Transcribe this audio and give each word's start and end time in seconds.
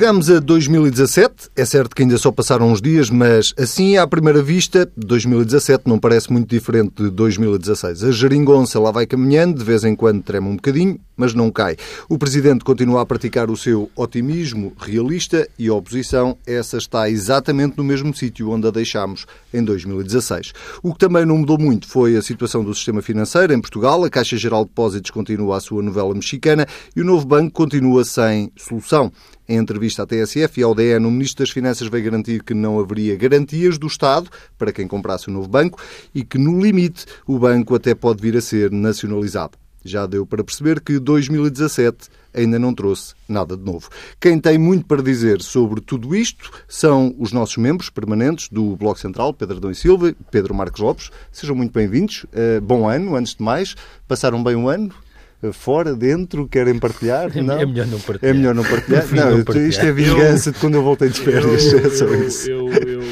Chegamos 0.00 0.30
a 0.30 0.40
2017, 0.40 1.50
é 1.54 1.62
certo 1.62 1.94
que 1.94 2.00
ainda 2.00 2.16
só 2.16 2.32
passaram 2.32 2.72
uns 2.72 2.80
dias, 2.80 3.10
mas 3.10 3.52
assim, 3.58 3.98
à 3.98 4.06
primeira 4.06 4.42
vista, 4.42 4.90
2017 4.96 5.82
não 5.84 5.98
parece 5.98 6.32
muito 6.32 6.48
diferente 6.48 7.02
de 7.02 7.10
2016. 7.10 8.04
A 8.04 8.10
geringonça 8.10 8.80
lá 8.80 8.90
vai 8.90 9.04
caminhando, 9.04 9.58
de 9.58 9.62
vez 9.62 9.84
em 9.84 9.94
quando 9.94 10.22
trema 10.22 10.48
um 10.48 10.56
bocadinho, 10.56 10.98
mas 11.14 11.34
não 11.34 11.50
cai. 11.50 11.76
O 12.08 12.16
Presidente 12.16 12.64
continua 12.64 13.02
a 13.02 13.04
praticar 13.04 13.50
o 13.50 13.56
seu 13.58 13.90
otimismo 13.94 14.72
realista 14.80 15.46
e 15.58 15.68
a 15.68 15.74
oposição, 15.74 16.34
essa 16.46 16.78
está 16.78 17.10
exatamente 17.10 17.76
no 17.76 17.84
mesmo 17.84 18.16
sítio 18.16 18.48
onde 18.48 18.66
a 18.66 18.70
deixámos 18.70 19.26
em 19.52 19.62
2016. 19.62 20.54
O 20.82 20.94
que 20.94 20.98
também 20.98 21.26
não 21.26 21.36
mudou 21.36 21.58
muito 21.58 21.86
foi 21.86 22.16
a 22.16 22.22
situação 22.22 22.64
do 22.64 22.74
sistema 22.74 23.02
financeiro 23.02 23.52
em 23.52 23.60
Portugal. 23.60 24.02
A 24.02 24.08
Caixa 24.08 24.38
Geral 24.38 24.64
de 24.64 24.70
Depósitos 24.70 25.10
continua 25.10 25.58
a 25.58 25.60
sua 25.60 25.82
novela 25.82 26.14
mexicana 26.14 26.66
e 26.96 27.02
o 27.02 27.04
novo 27.04 27.26
banco 27.26 27.52
continua 27.52 28.02
sem 28.02 28.50
solução. 28.56 29.12
Em 29.50 29.56
entrevista 29.56 30.04
à 30.04 30.06
TSF 30.06 30.60
e 30.60 30.62
ao 30.62 30.76
DN, 30.76 31.04
o 31.04 31.10
Ministro 31.10 31.44
das 31.44 31.50
Finanças 31.50 31.88
veio 31.88 32.04
garantir 32.04 32.40
que 32.40 32.54
não 32.54 32.78
haveria 32.78 33.16
garantias 33.16 33.78
do 33.78 33.88
Estado 33.88 34.30
para 34.56 34.72
quem 34.72 34.86
comprasse 34.86 35.26
o 35.26 35.32
novo 35.32 35.48
banco 35.48 35.82
e 36.14 36.22
que, 36.22 36.38
no 36.38 36.62
limite, 36.62 37.04
o 37.26 37.36
banco 37.36 37.74
até 37.74 37.92
pode 37.92 38.22
vir 38.22 38.36
a 38.36 38.40
ser 38.40 38.70
nacionalizado. 38.70 39.58
Já 39.84 40.06
deu 40.06 40.24
para 40.24 40.44
perceber 40.44 40.80
que 40.80 41.00
2017 41.00 42.08
ainda 42.32 42.60
não 42.60 42.72
trouxe 42.72 43.14
nada 43.28 43.56
de 43.56 43.64
novo. 43.64 43.88
Quem 44.20 44.38
tem 44.38 44.56
muito 44.56 44.86
para 44.86 45.02
dizer 45.02 45.42
sobre 45.42 45.80
tudo 45.80 46.14
isto 46.14 46.48
são 46.68 47.12
os 47.18 47.32
nossos 47.32 47.56
membros 47.56 47.90
permanentes 47.90 48.48
do 48.50 48.76
Bloco 48.76 49.00
Central, 49.00 49.34
Pedro 49.34 49.56
Adão 49.56 49.72
e 49.72 49.74
Silva 49.74 50.14
Pedro 50.30 50.54
Marcos 50.54 50.80
Lopes. 50.80 51.10
Sejam 51.32 51.56
muito 51.56 51.72
bem-vindos. 51.72 52.24
Uh, 52.26 52.60
bom 52.62 52.88
ano, 52.88 53.16
antes 53.16 53.34
de 53.34 53.42
mais. 53.42 53.74
Passaram 54.06 54.44
bem 54.44 54.54
o 54.54 54.68
ano? 54.68 54.94
Fora, 55.52 55.94
dentro, 55.94 56.46
querem 56.46 56.78
partilhar? 56.78 57.30
É, 57.36 57.42
não? 57.42 57.58
é 57.58 57.66
melhor 57.66 57.86
não 57.86 58.00
partilhar. 58.00 58.34
É 58.34 58.36
melhor 58.36 58.54
não 58.54 58.64
partilhar? 58.64 59.06
não, 59.12 59.36
não 59.38 59.44
partilhar. 59.44 59.68
isto 59.68 59.86
é 59.86 59.92
vingança 59.92 60.50
eu, 60.50 60.52
de 60.52 60.58
quando 60.58 60.74
eu 60.74 60.82
voltei 60.82 61.08
de 61.08 61.20
férias. 61.20 61.72
Eu, 61.72 61.78
é 61.86 61.90
só 61.90 62.06
isso. 62.14 62.50
Eu, 62.50 62.68
eu, 62.68 63.02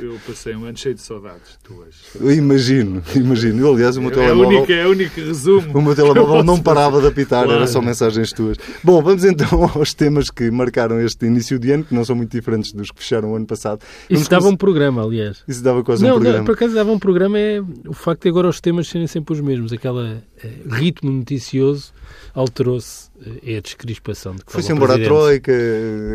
eu, 0.00 0.11
passei 0.26 0.54
um 0.54 0.64
ano 0.64 0.76
cheio 0.76 0.94
de 0.94 1.00
saudades 1.00 1.58
tuas. 1.62 1.94
Eu 2.20 2.32
imagino, 2.32 3.02
imagino. 3.14 3.60
Eu, 3.60 3.74
aliás, 3.74 3.96
o 3.96 4.00
meu 4.00 4.10
é 4.10 4.14
telemóvel... 4.14 4.44
A 4.44 4.60
única, 4.60 4.72
é 4.72 4.86
o 4.86 4.90
único 4.90 5.20
resumo. 5.20 5.78
O 5.78 5.82
meu 5.82 5.94
telemóvel 5.94 6.42
não 6.42 6.60
parava 6.60 7.00
de 7.00 7.08
apitar, 7.08 7.44
claro. 7.44 7.58
era 7.58 7.66
só 7.66 7.80
mensagens 7.80 8.32
tuas. 8.32 8.56
Bom, 8.82 9.02
vamos 9.02 9.24
então 9.24 9.48
aos 9.74 9.94
temas 9.94 10.30
que 10.30 10.50
marcaram 10.50 11.00
este 11.00 11.26
início 11.26 11.58
de 11.58 11.72
ano, 11.72 11.84
que 11.84 11.94
não 11.94 12.04
são 12.04 12.16
muito 12.16 12.30
diferentes 12.30 12.72
dos 12.72 12.90
que 12.90 13.00
fecharam 13.00 13.32
o 13.32 13.36
ano 13.36 13.46
passado. 13.46 13.80
Vamos 14.08 14.22
Isso 14.22 14.30
dava 14.30 14.48
um 14.48 14.56
programa, 14.56 15.02
aliás. 15.02 15.42
Isso 15.46 15.62
dava 15.62 15.82
quase 15.82 16.02
não, 16.02 16.10
um 16.10 16.14
programa. 16.14 16.38
Não, 16.38 16.44
por 16.44 16.54
acaso 16.54 16.74
dava 16.74 16.92
um 16.92 16.98
programa 16.98 17.38
é 17.38 17.60
o 17.86 17.92
facto 17.92 18.22
de 18.22 18.28
agora 18.28 18.48
os 18.48 18.60
temas 18.60 18.88
serem 18.88 19.06
sempre 19.06 19.34
os 19.34 19.40
mesmos. 19.40 19.72
Aquele 19.72 20.22
é, 20.42 20.50
ritmo 20.68 21.10
noticioso 21.10 21.92
alterou-se 22.34 23.12
é 23.44 23.58
a 23.58 23.60
descrispação. 23.60 24.34
De 24.34 24.42
Foi-se 24.46 24.72
embora 24.72 24.94
a 24.94 24.98
Troika, 24.98 25.52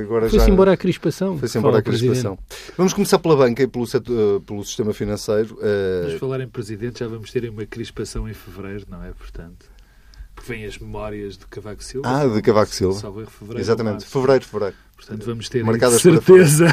agora 0.02 0.30
Foi-se 0.30 0.46
já... 0.46 0.52
embora 0.52 0.74
a 0.74 0.78
crispação. 0.78 1.38
Foi-se 1.38 1.58
embora 1.58 1.78
a 1.78 1.82
crispação. 1.82 2.38
Vamos 2.76 2.94
começar 2.94 3.20
pela 3.20 3.36
banca 3.36 3.64
e 3.64 3.68
pelo, 3.68 3.86
setor, 3.86 3.97
pelo 4.46 4.64
sistema 4.64 4.94
financeiro. 4.94 5.56
Uh... 5.56 6.06
Vamos 6.06 6.20
falar 6.20 6.42
em 6.42 6.48
Presidente, 6.48 7.00
já 7.00 7.08
vamos 7.08 7.32
ter 7.32 7.50
uma 7.50 7.66
crispação 7.66 8.28
em 8.28 8.34
Fevereiro, 8.34 8.86
não 8.90 9.04
é? 9.04 9.12
Portanto, 9.12 9.66
porque 10.36 10.54
vêm 10.54 10.66
as 10.66 10.78
memórias 10.78 11.38
de 11.38 11.46
Cavaco 11.48 11.84
Silva. 11.84 12.08
Ah, 12.08 12.28
de 12.28 12.42
Cavaco 12.42 12.74
Silva. 12.74 13.00
Salvo 13.00 13.26
fevereiro. 13.26 13.60
Exatamente, 13.60 14.06
Fevereiro, 14.06 14.46
Fevereiro. 14.46 14.76
Portanto, 14.96 15.26
vamos 15.26 15.50
ter 15.50 15.64
Marcadas 15.64 16.02
certeza. 16.02 16.68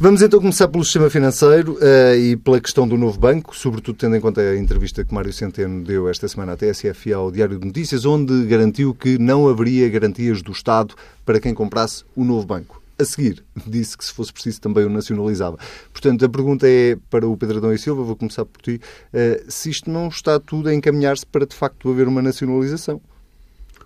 Vamos 0.00 0.22
então 0.22 0.38
começar 0.38 0.68
pelo 0.68 0.84
sistema 0.84 1.10
financeiro 1.10 1.72
uh, 1.72 2.14
e 2.16 2.36
pela 2.36 2.60
questão 2.60 2.86
do 2.86 2.96
novo 2.96 3.18
banco, 3.18 3.56
sobretudo 3.56 3.98
tendo 3.98 4.14
em 4.14 4.20
conta 4.20 4.40
a 4.40 4.56
entrevista 4.56 5.04
que 5.04 5.12
Mário 5.12 5.32
Centeno 5.32 5.82
deu 5.82 6.08
esta 6.08 6.28
semana 6.28 6.52
à 6.52 6.56
TSF 6.56 7.08
e 7.08 7.12
ao 7.12 7.32
Diário 7.32 7.58
de 7.58 7.66
Notícias, 7.66 8.04
onde 8.04 8.46
garantiu 8.46 8.94
que 8.94 9.18
não 9.18 9.48
haveria 9.48 9.88
garantias 9.88 10.40
do 10.40 10.52
Estado 10.52 10.94
para 11.26 11.40
quem 11.40 11.52
comprasse 11.52 12.04
o 12.14 12.24
novo 12.24 12.46
banco. 12.46 12.80
A 12.98 13.04
seguir, 13.04 13.44
disse 13.66 13.96
que 13.96 14.04
se 14.04 14.12
fosse 14.12 14.32
preciso 14.32 14.60
também 14.60 14.84
o 14.84 14.88
nacionalizava. 14.88 15.58
Portanto, 15.92 16.24
a 16.24 16.28
pergunta 16.28 16.68
é 16.68 16.96
para 17.08 17.26
o 17.28 17.36
Pedro 17.36 17.58
Adão 17.58 17.72
e 17.72 17.78
Silva, 17.78 18.02
vou 18.02 18.16
começar 18.16 18.44
por 18.44 18.60
ti, 18.60 18.80
uh, 19.12 19.44
se 19.48 19.70
isto 19.70 19.90
não 19.90 20.08
está 20.08 20.38
tudo 20.40 20.68
a 20.68 20.74
encaminhar-se 20.74 21.26
para 21.26 21.46
de 21.46 21.54
facto 21.54 21.90
haver 21.90 22.08
uma 22.08 22.22
nacionalização. 22.22 23.00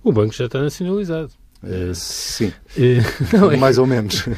O 0.02 0.12
banco 0.12 0.34
já 0.34 0.46
está 0.46 0.60
nacionalizado. 0.60 1.32
Uh, 1.62 1.94
sim, 1.94 2.48
uh, 2.48 3.36
não, 3.38 3.52
é, 3.52 3.56
mais 3.56 3.78
ou 3.78 3.86
menos. 3.86 4.26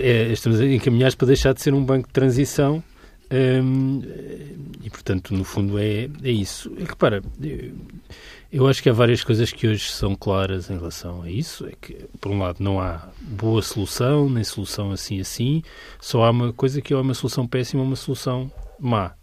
É, 0.00 0.32
estamos 0.32 0.60
a 0.60 0.64
encaminhar 0.64 1.14
para 1.16 1.26
deixar 1.26 1.52
de 1.52 1.60
ser 1.60 1.74
um 1.74 1.84
banco 1.84 2.06
de 2.06 2.12
transição 2.12 2.82
um, 3.32 4.02
e, 4.84 4.90
portanto, 4.90 5.32
no 5.34 5.42
fundo 5.42 5.78
é, 5.78 6.08
é 6.22 6.30
isso. 6.30 6.70
Repara, 6.78 7.22
eu, 8.52 8.68
acho 8.68 8.82
que 8.82 8.88
há 8.88 8.92
várias 8.92 9.24
coisas 9.24 9.52
que 9.52 9.66
hoje 9.66 9.90
são 9.90 10.14
claras 10.14 10.70
em 10.70 10.76
relação 10.76 11.22
a 11.22 11.30
isso. 11.30 11.66
É 11.66 11.72
que, 11.80 12.06
por 12.20 12.30
um 12.30 12.38
lado, 12.38 12.62
não 12.62 12.80
há 12.80 13.08
boa 13.20 13.62
solução, 13.62 14.28
nem 14.28 14.44
solução 14.44 14.92
assim 14.92 15.20
assim. 15.20 15.62
Só 16.00 16.24
há 16.24 16.30
uma 16.30 16.52
coisa 16.52 16.80
que 16.80 16.92
é 16.92 16.96
uma 16.96 17.14
solução 17.14 17.46
péssima, 17.46 17.82
uma 17.82 17.96
solução 17.96 18.50
má. 18.78 19.14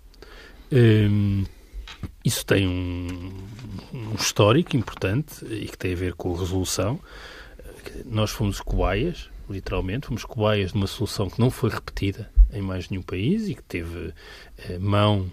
Um, 0.71 1.45
isso 2.23 2.45
tem 2.45 2.67
um, 2.67 3.31
um 3.93 4.15
histórico 4.15 4.75
importante 4.75 5.45
e 5.45 5.65
que 5.65 5.77
tem 5.77 5.93
a 5.93 5.95
ver 5.95 6.13
com 6.13 6.35
a 6.35 6.39
resolução 6.39 6.99
nós 8.05 8.31
fomos 8.31 8.59
cobaias, 8.59 9.29
literalmente, 9.49 10.07
fomos 10.07 10.25
cobaias 10.25 10.71
de 10.71 10.77
uma 10.77 10.87
solução 10.87 11.29
que 11.29 11.39
não 11.39 11.49
foi 11.49 11.69
repetida 11.69 12.29
em 12.51 12.61
mais 12.61 12.89
nenhum 12.89 13.01
país 13.01 13.47
e 13.47 13.55
que 13.55 13.63
teve 13.63 14.13
eh, 14.57 14.77
mão 14.79 15.29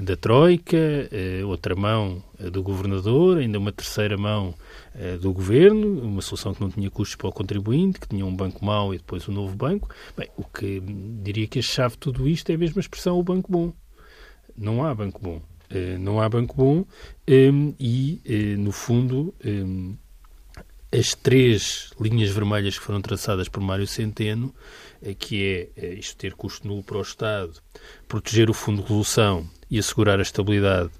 da 0.00 0.16
Troika, 0.16 0.76
eh, 0.76 1.44
outra 1.44 1.74
mão 1.74 2.22
eh, 2.38 2.50
do 2.50 2.62
governador, 2.62 3.38
ainda 3.38 3.58
uma 3.58 3.72
terceira 3.72 4.16
mão 4.16 4.54
eh, 4.94 5.16
do 5.16 5.32
governo, 5.32 6.00
uma 6.00 6.22
solução 6.22 6.54
que 6.54 6.60
não 6.60 6.70
tinha 6.70 6.90
custos 6.90 7.16
para 7.16 7.28
o 7.28 7.32
contribuinte, 7.32 7.98
que 7.98 8.08
tinha 8.08 8.24
um 8.24 8.34
banco 8.34 8.64
mau 8.64 8.94
e 8.94 8.98
depois 8.98 9.28
um 9.28 9.32
novo 9.32 9.56
banco. 9.56 9.88
Bem, 10.16 10.28
o 10.36 10.44
que 10.44 10.80
diria 11.22 11.46
que 11.48 11.58
a 11.58 11.62
chave 11.62 11.94
de 11.94 11.98
tudo 11.98 12.28
isto 12.28 12.50
é 12.50 12.54
a 12.54 12.58
mesma 12.58 12.80
expressão, 12.80 13.18
o 13.18 13.22
banco 13.22 13.50
bom. 13.50 13.72
Não 14.56 14.84
há 14.84 14.94
banco 14.94 15.20
bom. 15.22 15.42
Não 16.00 16.18
há 16.18 16.26
banco 16.30 16.56
bom 16.56 16.86
eh, 17.26 17.50
e, 17.78 18.56
no 18.58 18.72
fundo, 18.72 19.34
as 20.90 21.14
três 21.14 21.90
linhas 22.00 22.30
vermelhas 22.30 22.78
que 22.78 22.84
foram 22.84 23.02
traçadas 23.02 23.50
por 23.50 23.60
Mário 23.60 23.86
Centeno, 23.86 24.54
que 25.18 25.70
é 25.76 25.94
isto 25.94 26.16
ter 26.16 26.32
custo 26.32 26.66
nulo 26.66 26.82
para 26.82 26.96
o 26.96 27.02
Estado, 27.02 27.52
proteger 28.08 28.48
o 28.48 28.54
Fundo 28.54 28.78
de 28.78 28.88
Resolução 28.88 29.46
e 29.70 29.78
assegurar 29.78 30.18
a 30.18 30.22
estabilidade 30.22 30.90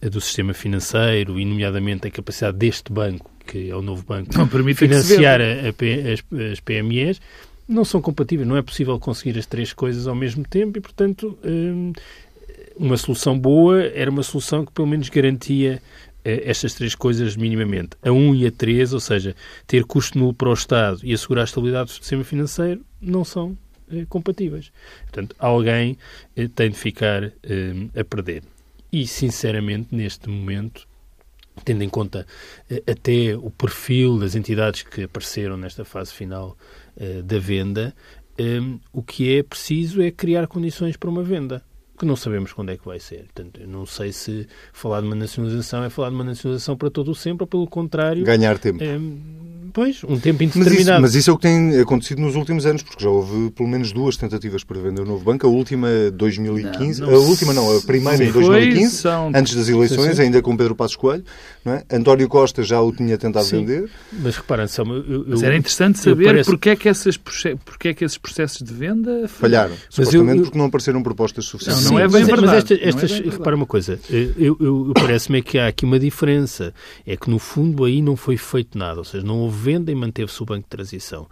eh, 0.00 0.08
do 0.08 0.20
sistema 0.20 0.52
financeiro 0.52 1.38
e, 1.38 1.44
nomeadamente, 1.44 2.06
a 2.06 2.10
capacidade 2.10 2.56
deste 2.56 2.92
banco, 2.92 3.30
que 3.46 3.70
é 3.70 3.76
o 3.76 3.82
novo 3.82 4.04
banco, 4.04 4.30
financiar 4.74 5.40
a, 5.40 5.44
a, 5.44 6.52
as, 6.52 6.60
PMEs, 6.60 7.20
não 7.68 7.84
são 7.84 8.00
compatíveis. 8.00 8.48
Não 8.48 8.56
é 8.56 8.62
possível 8.62 8.98
conseguir 8.98 9.38
as 9.38 9.46
três 9.46 9.72
coisas 9.72 10.06
ao 10.06 10.14
mesmo 10.14 10.44
tempo 10.44 10.78
e, 10.78 10.80
portanto, 10.80 11.38
uma 12.76 12.96
solução 12.96 13.38
boa 13.38 13.82
era 13.82 14.10
uma 14.10 14.22
solução 14.22 14.64
que, 14.64 14.72
pelo 14.72 14.86
menos, 14.86 15.08
garantia 15.08 15.80
estas 16.24 16.74
três 16.74 16.94
coisas 16.94 17.36
minimamente. 17.36 17.90
A 18.02 18.10
1 18.10 18.34
e 18.34 18.46
a 18.46 18.50
3, 18.50 18.92
ou 18.92 19.00
seja, 19.00 19.34
ter 19.66 19.84
custo 19.84 20.18
nulo 20.18 20.34
para 20.34 20.48
o 20.48 20.54
Estado 20.54 21.00
e 21.02 21.12
assegurar 21.12 21.42
a 21.42 21.44
estabilidade 21.44 21.86
do 21.86 21.92
sistema 21.92 22.24
financeiro, 22.24 22.84
não 23.00 23.24
são 23.24 23.50
eh, 23.50 23.65
compatíveis. 24.08 24.72
Portanto, 25.02 25.34
alguém 25.38 25.98
eh, 26.36 26.48
tem 26.48 26.70
de 26.70 26.76
ficar 26.76 27.24
eh, 27.24 27.32
a 27.98 28.04
perder. 28.04 28.42
E, 28.92 29.06
sinceramente, 29.06 29.94
neste 29.94 30.28
momento, 30.28 30.86
tendo 31.64 31.82
em 31.82 31.88
conta 31.88 32.26
eh, 32.70 32.82
até 32.86 33.36
o 33.36 33.50
perfil 33.50 34.18
das 34.18 34.34
entidades 34.34 34.82
que 34.82 35.04
apareceram 35.04 35.56
nesta 35.56 35.84
fase 35.84 36.12
final 36.12 36.56
eh, 36.96 37.22
da 37.22 37.38
venda, 37.38 37.94
eh, 38.38 38.60
o 38.92 39.02
que 39.02 39.36
é 39.36 39.42
preciso 39.42 40.02
é 40.02 40.10
criar 40.10 40.46
condições 40.46 40.96
para 40.96 41.10
uma 41.10 41.22
venda 41.22 41.62
que 41.98 42.04
não 42.04 42.14
sabemos 42.14 42.52
quando 42.52 42.70
é 42.70 42.76
que 42.76 42.84
vai 42.84 43.00
ser. 43.00 43.24
Portanto, 43.24 43.60
eu 43.60 43.66
não 43.66 43.86
sei 43.86 44.12
se 44.12 44.46
falar 44.72 45.00
de 45.00 45.06
uma 45.06 45.16
nacionalização 45.16 45.82
é 45.82 45.88
falar 45.88 46.10
de 46.10 46.14
uma 46.14 46.24
nacionalização 46.24 46.76
para 46.76 46.90
todo 46.90 47.10
o 47.10 47.14
sempre 47.14 47.44
ou, 47.44 47.46
pelo 47.46 47.66
contrário... 47.66 48.22
Ganhar 48.22 48.58
tempo. 48.58 48.82
É, 48.84 48.98
Pois, 49.72 50.02
um 50.04 50.18
tempo 50.18 50.42
indeterminado. 50.42 50.74
Mas 50.74 50.80
isso, 50.80 51.00
mas 51.02 51.14
isso, 51.14 51.30
é 51.30 51.32
o 51.32 51.36
que 51.36 51.42
tem 51.42 51.80
acontecido 51.80 52.20
nos 52.20 52.34
últimos 52.34 52.66
anos, 52.66 52.82
porque 52.82 53.02
já 53.02 53.10
houve 53.10 53.50
pelo 53.50 53.68
menos 53.68 53.92
duas 53.92 54.16
tentativas 54.16 54.64
para 54.64 54.80
vender 54.80 55.02
o 55.02 55.06
novo 55.06 55.24
banco. 55.24 55.46
A 55.46 55.50
última 55.50 55.88
2015, 56.12 57.00
não, 57.00 57.08
não, 57.10 57.16
a 57.16 57.20
última 57.20 57.52
não, 57.52 57.76
a 57.76 57.80
primeira 57.80 58.24
em 58.24 58.32
2015, 58.32 58.90
são... 58.96 59.30
antes 59.34 59.54
das 59.54 59.68
eleições, 59.68 60.10
sim, 60.10 60.14
sim. 60.16 60.22
ainda 60.22 60.42
com 60.42 60.56
Pedro 60.56 60.74
Passos 60.74 60.96
Coelho. 60.96 61.24
Não 61.64 61.74
é? 61.74 61.84
António 61.90 62.28
Costa 62.28 62.62
já 62.62 62.80
o 62.80 62.92
tinha 62.92 63.18
tentado 63.18 63.44
sim, 63.44 63.58
vender. 63.58 63.90
Mas 64.12 64.36
repara, 64.36 64.68
só, 64.68 64.82
eu, 64.82 65.04
eu, 65.04 65.24
mas 65.28 65.42
era 65.42 65.56
interessante 65.56 65.98
saber 65.98 66.26
parece... 66.26 66.50
porque, 66.50 66.70
é 66.70 66.76
que 66.76 66.88
esses, 66.88 67.16
porque 67.16 67.88
é 67.88 67.94
que 67.94 68.04
esses 68.04 68.18
processos 68.18 68.62
de 68.62 68.72
venda 68.72 69.26
falharam. 69.28 69.74
Mas 69.74 69.94
supostamente 69.94 70.38
eu, 70.38 70.44
porque 70.44 70.58
não 70.58 70.66
apareceram 70.66 71.02
propostas 71.02 71.44
suficientes. 71.46 71.84
Não, 71.84 71.92
não 71.92 71.98
é 71.98 72.08
bem 72.08 72.20
mas, 72.20 72.26
verdade. 72.26 72.46
Mas 72.46 72.56
estas, 72.56 72.78
estas, 72.82 73.12
é 73.12 73.30
repara 73.30 73.56
uma 73.56 73.66
coisa, 73.66 73.98
eu, 74.10 74.56
eu 74.60 74.92
parece-me 74.94 75.42
que 75.42 75.58
há 75.58 75.66
aqui 75.68 75.84
uma 75.84 75.98
diferença. 75.98 76.72
É 77.06 77.16
que 77.16 77.30
no 77.30 77.38
fundo 77.38 77.84
aí 77.84 78.02
não 78.02 78.16
foi 78.16 78.36
feito 78.36 78.76
nada, 78.76 78.98
ou 78.98 79.04
seja, 79.04 79.24
não 79.24 79.40
houve 79.40 79.55
venda 79.56 79.90
e 79.90 79.94
manteve-se 79.94 80.44
Banco 80.44 80.62
de 80.62 80.68
Transição. 80.68 81.26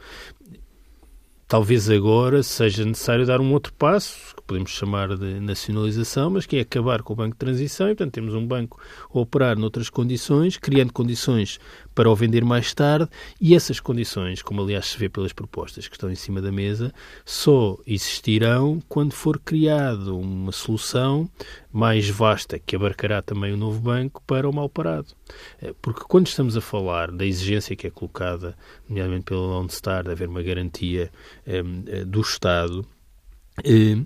Talvez 1.47 1.91
agora 1.91 2.43
seja 2.43 2.85
necessário 2.85 3.26
dar 3.26 3.41
um 3.41 3.53
outro 3.53 3.73
passo, 3.75 4.35
que 4.35 4.43
podemos 4.43 4.71
chamar 4.71 5.15
de 5.17 5.38
nacionalização, 5.41 6.31
mas 6.31 6.47
que 6.47 6.56
é 6.56 6.61
acabar 6.61 7.03
com 7.03 7.12
o 7.12 7.17
Banco 7.17 7.32
de 7.32 7.38
Transição 7.38 7.87
e, 7.87 7.91
portanto, 7.91 8.15
temos 8.15 8.35
um 8.35 8.47
banco 8.47 8.81
a 9.15 9.19
operar 9.19 9.59
noutras 9.59 9.91
condições, 9.91 10.56
criando 10.56 10.93
condições 10.93 11.61
para 11.94 12.11
o 12.11 12.17
vender 12.17 12.44
mais 12.44 12.75
tarde 12.75 13.08
e 13.41 13.55
essas 13.55 13.79
condições, 13.79 14.43
como 14.43 14.61
aliás 14.62 14.87
se 14.87 14.99
vê 14.99 15.08
pelas 15.08 15.32
propostas 15.32 15.87
que 15.87 15.94
estão 15.94 16.11
em 16.11 16.14
cima 16.14 16.43
da 16.43 16.50
mesa, 16.50 16.93
só 17.25 17.79
existirão 17.87 18.82
quando 18.88 19.12
for 19.12 19.38
criada 19.38 20.12
uma 20.12 20.52
solução 20.52 21.31
mais 21.73 22.08
vasta 22.08 22.58
que 22.58 22.76
abarcará 22.76 23.23
também 23.23 23.52
o 23.52 23.56
novo 23.56 23.81
banco 23.81 24.23
para 24.26 24.49
o 24.49 24.52
mal 24.52 24.69
parado. 24.69 25.08
Eh, 25.61 25.75
porque 25.82 26.02
quando 26.08 26.26
estamos 26.26 26.56
a 26.56 26.61
falar 26.61 27.11
da 27.11 27.25
exigência 27.25 27.76
que 27.76 27.87
é 27.87 27.91
colocada, 27.91 28.56
nomeadamente 28.88 29.25
pela 29.25 29.41
Lone 29.41 29.70
Star, 29.70 30.05
de 30.05 30.11
haver 30.11 30.29
uma 30.29 30.43
garantia 30.43 31.11
eh, 31.46 31.62
do 32.05 32.20
Estado, 32.20 32.87
eh, 33.64 33.96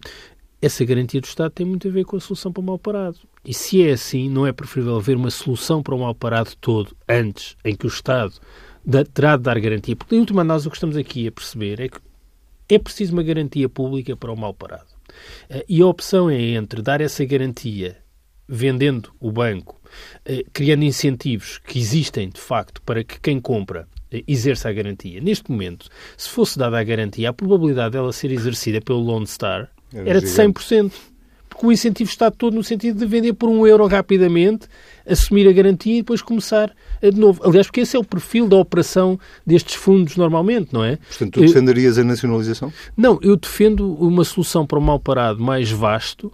essa 0.60 0.84
garantia 0.84 1.20
do 1.20 1.26
Estado 1.26 1.52
tem 1.52 1.66
muito 1.66 1.86
a 1.88 1.90
ver 1.90 2.04
com 2.04 2.16
a 2.16 2.20
solução 2.20 2.52
para 2.52 2.60
o 2.60 2.64
mal 2.64 2.78
parado. 2.78 3.18
E 3.48 3.54
se 3.54 3.82
é 3.82 3.92
assim, 3.92 4.28
não 4.28 4.46
é 4.46 4.52
preferível 4.52 4.96
haver 4.96 5.16
uma 5.16 5.30
solução 5.30 5.82
para 5.82 5.94
o 5.94 5.98
mal 5.98 6.14
parado 6.14 6.50
todo 6.60 6.94
antes, 7.08 7.56
em 7.64 7.74
que 7.74 7.86
o 7.86 7.88
Estado 7.88 8.34
terá 9.14 9.38
de 9.38 9.42
dar 9.44 9.58
garantia? 9.58 9.96
Porque, 9.96 10.14
em 10.14 10.18
última 10.18 10.42
análise, 10.42 10.68
o 10.68 10.70
que 10.70 10.76
estamos 10.76 10.98
aqui 10.98 11.26
a 11.26 11.32
perceber 11.32 11.80
é 11.80 11.88
que 11.88 11.98
é 12.68 12.78
preciso 12.78 13.14
uma 13.14 13.22
garantia 13.22 13.66
pública 13.66 14.14
para 14.14 14.30
o 14.30 14.36
mal 14.36 14.52
parado. 14.52 14.84
Eh, 15.48 15.64
e 15.66 15.80
a 15.80 15.86
opção 15.86 16.28
é 16.28 16.38
entre 16.38 16.82
dar 16.82 17.00
essa 17.00 17.24
garantia 17.24 17.96
vendendo 18.46 19.14
o 19.18 19.32
banco, 19.32 19.80
eh, 20.26 20.44
criando 20.52 20.84
incentivos 20.84 21.56
que 21.56 21.78
existem 21.78 22.28
de 22.28 22.40
facto 22.40 22.82
para 22.82 23.02
que 23.02 23.18
quem 23.18 23.40
compra 23.40 23.88
eh, 24.12 24.22
exerça 24.28 24.68
a 24.68 24.72
garantia. 24.74 25.22
Neste 25.22 25.50
momento, 25.50 25.88
se 26.18 26.28
fosse 26.28 26.58
dada 26.58 26.78
a 26.78 26.84
garantia, 26.84 27.30
a 27.30 27.32
probabilidade 27.32 27.92
dela 27.92 28.12
ser 28.12 28.30
exercida 28.30 28.78
pelo 28.82 29.00
Lone 29.00 29.26
Star 29.26 29.70
era 29.94 30.20
de 30.20 30.26
100%. 30.26 30.92
Porque 31.58 31.66
o 31.66 31.72
incentivo 31.72 32.08
está 32.08 32.30
todo 32.30 32.54
no 32.54 32.62
sentido 32.62 33.00
de 33.00 33.04
vender 33.04 33.32
por 33.32 33.48
um 33.48 33.66
euro 33.66 33.84
rapidamente, 33.88 34.68
assumir 35.04 35.48
a 35.48 35.52
garantia 35.52 35.94
e 35.94 36.02
depois 36.02 36.22
começar 36.22 36.72
de 37.02 37.18
novo. 37.18 37.42
Aliás, 37.44 37.66
porque 37.66 37.80
esse 37.80 37.96
é 37.96 37.98
o 37.98 38.04
perfil 38.04 38.46
da 38.46 38.56
operação 38.56 39.18
destes 39.44 39.74
fundos 39.74 40.16
normalmente, 40.16 40.72
não 40.72 40.84
é? 40.84 40.96
Portanto, 40.96 41.32
tu 41.32 41.40
defenderias 41.40 41.98
a 41.98 42.04
nacionalização? 42.04 42.72
Não, 42.96 43.18
eu 43.22 43.36
defendo 43.36 43.92
uma 43.94 44.22
solução 44.22 44.64
para 44.64 44.78
o 44.78 44.82
mal 44.82 45.00
parado 45.00 45.42
mais 45.42 45.68
vasto, 45.68 46.32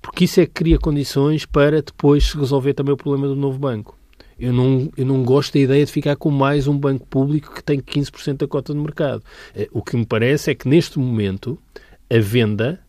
porque 0.00 0.24
isso 0.24 0.40
é 0.40 0.46
que 0.46 0.52
cria 0.52 0.78
condições 0.78 1.44
para 1.44 1.82
depois 1.82 2.28
se 2.28 2.36
resolver 2.38 2.74
também 2.74 2.94
o 2.94 2.96
problema 2.96 3.26
do 3.26 3.34
novo 3.34 3.58
banco. 3.58 3.98
Eu 4.38 4.52
não, 4.52 4.88
eu 4.96 5.04
não 5.04 5.24
gosto 5.24 5.54
da 5.54 5.58
ideia 5.58 5.84
de 5.84 5.90
ficar 5.90 6.14
com 6.14 6.30
mais 6.30 6.68
um 6.68 6.78
banco 6.78 7.04
público 7.06 7.52
que 7.52 7.62
tem 7.62 7.80
15% 7.80 8.36
da 8.36 8.46
cota 8.46 8.72
de 8.72 8.78
mercado. 8.78 9.20
Eh, 9.52 9.68
o 9.72 9.82
que 9.82 9.96
me 9.96 10.06
parece 10.06 10.52
é 10.52 10.54
que, 10.54 10.68
neste 10.68 10.98
momento, 10.98 11.58
a 12.08 12.18
venda 12.20 12.83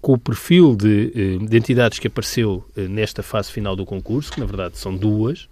com 0.00 0.12
o 0.12 0.18
perfil 0.18 0.76
de, 0.76 1.12
eh, 1.14 1.44
de, 1.44 1.56
entidades 1.56 1.98
que 1.98 2.06
apareceu 2.06 2.64
eh, 2.76 2.86
nesta 2.86 3.22
fase 3.22 3.50
final 3.50 3.74
do 3.74 3.84
concurso, 3.84 4.30
que 4.30 4.38
na 4.38 4.46
verdade 4.46 4.78
são 4.78 4.96
duas, 4.96 5.48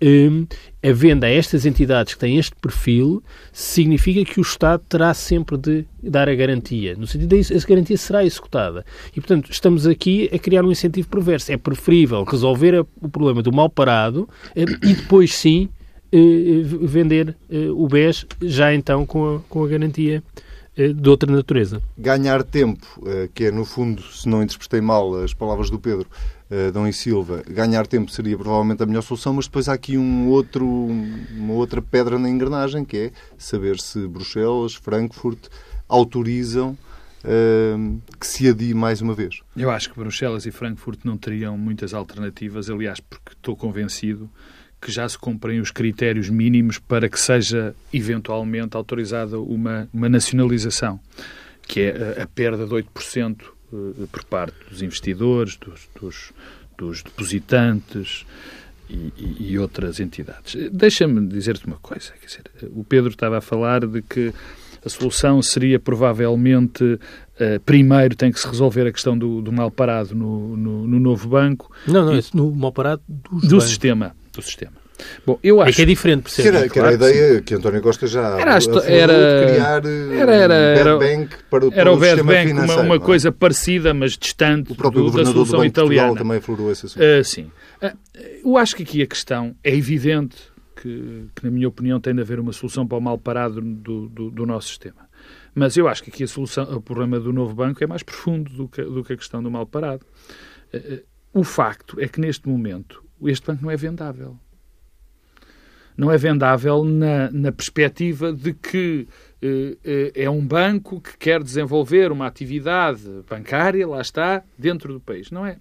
uhum. 0.00 0.46
a 0.82 0.92
venda 0.92 1.26
a 1.26 1.30
estas 1.30 1.66
entidades 1.66 2.14
que 2.14 2.20
têm 2.20 2.38
este 2.38 2.54
perfil 2.56 3.22
significa 3.52 4.24
que 4.24 4.40
o 4.40 4.42
Estado 4.42 4.82
terá 4.88 5.12
sempre 5.12 5.58
de 5.58 5.84
dar 6.02 6.26
a 6.26 6.34
garantia. 6.34 6.94
No 6.96 7.06
sentido 7.06 7.36
de 7.36 7.44
que 7.44 7.54
essa 7.54 7.68
garantia 7.68 7.98
será 7.98 8.24
executada. 8.24 8.84
E, 9.10 9.20
portanto, 9.20 9.50
estamos 9.50 9.86
aqui 9.86 10.30
a 10.32 10.38
criar 10.38 10.64
um 10.64 10.70
incentivo 10.70 11.08
perverso. 11.08 11.52
É 11.52 11.56
preferível 11.58 12.24
resolver 12.24 12.86
o 13.00 13.08
problema 13.08 13.42
do 13.42 13.52
mal 13.52 13.68
parado 13.68 14.26
e 14.54 14.94
depois, 14.94 15.34
sim, 15.34 15.68
vender 16.82 17.36
o 17.74 17.86
BES 17.88 18.26
já 18.42 18.72
então 18.74 19.04
com 19.04 19.36
a, 19.36 19.40
com 19.40 19.64
a 19.64 19.68
garantia 19.68 20.22
eh, 20.22 20.46
de 20.76 21.08
outra 21.08 21.32
natureza. 21.32 21.80
Ganhar 21.96 22.42
tempo, 22.42 22.86
eh, 23.06 23.28
que 23.32 23.46
é, 23.46 23.50
no 23.50 23.64
fundo, 23.64 24.02
se 24.02 24.28
não 24.28 24.42
interpretei 24.42 24.80
mal 24.80 25.14
as 25.22 25.32
palavras 25.32 25.70
do 25.70 25.78
Pedro, 25.78 26.06
eh, 26.50 26.70
Dom 26.70 26.86
e 26.86 26.92
Silva, 26.92 27.42
ganhar 27.48 27.86
tempo 27.86 28.10
seria 28.10 28.36
provavelmente 28.36 28.82
a 28.82 28.86
melhor 28.86 29.02
solução, 29.02 29.32
mas 29.32 29.46
depois 29.46 29.68
há 29.68 29.72
aqui 29.72 29.96
um 29.96 30.28
outro, 30.28 30.66
uma 30.66 31.54
outra 31.54 31.80
pedra 31.80 32.18
na 32.18 32.28
engrenagem, 32.28 32.84
que 32.84 32.96
é 32.96 33.10
saber 33.38 33.80
se 33.80 34.06
Bruxelas, 34.06 34.74
Frankfurt 34.74 35.48
autorizam 35.88 36.76
que 38.20 38.26
se 38.26 38.48
adie 38.48 38.72
mais 38.72 39.00
uma 39.00 39.12
vez. 39.12 39.40
Eu 39.56 39.68
acho 39.68 39.90
que 39.90 39.98
Bruxelas 39.98 40.46
e 40.46 40.52
Frankfurt 40.52 41.00
não 41.02 41.16
teriam 41.16 41.58
muitas 41.58 41.92
alternativas, 41.92 42.70
aliás, 42.70 43.00
porque 43.00 43.32
estou 43.32 43.56
convencido 43.56 44.30
que 44.80 44.92
já 44.92 45.08
se 45.08 45.18
cumprem 45.18 45.60
os 45.60 45.70
critérios 45.70 46.28
mínimos 46.28 46.78
para 46.78 47.08
que 47.08 47.18
seja 47.18 47.74
eventualmente 47.92 48.76
autorizada 48.76 49.38
uma, 49.38 49.88
uma 49.92 50.08
nacionalização, 50.08 51.00
que 51.66 51.80
é 51.80 52.16
a, 52.18 52.22
a 52.24 52.26
perda 52.26 52.66
de 52.66 52.72
8% 52.72 53.36
eh, 53.72 54.06
por 54.12 54.24
parte 54.24 54.54
dos 54.70 54.82
investidores, 54.82 55.56
dos, 55.56 55.88
dos, 56.00 56.32
dos 56.78 57.02
depositantes 57.02 58.24
e, 58.88 59.12
e, 59.16 59.36
e, 59.52 59.58
outras 59.58 59.98
entidades. 59.98 60.70
Deixa-me 60.70 61.26
dizer-te 61.26 61.66
uma 61.66 61.76
coisa. 61.76 62.12
Quer 62.20 62.26
dizer, 62.26 62.42
o 62.72 62.84
Pedro 62.84 63.10
estava 63.10 63.38
a 63.38 63.40
falar 63.40 63.84
de 63.86 64.02
que 64.02 64.32
a 64.84 64.88
solução 64.88 65.42
seria 65.42 65.80
provavelmente 65.80 66.84
uh, 66.84 67.60
primeiro 67.64 68.14
tem 68.14 68.30
que 68.30 68.38
se 68.38 68.46
resolver 68.46 68.86
a 68.86 68.92
questão 68.92 69.18
do, 69.18 69.42
do 69.42 69.50
mal 69.50 69.68
parado 69.68 70.14
no, 70.14 70.56
no, 70.56 70.86
no, 70.86 71.00
novo 71.00 71.28
banco. 71.28 71.72
Não, 71.88 72.04
não, 72.04 72.16
e, 72.16 72.22
no 72.32 72.52
mal 72.52 72.70
parado 72.70 73.02
do 73.08 73.60
sistema 73.60 74.14
do 74.40 74.46
sistema. 74.46 74.86
Bom, 75.26 75.38
eu 75.42 75.60
acho... 75.60 75.70
É 75.70 75.72
que 75.74 75.82
é 75.82 75.84
diferente, 75.84 76.22
percebe? 76.22 76.50
Que 76.50 76.56
era, 76.56 76.68
que 76.68 76.78
era 76.78 76.88
a 76.88 76.92
ideia 76.92 77.42
que 77.42 77.54
António 77.54 77.82
Costa 77.82 78.06
já 78.06 78.38
era, 78.38 78.58
era, 78.86 79.46
criar 79.46 79.84
eh, 79.84 80.18
era, 80.18 80.34
era, 80.34 80.54
era, 80.54 80.98
bank 80.98 81.36
para, 81.50 81.70
para 81.70 81.80
era 81.80 81.92
o 81.92 81.96
bad 81.96 82.22
bank, 82.22 82.52
uma, 82.52 82.80
uma 82.80 82.94
é? 82.94 82.98
coisa 82.98 83.30
parecida, 83.30 83.92
mas 83.92 84.16
distante 84.16 84.72
o 84.72 84.74
próprio 84.74 85.10
do, 85.10 85.16
da 85.18 85.26
solução 85.26 85.64
italiana. 85.64 86.14
também 86.14 86.40
florou 86.40 86.72
esse 86.72 86.86
assunto. 86.86 87.02
Uh, 87.02 87.24
sim. 87.24 87.50
Uh, 87.82 87.96
eu 88.44 88.56
acho 88.56 88.74
que 88.76 88.82
aqui 88.82 89.02
a 89.02 89.06
questão 89.06 89.54
é 89.62 89.74
evidente 89.74 90.36
que, 90.76 91.26
que, 91.34 91.44
na 91.44 91.50
minha 91.50 91.68
opinião, 91.68 92.00
tem 92.00 92.14
de 92.14 92.20
haver 92.20 92.38
uma 92.38 92.52
solução 92.52 92.86
para 92.86 92.96
o 92.98 93.00
mal 93.00 93.18
parado 93.18 93.60
do, 93.60 94.08
do, 94.08 94.30
do 94.30 94.46
nosso 94.46 94.68
sistema. 94.68 95.06
Mas 95.54 95.76
eu 95.76 95.88
acho 95.88 96.02
que 96.02 96.10
aqui 96.10 96.24
a 96.24 96.28
solução, 96.28 96.64
o 96.74 96.80
problema 96.80 97.18
do 97.18 97.32
novo 97.32 97.54
banco 97.54 97.82
é 97.82 97.86
mais 97.86 98.02
profundo 98.02 98.50
do 98.52 98.68
que, 98.68 98.82
do 98.82 99.02
que 99.02 99.14
a 99.14 99.16
questão 99.16 99.42
do 99.42 99.50
mal 99.50 99.66
parado. 99.66 100.04
Uh, 100.72 101.02
o 101.32 101.44
facto 101.44 102.00
é 102.00 102.08
que, 102.08 102.20
neste 102.20 102.48
momento, 102.48 103.05
este 103.24 103.46
banco 103.46 103.62
não 103.62 103.70
é 103.70 103.76
vendável. 103.76 104.38
Não 105.96 106.10
é 106.10 106.18
vendável 106.18 106.84
na, 106.84 107.30
na 107.30 107.50
perspectiva 107.50 108.32
de 108.32 108.52
que 108.52 109.08
eh, 109.40 109.78
eh, 109.82 110.12
é 110.24 110.30
um 110.30 110.46
banco 110.46 111.00
que 111.00 111.16
quer 111.16 111.42
desenvolver 111.42 112.12
uma 112.12 112.26
atividade 112.26 113.02
bancária, 113.28 113.86
lá 113.88 114.02
está, 114.02 114.42
dentro 114.58 114.92
do 114.92 115.00
país. 115.00 115.30
Não 115.30 115.46
é? 115.46 115.58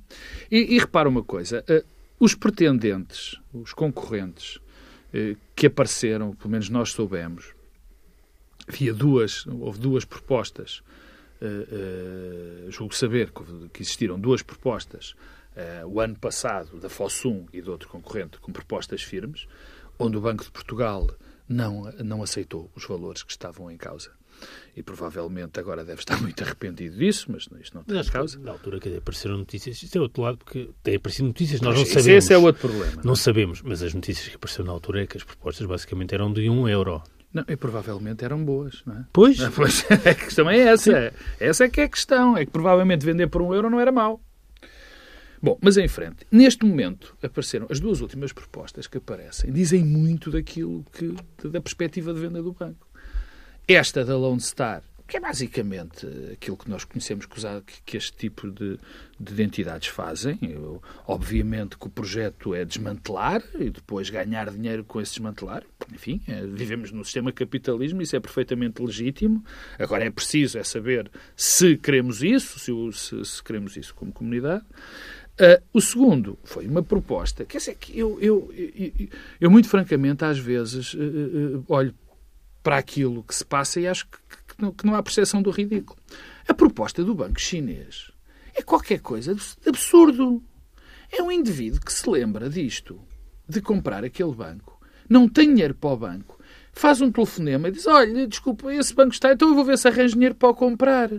E, 0.52 0.76
e 0.76 0.80
repara 0.80 1.08
uma 1.08 1.24
coisa: 1.24 1.64
eh, 1.68 1.86
os 2.20 2.36
pretendentes, 2.36 3.40
os 3.54 3.72
concorrentes 3.74 4.60
eh, 5.14 5.36
que 5.56 5.68
apareceram, 5.68 6.36
pelo 6.36 6.50
menos 6.50 6.70
nós 6.70 6.92
soubemos, 6.92 7.54
havia 8.68 8.94
duas, 8.94 9.46
houve 9.48 9.80
duas 9.80 10.06
propostas. 10.06 10.84
Uh, 11.42 12.68
uh, 12.68 12.72
julgo 12.72 12.96
saber 12.96 13.30
que 13.74 13.82
existiram 13.82 14.18
duas 14.18 14.42
propostas 14.42 15.16
uh, 15.56 15.88
o 15.88 16.00
ano 16.00 16.18
passado 16.18 16.80
da 16.80 16.90
Fossum 16.90 17.46
e 17.52 17.62
de 17.62 17.70
outro 17.70 17.90
concorrente 17.90 18.38
com 18.40 18.52
propostas 18.52 19.02
firmes, 19.02 19.48
onde 19.98 20.18
o 20.18 20.22
Banco 20.22 20.44
de 20.44 20.52
Portugal 20.52 21.08
não, 21.48 21.92
não 22.04 22.24
aceitou 22.24 22.72
os 22.76 22.86
valores 22.86 23.24
que 23.24 23.32
estavam 23.32 23.70
em 23.70 23.78
causa. 23.78 24.12
E 24.76 24.84
provavelmente 24.84 25.60
agora 25.60 25.86
deve 25.86 26.00
estar 26.00 26.20
muito 26.22 26.44
arrependido 26.44 26.98
disso, 26.98 27.28
mas 27.30 27.48
isto 27.62 27.76
não 27.76 27.84
tem 27.84 27.96
mas, 27.96 28.10
causa. 28.10 28.38
Na 28.40 28.52
altura 28.52 28.80
que 28.80 28.98
apareceram 28.98 29.38
notícias, 29.38 29.82
isto 29.82 29.98
é 29.98 30.02
outro 30.02 30.24
lado, 30.24 30.38
porque 30.38 30.70
tem 30.84 30.96
aparecido 30.96 31.28
notícias, 31.28 31.62
nós 31.62 31.78
não 31.78 31.86
sabemos. 31.86 32.08
Esse 32.08 32.34
é 32.34 32.38
outro 32.38 32.68
problema. 32.68 32.96
Não, 32.98 33.04
não 33.04 33.16
sabemos, 33.16 33.62
mas 33.62 33.82
as 33.82 33.94
notícias 33.94 34.28
que 34.28 34.36
apareceram 34.36 34.66
na 34.66 34.74
altura 34.74 35.04
é 35.04 35.08
que 35.08 35.18
as 35.18 35.24
propostas 35.24 35.66
basicamente 35.66 36.14
eram 36.14 36.32
de 36.34 36.50
um 36.50 36.68
euro. 36.68 37.02
Não, 37.34 37.44
e 37.50 37.56
provavelmente 37.58 38.24
eram 38.24 38.44
boas, 38.44 38.82
não 38.86 38.96
é? 38.96 39.06
Pois. 39.12 39.38
pois 39.56 39.86
a 39.92 40.16
questão 40.16 40.50
é 40.50 40.58
essa. 40.58 41.12
Sim. 41.12 41.18
Essa 41.40 41.66
é 41.66 41.70
que 41.70 41.82
é 41.82 41.84
a 41.84 41.90
questão. 41.90 42.38
É 42.38 42.46
que 42.46 42.52
provavelmente 42.52 43.06
vender 43.06 43.28
por 43.28 43.42
um 43.42 43.54
euro 43.54 43.70
não 43.70 43.80
era 43.80 43.92
mau. 43.92 44.22
Bom, 45.46 45.60
mas 45.62 45.78
em 45.78 45.88
frente. 45.88 46.26
Neste 46.32 46.66
momento 46.66 47.16
apareceram 47.22 47.68
as 47.70 47.80
duas 47.80 48.02
últimas 48.02 48.34
propostas 48.34 48.88
que 48.88 48.98
aparecem, 48.98 49.54
dizem 49.54 49.86
muito 49.86 50.32
daquilo 50.32 50.84
que 50.92 51.14
da 51.48 51.62
perspectiva 51.62 52.12
de 52.12 52.20
venda 52.20 52.42
do 52.42 52.52
banco. 52.52 52.88
Esta 53.68 54.04
da 54.04 54.18
Lone 54.18 54.42
Star, 54.42 54.82
que 55.08 55.18
é 55.18 55.20
basicamente 55.20 56.08
aquilo 56.34 56.58
que 56.58 56.68
nós 56.68 56.84
conhecemos 56.84 57.28
que, 57.86 57.96
este 57.96 58.18
tipo 58.18 58.50
de, 58.50 58.80
de 59.20 59.44
entidades 59.44 59.88
fazem. 59.90 60.40
Eu, 60.42 60.82
obviamente 61.06 61.78
que 61.78 61.86
o 61.86 61.92
projeto 61.92 62.56
é 62.56 62.66
desmantelar 62.66 63.44
e 63.60 63.70
depois 63.70 64.10
ganhar 64.10 64.50
dinheiro 64.50 64.84
com 64.84 65.00
esse 65.00 65.12
desmantelar. 65.12 65.64
Enfim, 65.94 66.24
é, 66.28 66.44
vivemos 66.44 66.92
no 66.92 67.06
sistema 67.06 67.32
capitalismo, 67.32 68.02
isso 68.02 68.16
é 68.16 68.20
perfeitamente 68.20 68.82
legítimo. 68.82 69.46
Agora 69.78 70.04
é 70.06 70.10
preciso 70.10 70.58
é 70.58 70.64
saber 70.64 71.12
se 71.36 71.78
queremos 71.78 72.24
isso, 72.24 72.58
se, 72.58 72.72
se, 72.98 73.26
se 73.26 73.44
queremos 73.44 73.78
isso 73.78 73.94
como 73.94 74.12
comunidade. 74.12 74.66
Uh, 75.36 75.62
o 75.74 75.82
segundo 75.82 76.40
foi 76.46 76.66
uma 76.66 76.82
proposta, 76.82 77.44
quer 77.44 77.58
dizer, 77.58 77.76
que 77.76 77.98
eu, 78.00 78.18
eu, 78.22 78.54
eu, 78.56 79.10
eu 79.42 79.52
muito 79.52 79.68
francamente, 79.68 80.24
às 80.24 80.40
vezes, 80.40 80.94
uh, 80.94 80.98
uh, 81.58 81.66
olho 81.68 81.94
para 82.64 82.78
aquilo 82.78 83.22
que 83.22 83.36
se 83.36 83.44
passa 83.44 83.80
e 83.82 83.88
acho 83.88 84.08
que, 84.08 84.18
que, 84.56 84.62
não, 84.62 84.72
que 84.72 84.86
não 84.86 84.96
há 84.96 85.04
percepção 85.04 85.42
do 85.42 85.52
ridículo. 85.52 86.00
A 86.48 86.54
proposta 86.54 87.04
do 87.04 87.14
banco 87.14 87.40
chinês 87.40 88.12
é 88.56 88.62
qualquer 88.62 89.00
coisa 89.00 89.36
de 89.36 89.44
absurdo. 89.68 90.42
É 91.12 91.22
um 91.22 91.32
indivíduo 91.32 91.82
que 91.82 91.92
se 91.92 92.10
lembra 92.10 92.50
disto, 92.50 93.00
de 93.48 93.62
comprar 93.62 94.06
aquele 94.06 94.34
banco, 94.34 94.80
não 95.08 95.28
tem 95.28 95.50
dinheiro 95.54 95.76
para 95.76 95.90
o 95.90 95.98
banco, 95.98 96.40
faz 96.72 97.02
um 97.02 97.12
telefonema 97.12 97.68
e 97.68 97.72
diz: 97.72 97.86
Olha, 97.88 98.28
desculpa, 98.28 98.74
esse 98.74 98.94
banco 98.94 99.14
está, 99.14 99.34
então 99.34 99.50
eu 99.50 99.56
vou 99.56 99.66
ver 99.66 99.78
se 99.78 99.88
arranjo 99.88 100.14
dinheiro 100.14 100.36
para 100.36 100.50
o 100.50 100.56
comprar. 100.56 101.10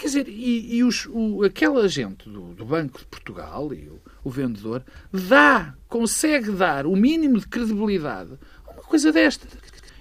Quer 0.00 0.06
dizer, 0.06 0.28
e, 0.28 0.76
e 0.76 0.82
os, 0.82 1.06
o, 1.12 1.44
aquela 1.44 1.86
gente 1.86 2.26
do, 2.26 2.54
do, 2.54 2.64
Banco 2.64 3.00
de 3.00 3.04
Portugal 3.04 3.70
e 3.74 3.86
o, 3.86 4.00
o, 4.24 4.30
vendedor 4.30 4.82
dá, 5.12 5.74
consegue 5.88 6.52
dar 6.52 6.86
o 6.86 6.96
mínimo 6.96 7.38
de 7.38 7.46
credibilidade 7.46 8.32
a 8.66 8.70
uma 8.70 8.82
coisa 8.82 9.12
desta. 9.12 9.46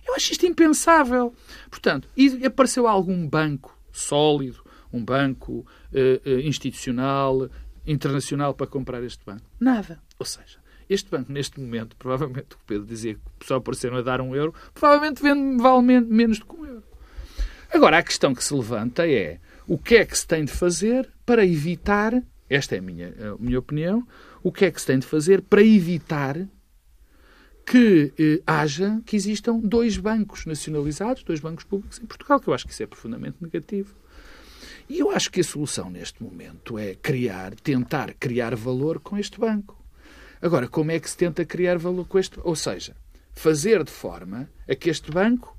Eu 0.08 0.16
acho 0.16 0.32
isto 0.32 0.46
impensável. 0.46 1.36
Portanto, 1.70 2.08
e 2.16 2.46
apareceu 2.46 2.88
algum 2.88 3.28
banco 3.28 3.78
sólido, 3.92 4.64
um 4.94 5.04
banco 5.04 5.52
uh, 5.92 6.30
uh, 6.30 6.40
institucional, 6.48 7.50
internacional 7.86 8.54
para 8.54 8.68
comprar 8.68 9.04
este 9.04 9.26
banco? 9.26 9.44
Nada. 9.60 10.02
Ou 10.18 10.26
seja, 10.26 10.60
este 10.90 11.12
banco, 11.12 11.30
neste 11.30 11.60
momento, 11.60 11.98
provavelmente, 11.98 12.56
o 12.56 12.60
Pedro 12.66 12.86
dizia 12.86 13.16
que 13.38 13.46
só 13.46 13.56
apareceram 13.56 13.98
a 13.98 14.02
dar 14.02 14.22
um 14.22 14.34
euro, 14.34 14.54
provavelmente 14.74 15.22
vende 15.22 15.62
vale 15.62 15.82
menos 15.82 16.40
do 16.40 16.46
que 16.46 16.56
um 16.56 16.66
euro. 16.66 16.84
Agora, 17.70 17.98
a 17.98 18.04
questão 18.04 18.34
que 18.34 18.42
se 18.42 18.54
levanta 18.54 19.06
é 19.06 19.42
o 19.70 19.78
que 19.78 19.98
é 19.98 20.06
que 20.06 20.18
se 20.18 20.26
tem 20.26 20.44
de 20.44 20.52
fazer 20.52 21.08
para 21.24 21.46
evitar, 21.46 22.24
esta 22.50 22.76
é 22.76 22.80
a 22.80 22.82
minha, 22.82 23.14
a 23.20 23.38
minha 23.38 23.60
opinião, 23.60 24.06
o 24.42 24.52
que 24.52 24.66
é 24.66 24.72
que 24.72 24.82
se 24.82 24.88
tem 24.88 24.98
de 24.98 25.06
fazer 25.06 25.44
para 25.44 25.62
evitar 25.62 26.36
que 27.68 28.12
eh, 28.18 28.42
haja, 28.48 29.00
que 29.06 29.16
existam 29.16 29.60
dois 29.60 29.96
bancos 29.96 30.48
nacionalizados, 30.48 31.24
dois 31.24 31.40
bancos 31.40 31.66
públicos 31.66 32.00
em 32.00 32.08
Portugal, 32.08 32.40
que 32.40 32.48
eu 32.48 32.54
acho 32.56 32.66
que 32.66 32.74
isso 32.74 32.82
é 32.82 32.88
profundamente 32.88 33.38
negativo. 33.40 33.94
E 34.90 34.98
eu 34.98 35.12
acho 35.12 35.30
que 35.30 35.40
a 35.40 35.44
solução 35.44 35.88
neste 35.88 36.24
momento 36.24 36.80
é 36.80 36.96
criar, 36.96 37.54
tentar 37.54 38.16
criar 38.16 38.56
valor 38.56 39.00
com 39.00 39.20
este 39.20 39.40
banco. 39.40 39.78
Agora, 40.42 40.68
como 40.68 40.90
é 40.90 41.00
que 41.00 41.08
se 41.08 41.16
tenta 41.16 41.46
criar 41.46 41.78
valor 41.78 42.08
com 42.08 42.18
este? 42.18 42.40
Ou 42.42 42.56
seja, 42.56 42.96
fazer 43.34 43.84
de 43.84 43.92
forma 43.92 44.50
a 44.68 44.74
que 44.74 44.90
este 44.90 45.12
banco 45.12 45.56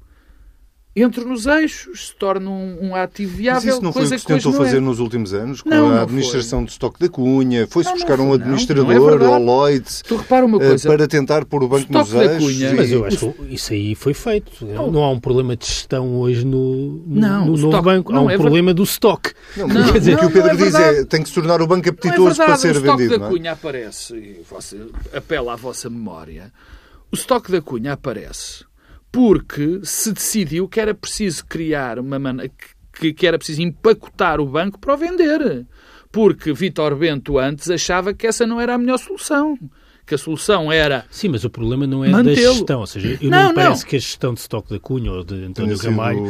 entre 0.94 1.24
nos 1.24 1.46
eixos, 1.46 2.08
se 2.08 2.16
torna 2.16 2.50
um, 2.50 2.88
um 2.88 2.94
ativo 2.96 3.36
viável. 3.36 3.62
Mas 3.64 3.74
isso 3.74 3.82
não 3.82 3.92
foi 3.92 4.06
o 4.06 4.10
que 4.10 4.18
se 4.18 4.26
tentou 4.26 4.52
fazer 4.52 4.78
é. 4.78 4.80
nos 4.80 4.98
últimos 4.98 5.32
anos, 5.32 5.62
com 5.62 5.68
não, 5.68 5.90
a 5.90 6.02
administração 6.02 6.64
de 6.64 6.72
estoque 6.72 6.98
da 6.98 7.08
Cunha, 7.08 7.66
foi-se 7.68 7.92
buscar 7.92 8.18
um 8.18 8.32
administrador, 8.32 8.84
não, 8.86 9.18
não 9.18 9.34
é 9.34 9.38
Lloyds, 9.38 10.02
tu 10.02 10.16
repara 10.16 10.44
uma 10.44 10.58
coisa, 10.58 10.88
para 10.88 11.06
tentar 11.06 11.44
pôr 11.44 11.62
o 11.62 11.68
banco 11.68 11.92
nos 11.92 12.12
eixos. 12.12 12.44
Cunha, 12.44 12.70
e... 12.70 12.74
Mas 12.74 12.90
eu 12.90 13.04
acho 13.04 13.32
que 13.32 13.54
isso 13.54 13.72
aí 13.72 13.94
foi 13.94 14.14
feito. 14.14 14.66
Não, 14.66 14.90
não 14.90 15.04
há 15.04 15.10
um 15.10 15.20
problema 15.20 15.56
de 15.56 15.64
gestão 15.64 16.16
hoje 16.16 16.44
no, 16.44 17.02
no, 17.06 17.44
no 17.46 17.56
novo 17.56 17.82
banco, 17.82 18.12
há 18.12 18.20
um 18.20 18.30
é 18.30 18.36
problema 18.36 18.74
do 18.74 18.82
stock. 18.82 19.32
Não, 19.56 19.68
Quer 19.92 19.98
dizer, 19.98 20.16
o 20.16 20.18
que 20.18 20.26
o 20.26 20.30
Pedro 20.30 20.50
é 20.50 20.56
diz 20.56 20.74
é 20.74 21.04
tem 21.04 21.22
que 21.22 21.28
se 21.28 21.34
tornar 21.34 21.62
o 21.62 21.66
banco 21.68 21.88
apetitoso 21.88 22.36
para 22.36 22.56
ser 22.56 22.74
vendido. 22.74 22.90
O 22.90 23.02
estoque 23.02 23.18
da 23.20 23.28
Cunha 23.28 23.52
aparece, 23.52 24.14
e 24.16 24.42
você 24.48 24.76
apela 25.14 25.52
à 25.52 25.56
vossa 25.56 25.88
memória, 25.88 26.52
o 27.12 27.14
estoque 27.14 27.52
da 27.52 27.62
Cunha 27.62 27.92
aparece 27.92 28.64
porque 29.10 29.80
se 29.82 30.12
decidiu 30.12 30.68
que 30.68 30.80
era 30.80 30.94
preciso 30.94 31.44
criar 31.46 31.98
uma 31.98 32.18
maneira 32.18 32.52
que, 32.92 33.12
que 33.12 33.26
era 33.26 33.38
preciso 33.38 33.62
empacotar 33.62 34.40
o 34.40 34.46
banco 34.46 34.78
para 34.78 34.94
o 34.94 34.96
vender. 34.96 35.66
Porque 36.12 36.52
Vítor 36.52 36.96
Bento 36.96 37.38
antes 37.38 37.70
achava 37.70 38.12
que 38.12 38.26
essa 38.26 38.46
não 38.46 38.60
era 38.60 38.74
a 38.74 38.78
melhor 38.78 38.98
solução 38.98 39.58
que 40.10 40.14
a 40.16 40.18
solução 40.18 40.72
era. 40.72 41.04
Sim, 41.08 41.28
mas 41.28 41.44
o 41.44 41.50
problema 41.50 41.86
não 41.86 42.04
é 42.04 42.10
da 42.10 42.34
gestão. 42.34 42.80
Ou 42.80 42.86
seja, 42.86 43.16
eu 43.20 43.30
não, 43.30 43.44
não 43.44 43.54
parece 43.54 43.84
não. 43.84 43.88
que 43.90 43.96
a 43.96 43.98
gestão 44.00 44.34
de 44.34 44.40
estoque 44.40 44.70
da 44.70 44.80
Cunha 44.80 45.12
ou 45.12 45.22
de 45.22 45.44
António 45.44 45.76
Ramalho 45.78 46.20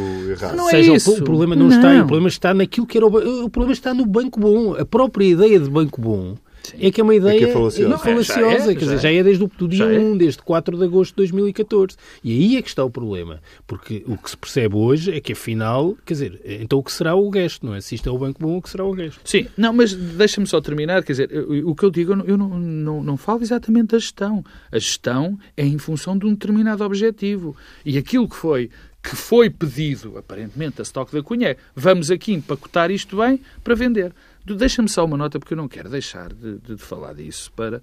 não 0.55 0.69
é 0.69 0.71
seja 0.71 0.93
isso. 0.93 1.15
o 1.15 1.23
problema 1.25 1.57
não, 1.57 1.69
não, 1.69 1.77
está. 1.77 1.95
O 1.95 2.07
problema 2.07 2.29
está 2.29 2.53
naquilo 2.53 2.87
que 2.87 2.99
era 2.99 3.07
o, 3.07 3.45
o 3.45 3.49
problema 3.49 3.73
está 3.73 3.95
no 3.95 4.05
banco 4.05 4.39
bom. 4.39 4.75
A 4.75 4.85
própria 4.85 5.25
ideia 5.25 5.59
de 5.59 5.71
banco 5.71 5.99
bom 5.99 6.37
Sim. 6.63 6.77
É 6.81 6.91
que 6.91 7.01
é 7.01 7.05
uma 7.05 7.15
ideia 7.15 7.37
é 7.37 7.39
que 7.39 7.45
é 7.45 7.53
falaciosa. 7.53 7.99
falaciosa. 7.99 8.41
É, 8.41 8.59
já 8.59 8.71
é, 8.71 8.75
quer 8.75 8.81
dizer, 8.81 8.99
já 8.99 9.13
é 9.13 9.23
desde 9.23 9.45
o 9.45 9.69
dia 9.69 9.87
1, 9.87 10.17
desde 10.17 10.43
4 10.43 10.77
de 10.77 10.85
agosto 10.85 11.13
de 11.13 11.17
2014. 11.17 11.97
E 12.23 12.33
aí 12.33 12.57
é 12.57 12.63
que 12.63 12.69
está 12.69 12.85
o 12.85 12.91
problema. 12.91 13.41
Porque 13.67 14.03
o 14.07 14.17
que 14.17 14.31
se 14.31 14.37
percebe 14.37 14.77
hoje 14.77 15.13
é 15.13 15.21
que, 15.21 15.33
afinal, 15.33 15.97
quer 16.05 16.15
dizer, 16.15 16.41
então 16.45 16.79
o 16.79 16.83
que 16.83 16.93
será 16.93 17.15
o 17.15 17.29
resto, 17.31 17.65
não 17.65 17.75
é? 17.75 17.81
Se 17.81 17.95
isto 17.95 18.09
é 18.09 18.13
o 18.13 18.19
Banco 18.19 18.41
Bom, 18.41 18.59
o 18.59 18.63
que 18.63 18.71
será 18.71 18.85
o 18.85 18.93
resto? 18.93 19.21
Sim, 19.25 19.47
não, 19.57 19.73
mas 19.73 19.95
deixa-me 19.95 20.47
só 20.47 20.61
terminar. 20.61 21.03
Quer 21.03 21.13
dizer, 21.13 21.31
o 21.65 21.75
que 21.75 21.85
eu 21.85 21.91
digo, 21.91 22.13
eu 22.27 22.37
não, 22.37 22.49
não, 22.59 23.03
não 23.03 23.17
falo 23.17 23.43
exatamente 23.43 23.89
da 23.89 23.99
gestão. 23.99 24.45
A 24.71 24.79
gestão 24.79 25.39
é 25.57 25.65
em 25.65 25.79
função 25.79 26.17
de 26.17 26.27
um 26.27 26.31
determinado 26.31 26.85
objetivo. 26.85 27.57
E 27.85 27.99
aquilo 27.99 28.29
que 28.29 28.37
foi 28.37 28.71
que 29.03 29.17
foi 29.17 29.49
pedido, 29.49 30.19
aparentemente, 30.19 30.81
a 30.81 30.83
Stock 30.83 31.13
da 31.13 31.23
Cunha 31.23 31.51
é 31.51 31.57
vamos 31.75 32.11
aqui 32.11 32.33
empacotar 32.33 32.91
isto 32.91 33.17
bem 33.17 33.41
para 33.65 33.75
vender. 33.75 34.13
Deixa-me 34.45 34.89
só 34.89 35.05
uma 35.05 35.17
nota, 35.17 35.39
porque 35.39 35.55
eu 35.55 35.59
não 35.59 35.69
quero 35.69 35.89
deixar 35.89 36.33
de, 36.33 36.59
de, 36.59 36.77
de 36.77 36.83
falar 36.83 37.15
disso 37.15 37.53
para, 37.53 37.83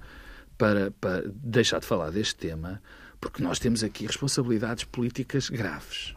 para, 0.57 0.91
para 0.91 1.23
deixar 1.27 1.79
de 1.79 1.85
falar 1.85 2.09
deste 2.09 2.35
tema, 2.35 2.81
porque 3.21 3.43
nós 3.43 3.59
temos 3.59 3.83
aqui 3.83 4.05
responsabilidades 4.05 4.83
políticas 4.83 5.49
graves. 5.49 6.15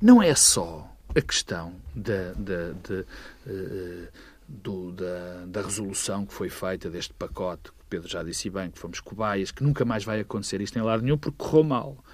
Não 0.00 0.22
é 0.22 0.34
só 0.34 0.90
a 1.14 1.20
questão 1.20 1.74
da, 1.94 2.32
da, 2.32 2.72
de, 2.72 3.04
uh, 3.46 4.08
do, 4.48 4.92
da, 4.92 5.44
da, 5.46 5.62
resolução 5.62 6.26
que 6.26 6.34
foi 6.34 6.48
feita 6.48 6.90
deste 6.90 7.12
pacote, 7.14 7.70
que 7.70 7.84
Pedro 7.88 8.08
já 8.08 8.22
disse 8.22 8.50
bem, 8.50 8.70
que 8.70 8.78
fomos 8.78 9.00
cobaias, 9.00 9.50
que 9.50 9.62
nunca 9.62 9.84
mais 9.84 10.04
vai 10.04 10.20
acontecer 10.20 10.60
isto 10.60 10.78
em 10.78 10.82
lado 10.82 11.02
nenhum, 11.02 11.18
porque 11.18 11.38
correu 11.38 11.64
mal. 11.64 12.04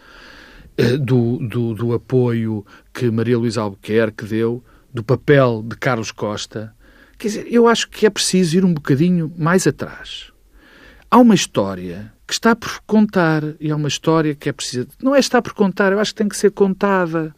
Uh, 0.78 0.98
do, 0.98 1.38
do, 1.38 1.74
do 1.74 1.94
apoio 1.94 2.64
que 2.92 3.10
Maria 3.10 3.38
Luísa 3.38 3.62
Albuquerque 3.62 4.24
deu, 4.24 4.64
do 4.92 5.02
papel 5.02 5.62
de 5.66 5.76
Carlos 5.76 6.12
Costa, 6.12 6.74
Quer 7.20 7.28
dizer, 7.28 7.46
eu 7.50 7.68
acho 7.68 7.86
que 7.90 8.06
é 8.06 8.10
preciso 8.10 8.56
ir 8.56 8.64
um 8.64 8.72
bocadinho 8.72 9.30
mais 9.36 9.66
atrás. 9.66 10.32
Há 11.10 11.18
uma 11.18 11.34
história 11.34 12.10
que 12.26 12.32
está 12.32 12.56
por 12.56 12.80
contar 12.86 13.42
e 13.60 13.70
é 13.70 13.74
uma 13.74 13.88
história 13.88 14.34
que 14.34 14.48
é 14.48 14.52
preciso. 14.52 14.88
Não 15.02 15.14
é 15.14 15.18
estar 15.18 15.42
por 15.42 15.52
contar, 15.52 15.92
eu 15.92 16.00
acho 16.00 16.14
que 16.14 16.18
tem 16.18 16.28
que 16.30 16.36
ser 16.36 16.50
contada 16.50 17.34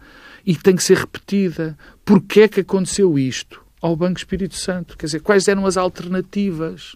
e 0.47 0.55
tem 0.55 0.77
que 0.77 0.85
ser 0.85 0.99
repetida. 0.99 1.77
Porquê 2.05 2.43
é 2.43 2.49
que 2.49 2.61
aconteceu 2.61 3.19
isto? 3.19 3.61
ao 3.81 3.97
Banco 3.97 4.19
Espírito 4.19 4.55
Santo. 4.55 4.97
Quer 4.97 5.07
dizer, 5.07 5.21
quais 5.21 5.49
eram 5.49 5.67
as 5.67 5.77
alternativas? 5.77 6.95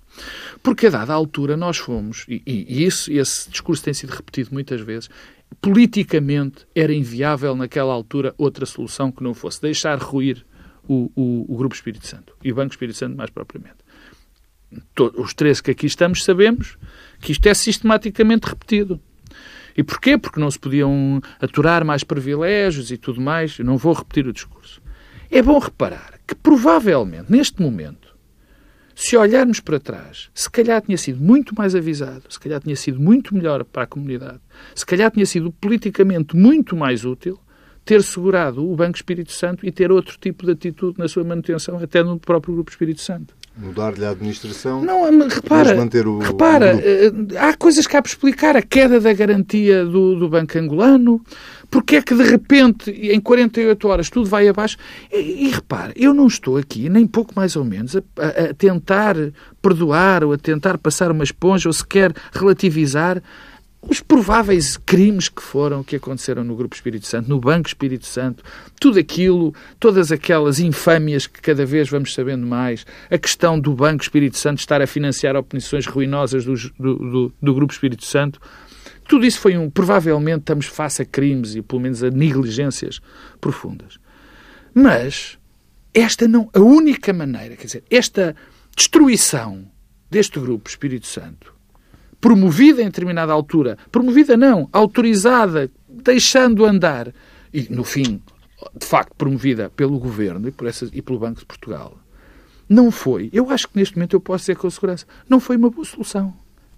Porque 0.62 0.86
a 0.86 0.90
dada 0.90 1.12
altura 1.12 1.56
nós 1.56 1.78
fomos, 1.78 2.24
e, 2.28 2.40
e 2.46 2.84
isso, 2.84 3.10
esse 3.12 3.50
discurso 3.50 3.82
tem 3.82 3.92
sido 3.92 4.10
repetido 4.10 4.50
muitas 4.52 4.80
vezes, 4.80 5.10
politicamente 5.60 6.64
era 6.72 6.94
inviável 6.94 7.56
naquela 7.56 7.92
altura 7.92 8.32
outra 8.38 8.64
solução 8.64 9.10
que 9.10 9.24
não 9.24 9.34
fosse 9.34 9.60
deixar 9.60 9.98
ruir 9.98 10.46
o, 10.88 11.10
o, 11.14 11.54
o 11.54 11.56
Grupo 11.56 11.74
Espírito 11.74 12.06
Santo 12.06 12.34
e 12.42 12.52
o 12.52 12.54
Banco 12.54 12.72
Espírito 12.72 12.96
Santo 12.96 13.16
mais 13.16 13.30
propriamente. 13.30 13.76
Todos, 14.94 15.18
os 15.18 15.34
três 15.34 15.60
que 15.60 15.70
aqui 15.70 15.86
estamos 15.86 16.24
sabemos 16.24 16.76
que 17.20 17.32
isto 17.32 17.46
é 17.46 17.54
sistematicamente 17.54 18.46
repetido. 18.46 19.00
E 19.76 19.82
porquê? 19.82 20.16
Porque 20.16 20.40
não 20.40 20.50
se 20.50 20.58
podiam 20.58 21.20
aturar 21.40 21.84
mais 21.84 22.02
privilégios 22.02 22.90
e 22.90 22.96
tudo 22.96 23.20
mais. 23.20 23.58
Eu 23.58 23.64
não 23.64 23.76
vou 23.76 23.92
repetir 23.92 24.26
o 24.26 24.32
discurso. 24.32 24.80
É 25.30 25.42
bom 25.42 25.58
reparar 25.58 26.18
que, 26.26 26.34
provavelmente, 26.34 27.30
neste 27.30 27.60
momento, 27.60 28.16
se 28.94 29.16
olharmos 29.16 29.60
para 29.60 29.78
trás, 29.78 30.30
se 30.32 30.48
calhar 30.50 30.80
tinha 30.80 30.96
sido 30.96 31.20
muito 31.20 31.54
mais 31.54 31.74
avisado, 31.74 32.24
se 32.30 32.40
calhar 32.40 32.60
tinha 32.60 32.74
sido 32.74 32.98
muito 32.98 33.34
melhor 33.34 33.62
para 33.62 33.82
a 33.82 33.86
comunidade, 33.86 34.40
se 34.74 34.86
calhar 34.86 35.10
tinha 35.10 35.26
sido 35.26 35.52
politicamente 35.52 36.34
muito 36.34 36.74
mais 36.74 37.04
útil 37.04 37.38
ter 37.86 38.02
segurado 38.02 38.68
o 38.68 38.74
Banco 38.74 38.96
Espírito 38.96 39.32
Santo 39.32 39.64
e 39.64 39.70
ter 39.70 39.92
outro 39.92 40.18
tipo 40.20 40.44
de 40.44 40.52
atitude 40.52 40.98
na 40.98 41.06
sua 41.06 41.22
manutenção, 41.22 41.78
até 41.78 42.02
no 42.02 42.18
próprio 42.18 42.54
Grupo 42.54 42.68
Espírito 42.68 43.00
Santo. 43.00 43.32
Mudar-lhe 43.56 44.04
a 44.04 44.10
administração. 44.10 44.84
Não, 44.84 45.08
repara, 45.28 45.74
manter 45.76 46.06
o, 46.06 46.18
repara 46.18 46.76
o 46.76 46.78
eh, 46.78 47.38
há 47.38 47.54
coisas 47.56 47.86
que 47.86 47.96
há 47.96 48.02
para 48.02 48.10
explicar. 48.10 48.54
A 48.54 48.60
queda 48.60 49.00
da 49.00 49.14
garantia 49.14 49.82
do, 49.82 50.14
do 50.14 50.28
Banco 50.28 50.58
Angolano, 50.58 51.22
porque 51.70 51.96
é 51.96 52.02
que 52.02 52.14
de 52.14 52.22
repente, 52.22 52.90
em 52.90 53.18
48 53.18 53.88
horas, 53.88 54.10
tudo 54.10 54.28
vai 54.28 54.46
abaixo. 54.46 54.76
E, 55.10 55.46
e 55.46 55.48
repara, 55.48 55.90
eu 55.96 56.12
não 56.12 56.26
estou 56.26 56.58
aqui, 56.58 56.90
nem 56.90 57.06
pouco 57.06 57.32
mais 57.34 57.56
ou 57.56 57.64
menos, 57.64 57.96
a, 57.96 58.02
a, 58.18 58.50
a 58.50 58.54
tentar 58.54 59.16
perdoar 59.62 60.22
ou 60.22 60.34
a 60.34 60.36
tentar 60.36 60.76
passar 60.76 61.10
uma 61.10 61.24
esponja 61.24 61.68
ou 61.68 61.72
sequer 61.72 62.12
relativizar 62.32 63.22
os 63.88 64.00
prováveis 64.00 64.76
crimes 64.76 65.28
que 65.28 65.42
foram, 65.42 65.82
que 65.82 65.96
aconteceram 65.96 66.42
no 66.42 66.56
Grupo 66.56 66.74
Espírito 66.74 67.06
Santo, 67.06 67.28
no 67.28 67.40
Banco 67.40 67.68
Espírito 67.68 68.06
Santo, 68.06 68.42
tudo 68.80 68.98
aquilo, 68.98 69.54
todas 69.78 70.10
aquelas 70.10 70.58
infâmias 70.58 71.26
que 71.26 71.40
cada 71.40 71.64
vez 71.64 71.88
vamos 71.88 72.12
sabendo 72.12 72.46
mais, 72.46 72.84
a 73.10 73.18
questão 73.18 73.58
do 73.58 73.72
Banco 73.72 74.02
Espírito 74.02 74.36
Santo 74.36 74.58
estar 74.58 74.82
a 74.82 74.86
financiar 74.86 75.36
operações 75.36 75.86
ruinosas 75.86 76.44
do, 76.44 76.54
do, 76.78 76.94
do, 76.96 77.34
do 77.40 77.54
Grupo 77.54 77.72
Espírito 77.72 78.04
Santo, 78.04 78.40
tudo 79.08 79.24
isso 79.24 79.38
foi 79.38 79.56
um. 79.56 79.70
Provavelmente 79.70 80.40
estamos 80.40 80.66
face 80.66 81.02
a 81.02 81.04
crimes 81.04 81.54
e 81.54 81.62
pelo 81.62 81.80
menos 81.80 82.02
a 82.02 82.10
negligências 82.10 83.00
profundas. 83.40 83.98
Mas 84.74 85.38
esta 85.94 86.26
não. 86.26 86.50
A 86.52 86.60
única 86.60 87.12
maneira, 87.12 87.56
quer 87.56 87.66
dizer, 87.66 87.84
esta 87.90 88.34
destruição 88.76 89.70
deste 90.10 90.38
Grupo 90.40 90.68
Espírito 90.68 91.06
Santo 91.06 91.55
promovida 92.20 92.82
em 92.82 92.86
determinada 92.86 93.32
altura, 93.32 93.78
promovida 93.90 94.36
não, 94.36 94.68
autorizada, 94.72 95.70
deixando 95.88 96.64
andar, 96.64 97.12
e 97.52 97.72
no 97.72 97.84
fim, 97.84 98.20
de 98.78 98.86
facto, 98.86 99.14
promovida 99.16 99.70
pelo 99.70 99.98
governo 99.98 100.48
e, 100.48 100.50
por 100.50 100.66
essa, 100.66 100.88
e 100.92 101.02
pelo 101.02 101.18
Banco 101.18 101.40
de 101.40 101.46
Portugal, 101.46 101.98
não 102.68 102.90
foi, 102.90 103.30
eu 103.32 103.50
acho 103.50 103.68
que 103.68 103.78
neste 103.78 103.96
momento 103.96 104.14
eu 104.14 104.20
posso 104.20 104.42
dizer 104.42 104.56
com 104.56 104.68
segurança, 104.68 105.06
não 105.28 105.38
foi 105.38 105.56
uma 105.56 105.70
boa 105.70 105.84
solução. 105.84 106.34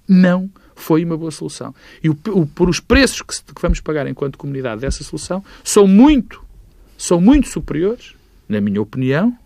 não 0.08 0.50
foi 0.74 1.04
uma 1.04 1.16
boa 1.16 1.30
solução. 1.30 1.74
E 2.02 2.08
o, 2.08 2.16
o, 2.28 2.46
por 2.46 2.68
os 2.68 2.80
preços 2.80 3.20
que, 3.20 3.52
que 3.52 3.60
vamos 3.60 3.80
pagar 3.80 4.06
enquanto 4.06 4.38
comunidade 4.38 4.80
dessa 4.80 5.04
solução 5.04 5.44
são 5.62 5.86
muito, 5.86 6.42
são 6.96 7.20
muito 7.20 7.48
superiores, 7.48 8.14
na 8.48 8.60
minha 8.60 8.80
opinião, 8.80 9.36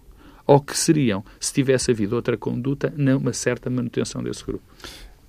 ao 0.46 0.60
que 0.60 0.78
seriam 0.78 1.24
se 1.40 1.52
tivesse 1.52 1.90
havido 1.90 2.14
outra 2.14 2.36
conduta 2.36 2.92
numa 2.96 3.32
certa 3.32 3.68
manutenção 3.68 4.22
desse 4.22 4.44
grupo. 4.44 4.62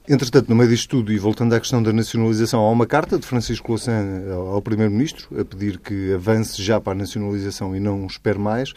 Entretanto, 0.08 0.50
no 0.50 0.56
meio 0.56 0.70
disto 0.70 0.90
tudo, 0.90 1.14
e 1.14 1.18
voltando 1.18 1.54
à 1.54 1.60
questão 1.60 1.82
da 1.82 1.94
nacionalização, 1.94 2.60
há 2.60 2.70
uma 2.70 2.86
carta 2.86 3.18
de 3.18 3.26
Francisco 3.26 3.70
Louçã 3.70 4.04
ao 4.34 4.62
Primeiro-Ministro 4.62 5.30
a 5.40 5.46
pedir 5.46 5.80
que 5.80 6.14
avance 6.14 6.62
já 6.62 6.80
para 6.80 6.92
a 6.92 6.96
nacionalização 6.96 7.76
e 7.76 7.80
não 7.80 8.06
espere 8.06 8.38
mais. 8.38 8.74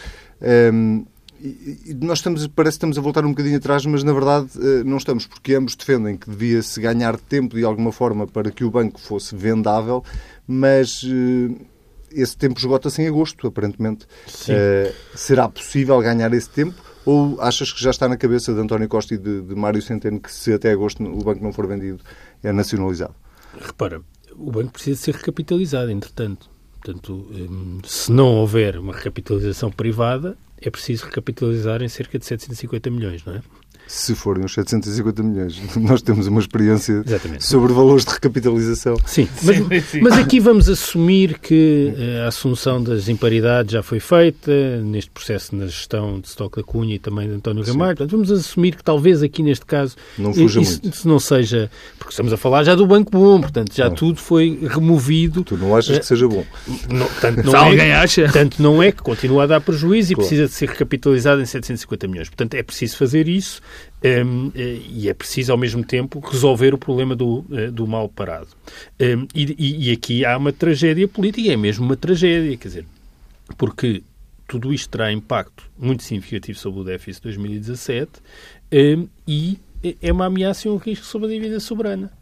Um, 0.73 1.05
e 1.41 1.95
nós 2.01 2.19
estamos, 2.19 2.47
parece 2.47 2.75
que 2.75 2.79
estamos 2.79 2.99
a 2.99 3.01
voltar 3.01 3.25
um 3.25 3.31
bocadinho 3.31 3.57
atrás, 3.57 3.85
mas 3.85 4.03
na 4.03 4.13
verdade 4.13 4.49
eh, 4.57 4.83
não 4.85 4.97
estamos, 4.97 5.27
porque 5.27 5.55
ambos 5.55 5.77
defendem 5.77 6.17
que 6.17 6.31
devia-se 6.31 6.81
ganhar 6.81 7.19
tempo 7.19 7.57
de 7.57 7.65
alguma 7.65 7.93
forma 7.93 8.27
para 8.27 8.51
que 8.51 8.65
o 8.65 8.71
banco 8.71 8.99
fosse 8.99 9.37
vendável, 9.37 10.03
mas 10.47 11.03
eh, 11.05 11.55
esse 12.11 12.37
tempo 12.37 12.59
esgota-se 12.59 13.03
em 13.03 13.09
agosto, 13.09 13.47
aparentemente. 13.47 14.07
Uh, 14.49 14.95
será 15.15 15.49
possível 15.49 16.01
ganhar 16.01 16.33
esse 16.33 16.49
tempo? 16.49 16.81
Ou 17.07 17.41
achas 17.41 17.73
que 17.73 17.81
já 17.81 17.91
está 17.91 18.09
na 18.09 18.17
cabeça 18.17 18.53
de 18.53 18.61
António 18.61 18.89
Costa 18.89 19.15
e 19.15 19.19
de, 19.19 19.41
de 19.41 19.55
Mário 19.55 19.81
Centeno 19.81 20.21
que 20.21 20.31
se 20.31 20.53
até 20.53 20.73
agosto 20.73 21.03
o 21.05 21.23
banco 21.23 21.43
não 21.43 21.53
for 21.53 21.67
vendido, 21.67 22.03
é 22.43 22.53
nacionalizado? 22.53 23.15
Repara, 23.59 24.03
o 24.35 24.51
banco 24.51 24.73
precisa 24.73 25.01
ser 25.01 25.15
recapitalizado, 25.15 25.91
entretanto. 25.91 26.51
Portanto, 26.83 27.27
hum, 27.31 27.79
se 27.85 28.13
não 28.13 28.35
houver 28.35 28.77
uma 28.77 28.93
recapitalização 28.93 29.71
privada, 29.71 30.37
é 30.61 30.69
preciso 30.69 31.05
recapitalizar 31.07 31.83
em 31.83 31.89
cerca 31.89 32.19
de 32.19 32.27
750 32.27 32.91
milhões, 32.91 33.25
não 33.25 33.35
é? 33.35 33.43
Se 33.87 34.15
forem 34.15 34.45
os 34.45 34.53
750 34.53 35.23
milhões. 35.23 35.61
Nós 35.77 36.03
temos 36.03 36.27
uma 36.27 36.41
experiência 36.41 37.03
Exatamente. 37.07 37.45
sobre 37.45 37.73
valores 37.73 38.05
de 38.05 38.13
recapitalização. 38.13 38.97
Sim, 39.07 39.29
mas, 39.43 39.57
sim, 39.57 39.81
sim. 39.81 40.01
mas 40.01 40.19
aqui 40.19 40.41
vamos 40.41 40.69
assumir 40.69 41.39
que 41.39 41.95
eh, 41.97 42.25
a 42.25 42.29
assunção 42.29 42.83
das 42.83 43.09
imparidades 43.09 43.73
já 43.73 43.83
foi 43.83 44.01
feita 44.01 44.51
neste 44.83 45.11
processo 45.11 45.55
na 45.55 45.67
gestão 45.67 46.21
de 46.21 46.29
Stock 46.29 46.57
da 46.57 46.63
Cunha 46.63 46.97
e 46.97 46.99
também 46.99 47.29
de 47.29 47.35
António 47.35 47.65
Ramalho. 47.65 47.97
Portanto, 47.97 48.11
vamos 48.11 48.31
assumir 48.31 48.77
que 48.77 48.83
talvez 48.83 49.23
aqui 49.23 49.43
neste 49.43 49.65
caso 49.65 49.97
não 50.19 50.35
fuja 50.35 50.61
isso, 50.61 50.81
muito. 50.83 50.95
isso 50.95 51.09
não 51.09 51.19
seja... 51.19 51.71
Porque 51.99 52.11
estamos 52.11 52.33
a 52.33 52.37
falar 52.37 52.65
já 52.65 52.75
do 52.75 52.87
Banco 52.87 53.11
Bom, 53.11 53.41
portanto 53.41 53.75
já 53.75 53.89
não. 53.89 53.95
tudo 53.95 54.21
foi 54.21 54.59
removido. 54.69 55.45
Tu 55.45 55.57
não 55.57 55.77
achas 55.77 55.99
que 55.99 56.07
seja 56.07 56.27
bom? 56.27 56.45
Não, 56.89 57.07
tanto 57.21 57.43
não 57.43 57.51
Se 57.51 57.57
é, 57.57 57.59
alguém 57.59 57.93
acha. 57.93 58.29
Tanto 58.33 58.61
não 58.61 58.83
é 58.83 58.91
que 58.91 59.03
continua 59.03 59.45
a 59.45 59.47
dar 59.47 59.61
prejuízo 59.61 60.13
e 60.13 60.15
claro. 60.15 60.29
precisa 60.29 60.49
de 60.49 60.55
ser 60.55 60.69
recapitalizado 60.69 61.41
em 61.41 61.47
750 61.47 62.09
milhões. 62.09 62.29
Portanto, 62.29 62.55
é 62.55 62.63
preciso 62.63 62.97
fazer 62.97 63.29
isso 63.29 63.61
um, 64.05 64.53
eh, 64.55 64.81
e 64.89 65.09
é 65.09 65.15
preciso, 65.15 65.53
ao 65.53 65.59
mesmo 65.59 65.85
tempo, 65.85 66.21
resolver 66.21 66.75
o 66.75 66.79
problema 66.79 67.17
do, 67.17 67.45
eh, 67.53 67.71
do 67.71 67.87
mal 67.87 68.09
parado. 68.09 68.49
Um, 69.01 69.27
e, 69.35 69.89
e, 69.89 69.93
aqui 69.93 70.25
há 70.25 70.37
uma 70.37 70.53
tragédia 70.53 71.09
política, 71.09 71.53
é 71.53 71.57
mesmo 71.57 71.85
uma 71.85 71.97
tragédia, 71.97 72.57
quer 72.57 72.69
dizer, 72.69 72.87
porque 73.57 74.03
tudo 74.47 74.73
isto 74.73 74.91
terá 74.91 75.13
impacto 75.13 75.69
muito 75.79 76.03
significativo 76.03 76.59
sobre 76.59 76.81
o 76.81 76.85
déficit 76.85 77.23
de 77.23 77.29
2017 77.29 78.11
um, 78.73 79.09
e 79.27 79.59
é 80.01 80.13
uma 80.13 80.27
ameaça 80.27 80.69
e 80.69 80.71
um 80.71 80.77
risco 80.77 81.05
sobre 81.05 81.29
a 81.29 81.31
dívida 81.31 81.61
soberana. 81.61 82.13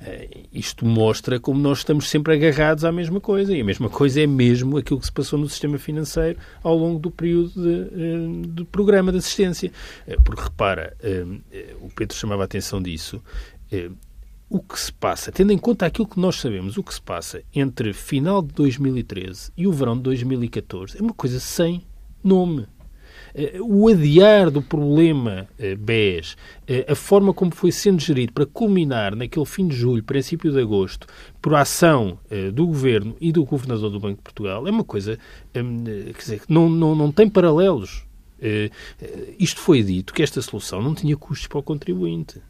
Uh, 0.00 0.48
isto 0.50 0.86
mostra 0.86 1.38
como 1.38 1.60
nós 1.60 1.78
estamos 1.78 2.08
sempre 2.08 2.32
agarrados 2.32 2.84
à 2.84 2.92
mesma 2.92 3.20
coisa. 3.20 3.54
E 3.54 3.60
a 3.60 3.64
mesma 3.64 3.90
coisa 3.90 4.22
é 4.22 4.26
mesmo 4.26 4.78
aquilo 4.78 4.98
que 4.98 5.06
se 5.06 5.12
passou 5.12 5.38
no 5.38 5.48
sistema 5.48 5.78
financeiro 5.78 6.38
ao 6.62 6.76
longo 6.76 6.98
do 6.98 7.10
período 7.10 7.50
de, 7.50 7.68
uh, 7.68 8.46
de 8.48 8.64
programa 8.64 9.12
de 9.12 9.18
assistência. 9.18 9.70
Uh, 10.08 10.20
porque, 10.22 10.42
repara, 10.42 10.96
o 11.82 11.88
Pedro 11.94 12.16
chamava 12.16 12.42
a 12.42 12.44
atenção 12.46 12.80
disso. 12.80 13.22
o 14.48 14.58
que 14.58 14.80
se 14.80 14.92
passa, 14.92 15.30
tendo 15.30 15.52
em 15.52 15.58
conta 15.58 15.86
aquilo 15.86 16.08
que 16.08 16.18
nós 16.18 16.36
sabemos, 16.36 16.76
o 16.78 16.82
que 16.82 16.94
se 16.94 17.02
passa 17.02 17.42
entre 17.54 17.92
final 17.92 18.42
de 18.42 18.52
2013 18.54 19.52
e 19.56 19.66
o 19.66 19.72
verão 19.72 19.96
de 19.96 20.02
2014 20.04 20.98
é 20.98 21.02
uma 21.02 21.14
coisa 21.14 21.38
sem 21.38 21.82
nome. 22.24 22.66
Eh, 23.34 23.58
o 23.60 23.88
adiar 23.88 24.50
do 24.50 24.62
problema 24.62 25.48
eh, 25.58 25.74
BES, 25.74 26.36
eh, 26.66 26.86
a 26.88 26.94
forma 26.94 27.32
como 27.32 27.54
foi 27.54 27.72
sendo 27.72 28.00
gerido 28.00 28.32
para 28.32 28.46
culminar 28.46 29.14
naquele 29.14 29.46
fim 29.46 29.68
de 29.68 29.76
julho, 29.76 30.02
princípio 30.02 30.52
de 30.52 30.60
agosto, 30.60 31.06
por 31.40 31.54
ação 31.54 32.18
do 32.52 32.66
Governo 32.66 33.16
e 33.20 33.32
do 33.32 33.44
Governador 33.44 33.90
do 33.90 33.98
Banco 33.98 34.16
de 34.16 34.22
Portugal, 34.22 34.66
é 34.68 34.70
uma 34.70 34.84
coisa 34.84 35.18
quer 35.52 36.18
dizer, 36.18 36.42
não, 36.48 36.68
não, 36.68 36.94
não 36.94 37.10
tem 37.10 37.28
paralelos. 37.28 38.04
Isto 39.38 39.60
foi 39.60 39.82
dito 39.82 40.12
que 40.12 40.22
esta 40.22 40.42
solução 40.42 40.82
não 40.82 40.94
tinha 40.94 41.16
custos 41.16 41.46
para 41.46 41.58
o 41.58 41.62
contribuinte. 41.62 42.40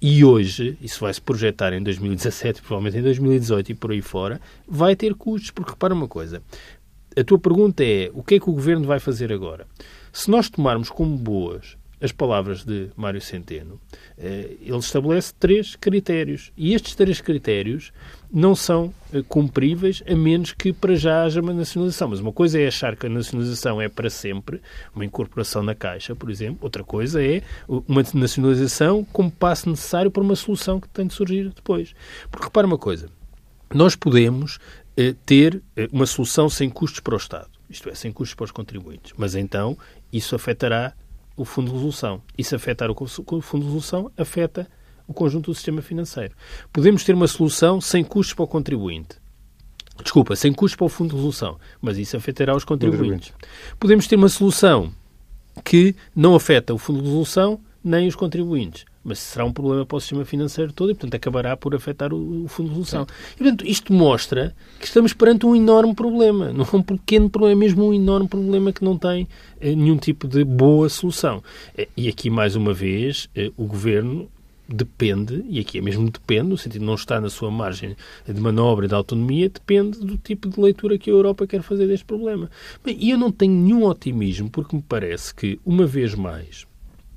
E 0.00 0.24
hoje, 0.24 0.78
isso 0.80 1.00
vai 1.00 1.12
se 1.12 1.20
projetar 1.20 1.72
em 1.74 1.82
2017, 1.82 2.62
provavelmente 2.62 2.98
em 2.98 3.02
2018 3.02 3.72
e 3.72 3.74
por 3.74 3.92
aí 3.92 4.00
fora, 4.00 4.40
vai 4.66 4.96
ter 4.96 5.14
custos, 5.14 5.50
porque 5.50 5.72
repara 5.72 5.94
uma 5.94 6.08
coisa. 6.08 6.42
A 7.16 7.22
tua 7.22 7.38
pergunta 7.38 7.84
é 7.84 8.10
o 8.14 8.22
que 8.22 8.36
é 8.36 8.40
que 8.40 8.48
o 8.48 8.52
governo 8.52 8.86
vai 8.86 8.98
fazer 8.98 9.32
agora? 9.32 9.66
Se 10.14 10.30
nós 10.30 10.48
tomarmos 10.48 10.90
como 10.90 11.18
boas 11.18 11.76
as 12.00 12.12
palavras 12.12 12.64
de 12.64 12.88
Mário 12.96 13.20
Centeno, 13.20 13.80
eh, 14.16 14.58
ele 14.60 14.78
estabelece 14.78 15.34
três 15.34 15.74
critérios. 15.74 16.52
E 16.56 16.72
estes 16.72 16.94
três 16.94 17.20
critérios 17.20 17.92
não 18.32 18.54
são 18.54 18.94
eh, 19.12 19.24
cumpríveis 19.26 20.04
a 20.06 20.14
menos 20.14 20.52
que 20.52 20.72
para 20.72 20.94
já 20.94 21.24
haja 21.24 21.40
uma 21.40 21.52
nacionalização. 21.52 22.10
Mas 22.10 22.20
uma 22.20 22.32
coisa 22.32 22.60
é 22.60 22.68
achar 22.68 22.94
que 22.94 23.06
a 23.06 23.10
nacionalização 23.10 23.82
é 23.82 23.88
para 23.88 24.08
sempre, 24.08 24.62
uma 24.94 25.04
incorporação 25.04 25.64
na 25.64 25.74
Caixa, 25.74 26.14
por 26.14 26.30
exemplo. 26.30 26.58
Outra 26.60 26.84
coisa 26.84 27.20
é 27.20 27.42
uma 27.66 28.04
nacionalização 28.14 29.04
como 29.12 29.32
passo 29.32 29.68
necessário 29.68 30.12
para 30.12 30.22
uma 30.22 30.36
solução 30.36 30.78
que 30.78 30.88
tem 30.90 31.08
de 31.08 31.14
surgir 31.14 31.48
depois. 31.48 31.92
Porque 32.30 32.44
repara 32.44 32.68
uma 32.68 32.78
coisa, 32.78 33.08
nós 33.74 33.96
podemos 33.96 34.60
eh, 34.96 35.12
ter 35.26 35.60
uma 35.90 36.06
solução 36.06 36.48
sem 36.48 36.70
custos 36.70 37.00
para 37.00 37.14
o 37.14 37.18
Estado 37.18 37.54
isto 37.74 37.88
é, 37.90 37.94
sem 37.94 38.12
custos 38.12 38.34
para 38.34 38.44
os 38.44 38.50
contribuintes. 38.50 39.12
Mas 39.16 39.34
então 39.34 39.76
isso 40.12 40.34
afetará 40.34 40.94
o 41.36 41.44
Fundo 41.44 41.68
de 41.68 41.74
Resolução. 41.74 42.22
E 42.38 42.44
se 42.44 42.54
afetar 42.54 42.90
o 42.90 42.94
Fundo 43.42 43.62
de 43.62 43.66
Resolução, 43.66 44.10
afeta 44.16 44.68
o 45.06 45.12
conjunto 45.12 45.50
do 45.50 45.54
sistema 45.54 45.82
financeiro. 45.82 46.34
Podemos 46.72 47.04
ter 47.04 47.14
uma 47.14 47.28
solução 47.28 47.80
sem 47.80 48.02
custos 48.02 48.34
para 48.34 48.44
o 48.44 48.48
contribuinte. 48.48 49.16
Desculpa, 50.02 50.34
sem 50.34 50.52
custos 50.52 50.76
para 50.76 50.86
o 50.86 50.88
Fundo 50.88 51.10
de 51.10 51.16
Resolução, 51.16 51.58
mas 51.80 51.98
isso 51.98 52.16
afetará 52.16 52.56
os 52.56 52.64
contribuintes. 52.64 53.32
Podemos 53.78 54.06
ter 54.06 54.16
uma 54.16 54.28
solução 54.28 54.92
que 55.62 55.94
não 56.16 56.34
afeta 56.34 56.72
o 56.72 56.78
Fundo 56.78 57.00
de 57.00 57.06
Resolução 57.06 57.60
nem 57.82 58.08
os 58.08 58.16
contribuintes 58.16 58.86
mas 59.04 59.18
será 59.18 59.44
um 59.44 59.52
problema 59.52 59.84
para 59.84 59.96
o 59.96 60.00
sistema 60.00 60.24
financeiro 60.24 60.72
todo 60.72 60.90
e, 60.90 60.94
portanto, 60.94 61.14
acabará 61.14 61.56
por 61.56 61.74
afetar 61.74 62.12
o, 62.12 62.44
o 62.44 62.48
Fundo 62.48 62.68
de 62.68 62.76
Resolução. 62.76 63.06
E, 63.34 63.38
portanto, 63.38 63.66
isto 63.66 63.92
mostra 63.92 64.54
que 64.80 64.86
estamos 64.86 65.12
perante 65.12 65.44
um 65.44 65.54
enorme 65.54 65.94
problema. 65.94 66.52
Não 66.52 66.64
é 66.64 66.76
um 66.76 66.82
pequeno 66.82 67.28
problema, 67.28 67.52
é 67.52 67.64
mesmo 67.64 67.86
um 67.86 67.94
enorme 67.94 68.26
problema 68.26 68.72
que 68.72 68.82
não 68.82 68.96
tem 68.96 69.28
eh, 69.60 69.74
nenhum 69.74 69.98
tipo 69.98 70.26
de 70.26 70.42
boa 70.44 70.88
solução. 70.88 71.42
Eh, 71.76 71.88
e 71.96 72.08
aqui, 72.08 72.30
mais 72.30 72.56
uma 72.56 72.72
vez, 72.72 73.28
eh, 73.34 73.52
o 73.56 73.66
Governo 73.66 74.28
depende, 74.66 75.44
e 75.48 75.60
aqui 75.60 75.78
é 75.78 75.80
mesmo 75.82 76.10
depende, 76.10 76.48
no 76.48 76.56
sentido 76.56 76.80
de 76.80 76.86
não 76.86 76.94
estar 76.94 77.20
na 77.20 77.28
sua 77.28 77.50
margem 77.50 77.94
de 78.26 78.40
manobra 78.40 78.86
e 78.86 78.88
de 78.88 78.94
autonomia, 78.94 79.48
depende 79.48 79.98
do 79.98 80.16
tipo 80.16 80.48
de 80.48 80.58
leitura 80.58 80.96
que 80.96 81.10
a 81.10 81.12
Europa 81.12 81.46
quer 81.46 81.62
fazer 81.62 81.86
deste 81.86 82.06
problema. 82.06 82.50
Bem, 82.82 82.96
e 82.98 83.10
eu 83.10 83.18
não 83.18 83.30
tenho 83.30 83.52
nenhum 83.52 83.84
otimismo, 83.84 84.48
porque 84.48 84.74
me 84.74 84.82
parece 84.82 85.34
que, 85.34 85.60
uma 85.64 85.86
vez 85.86 86.14
mais, 86.14 86.66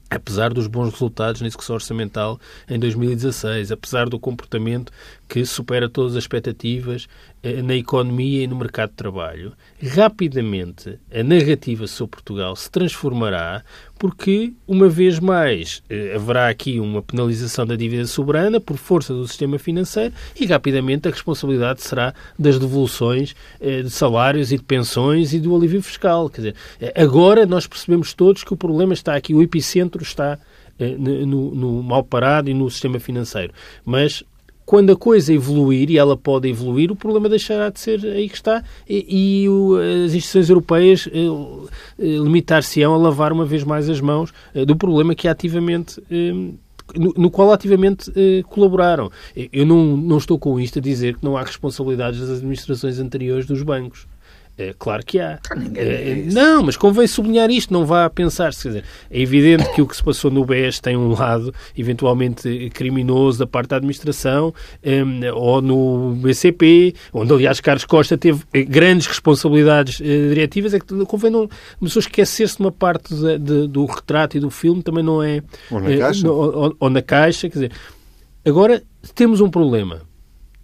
apesar 0.10 0.54
dos 0.54 0.68
bons 0.68 0.92
resultados 0.92 1.42
na 1.42 1.48
execução 1.48 1.76
orçamental 1.76 2.40
em 2.70 2.80
2016, 2.80 3.72
apesar 3.72 4.08
do 4.08 4.20
comportamento 4.20 4.92
que 5.28 5.46
supera 5.46 5.90
todas 5.90 6.16
as 6.16 6.24
expectativas 6.24 7.08
eh, 7.44 7.62
na 7.62 7.76
economia 7.76 8.44
e 8.44 8.48
no 8.48 8.56
mercado 8.56 8.92
de 8.92 8.96
trabalho, 8.96 9.54
rapidamente 9.84 10.98
a 11.14 11.22
narrativa 11.22 11.86
sobre 11.86 12.12
Portugal 12.12 12.56
se 12.56 12.72
transformará 12.72 13.64
porque, 14.00 14.54
uma 14.68 14.88
vez 14.88 15.20
mais, 15.20 15.84
eh, 15.90 16.14
haverá 16.16 16.48
aqui 16.48 16.80
uma 16.80 17.02
penalização 17.02 17.66
da 17.66 17.76
dívida 17.76 18.06
soberana 18.06 18.60
por 18.60 18.78
força 18.78 19.14
do 19.14 19.28
sistema 19.28 19.60
financeiro 19.60 20.14
e, 20.40 20.46
rapidamente, 20.46 21.08
a 21.08 21.12
responsabilidade 21.12 21.82
será 21.82 22.14
das 22.40 22.58
devoluções 22.58 23.36
eh, 23.60 23.82
de 23.82 23.90
salários 23.90 24.52
e 24.52 24.58
de 24.58 24.64
pensões 24.64 25.34
e 25.34 25.40
do 25.40 25.56
alívio 25.56 25.82
fiscal. 25.82 26.30
Quer 26.30 26.38
dizer, 26.42 26.56
agora 26.96 27.46
nós 27.46 27.68
percebemos 27.68 28.14
todos 28.14 28.44
que 28.44 28.54
o 28.54 28.58
problema 28.58 28.94
está 28.94 29.16
aqui, 29.16 29.34
o 29.34 29.42
epicentro 29.42 30.02
está 30.02 30.40
no, 30.80 31.56
no 31.56 31.82
mal 31.82 32.04
parado 32.04 32.52
e 32.52 32.54
no 32.54 32.70
sistema 32.70 33.00
financeiro. 33.00 33.52
Mas 33.84 34.24
quando 34.68 34.92
a 34.92 34.98
coisa 34.98 35.34
evoluir, 35.34 35.90
e 35.90 35.98
ela 35.98 36.18
pode 36.18 36.50
evoluir, 36.50 36.92
o 36.92 36.96
problema 36.96 37.30
deixará 37.30 37.70
de 37.70 37.80
ser 37.80 38.06
aí 38.06 38.28
que 38.28 38.36
está 38.36 38.62
e, 38.88 39.44
e 39.44 39.50
o, 39.50 39.78
as 39.78 40.14
instituições 40.14 40.50
europeias 40.50 41.08
eh, 41.08 41.20
eh, 41.98 42.18
limitar-se-ão 42.18 42.94
a 42.94 42.98
lavar 42.98 43.32
uma 43.32 43.46
vez 43.46 43.64
mais 43.64 43.90
as 43.90 44.02
mãos 44.02 44.34
eh, 44.54 44.66
do 44.66 44.76
problema 44.76 45.16
que 45.16 45.26
ativamente 45.26 46.04
no, 46.96 47.14
no, 47.18 47.32
qual 47.32 47.54
ativamente 47.54 48.12
eh, 48.14 48.44
colaboraram. 48.44 49.10
Eu 49.54 49.66
não, 49.66 49.96
não 49.96 50.18
estou 50.18 50.38
com 50.38 50.60
isto 50.60 50.80
a 50.80 50.82
dizer 50.82 51.16
que 51.16 51.24
não 51.24 51.38
há 51.38 51.44
responsabilidades 51.44 52.20
das 52.20 52.38
administrações 52.38 53.00
anteriores 53.00 53.46
dos 53.46 53.64
bancos. 53.64 54.06
É, 54.58 54.74
claro 54.78 55.06
que 55.06 55.20
há. 55.20 55.40
É, 55.76 56.24
não, 56.32 56.64
mas 56.64 56.76
convém 56.76 57.06
sublinhar 57.06 57.52
isto, 57.52 57.72
não 57.72 57.86
vá 57.86 58.06
a 58.06 58.10
pensar-se. 58.10 58.64
Quer 58.64 58.68
dizer, 58.70 58.84
é 59.12 59.22
evidente 59.22 59.72
que 59.74 59.82
o 59.84 59.88
que 59.88 59.96
se 59.96 60.04
passou 60.04 60.32
no 60.32 60.44
BES 60.44 60.80
tem 60.80 60.98
um 60.98 61.14
lado 61.14 61.54
eventualmente 61.78 62.72
criminoso 62.74 63.38
da 63.38 63.46
parte 63.46 63.70
da 63.70 63.76
administração, 63.76 64.52
um, 64.84 65.36
ou 65.36 65.62
no 65.62 66.16
BCP, 66.16 66.96
onde 67.14 67.32
aliás 67.32 67.60
Carlos 67.60 67.86
Costa 67.86 68.18
teve 68.18 68.44
eh, 68.52 68.64
grandes 68.64 69.06
responsabilidades 69.06 70.00
uh, 70.00 70.04
diretivas, 70.04 70.74
é 70.74 70.80
que 70.80 71.06
convém 71.06 71.30
não. 71.30 71.48
Pessoa 71.80 72.02
esquecer-se 72.02 72.58
de 72.58 72.64
uma 72.64 72.72
parte 72.72 73.14
de, 73.14 73.38
de, 73.38 73.68
do 73.68 73.86
retrato 73.86 74.38
e 74.38 74.40
do 74.40 74.50
filme 74.50 74.82
também 74.82 75.04
não 75.04 75.22
é. 75.22 75.44
Ou 75.70 75.80
na 75.80 75.90
uh, 75.90 76.00
caixa. 76.00 76.28
No, 76.28 76.34
ou, 76.34 76.76
ou 76.80 76.90
na 76.90 77.02
caixa, 77.04 77.48
quer 77.48 77.54
dizer. 77.54 77.72
Agora 78.44 78.82
temos 79.14 79.40
um 79.40 79.50
problema 79.50 80.02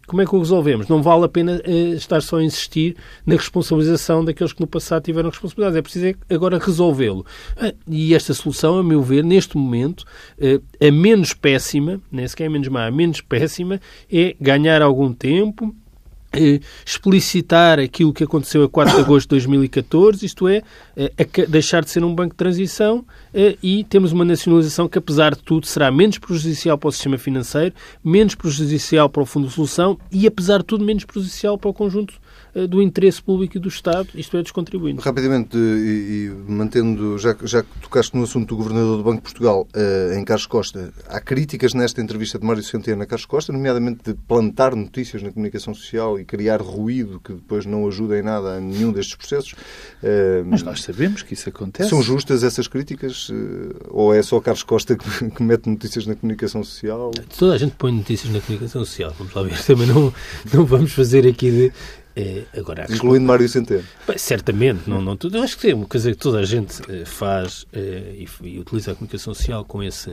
como 0.08 0.22
é 0.22 0.26
que 0.26 0.36
o 0.36 0.40
resolvemos? 0.40 0.88
Não 0.88 1.02
vale 1.02 1.26
a 1.26 1.30
pena 1.30 1.62
uh, 1.66 1.94
estar 1.94 2.22
só 2.22 2.38
a 2.38 2.44
insistir 2.44 2.96
na 3.26 3.36
responsabilização 3.36 4.24
daqueles 4.24 4.54
que 4.54 4.62
no 4.62 4.68
passado 4.68 5.04
tiveram 5.04 5.30
responsabilidades. 5.30 5.78
É 5.78 5.82
preciso 5.82 6.06
é 6.08 6.36
agora 6.36 6.58
resolvê-lo. 6.58 7.26
Uh, 7.58 7.74
e 7.88 8.14
esta 8.14 8.34
solução, 8.34 8.78
a 8.78 8.84
meu 8.84 9.02
ver, 9.02 9.24
neste 9.24 9.58
momento, 9.58 10.02
uh, 10.02 10.62
a 10.86 10.92
menos 10.92 11.34
péssima, 11.34 12.02
nem 12.12 12.28
sequer 12.28 12.48
a 12.48 12.50
menos 12.50 12.68
má, 12.68 12.86
a 12.86 12.92
menos 12.92 13.22
péssima, 13.22 13.80
é 14.12 14.36
ganhar 14.40 14.82
algum 14.82 15.14
tempo, 15.14 15.74
explicitar 16.86 17.80
aquilo 17.80 18.14
que 18.14 18.24
aconteceu 18.24 18.64
a 18.64 18.70
4 18.70 18.96
de 18.96 19.02
agosto 19.02 19.30
de 19.30 19.36
2014, 19.36 20.26
isto 20.26 20.48
é, 20.48 20.62
eh, 20.96 21.14
deixar 21.48 21.84
de 21.84 21.90
ser 21.90 22.04
um 22.04 22.14
banco 22.14 22.32
de 22.32 22.38
transição 22.38 23.06
eh, 23.34 23.58
e 23.62 23.84
temos 23.84 24.12
uma 24.12 24.26
nacionalização 24.26 24.88
que, 24.88 24.98
apesar 24.98 25.36
de 25.36 25.44
tudo, 25.44 25.68
será 25.68 25.92
menos 25.92 26.18
prejudicial 26.18 26.78
para 26.78 26.90
o 26.90 26.92
sistema 26.92 27.18
financeiro, 27.18 27.74
menos 28.04 28.36
prejudicial 28.36 29.10
para 29.10 29.22
o 29.22 29.26
Fundo 29.26 29.48
de 29.48 29.54
Solução 29.54 29.98
e, 30.12 30.26
apesar 30.26 30.60
de 30.60 30.66
tudo, 30.66 30.84
menos 30.84 31.06
prejudicial 31.06 31.58
para 31.58 31.70
o 31.70 31.74
conjunto 31.74 32.14
eh, 32.14 32.18
do 32.68 32.82
interesse 32.82 33.22
público 33.22 33.58
e 33.58 33.60
do 33.60 33.68
Estado, 33.68 34.10
isto 34.16 34.38
é, 34.38 34.42
dos 34.42 34.52
contribuintes. 34.52 35.04
Rapidamente, 35.04 35.58
e, 35.58 36.30
e 36.30 36.52
mantendo, 36.52 37.18
já, 37.18 37.36
já 37.44 37.64
que 37.64 37.80
tocaste 37.82 38.16
no 38.16 38.24
assunto 38.24 38.50
do 38.50 38.58
Governador 38.58 38.98
do 38.98 39.04
Banco 39.04 39.18
de 39.18 39.24
Portugal, 39.24 39.68
uh, 39.76 40.14
em 40.14 40.24
Carlos 40.24 40.46
Costa, 40.46 40.94
há 41.08 41.20
críticas 41.20 41.74
nesta 41.74 42.02
entrevista 42.02 42.38
de 42.38 42.46
Mário 42.46 42.62
Centeno 42.64 43.02
a 43.02 43.06
Carlos 43.06 43.26
Costa, 43.26 43.52
nomeadamente 43.52 44.04
de 44.04 44.14
plantar 44.14 44.76
notícias 44.76 45.24
na 45.24 45.32
comunicação 45.32 45.74
social 45.74 46.20
e 46.20 46.26
criar 46.26 46.62
ruído 46.62 47.20
que 47.20 47.34
depois 47.34 47.66
não 47.66 47.88
ajuda 47.88 48.20
em 48.20 48.22
nada 48.22 48.58
a 48.58 48.60
nenhum 48.60 48.92
destes 48.92 49.16
processos. 49.16 49.54
Uh, 49.54 50.46
Mas 50.46 50.62
nós 50.62 50.84
sabemos 50.84 51.24
que 51.24 51.34
isso 51.34 51.50
acontece. 51.50 51.90
São 51.90 52.04
justas 52.04 52.44
essas 52.44 52.68
críticas? 52.68 53.30
Uh, 53.30 53.74
ou 53.90 54.14
é 54.14 54.22
só 54.22 54.40
Carlos 54.40 54.64
Costa 54.64 54.96
que, 54.96 55.30
que, 55.32 55.44
mete 55.44 55.68
notícias 55.68 56.06
na 56.06 56.16
comunicação 56.16 56.64
social? 56.64 57.12
Toda 57.38 57.56
a 57.56 57.58
gente 57.58 57.76
põe 57.78 57.92
notícias 57.92 58.32
na 58.32 58.40
comunicação 58.40 58.86
social, 58.86 59.14
vamos 59.18 59.34
lá 59.34 59.44
ver. 59.44 59.60
Também 59.66 59.88
não, 59.88 60.14
não 60.54 60.66
vamos 60.66 60.94
fazer 60.94 61.28
aqui 61.28 61.50
de 61.50 61.74
é, 62.16 62.44
agora, 62.56 62.86
Incluindo 62.90 63.26
Mário 63.26 63.50
Centeno. 63.50 63.84
Bem, 64.08 64.18
certamente, 64.18 64.88
não, 64.88 65.02
não. 65.02 65.18
Eu 65.32 65.42
acho 65.42 65.58
que 65.58 65.72
é 65.72 65.76
uma 65.76 65.88
coisa 65.88 66.12
que 66.12 66.18
toda 66.18 66.40
a 66.40 66.46
gente 66.46 66.80
uh, 66.82 67.06
faz 67.06 67.64
uh, 67.64 67.68
e, 67.74 68.28
e, 68.44 68.60
utiliza 68.60 68.92
a 68.92 68.96
comunicação 68.96 69.34
social 69.34 69.66
com 69.66 69.82
esse 69.82 70.12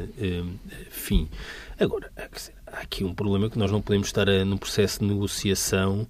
fim. 0.90 1.28
Agora, 1.78 2.10
há 2.66 2.80
aqui 2.80 3.04
um 3.04 3.14
problema 3.14 3.50
que 3.50 3.58
nós 3.58 3.70
não 3.70 3.82
podemos 3.82 4.08
estar 4.08 4.26
num 4.46 4.56
processo 4.56 5.00
de 5.00 5.06
negociação 5.06 6.06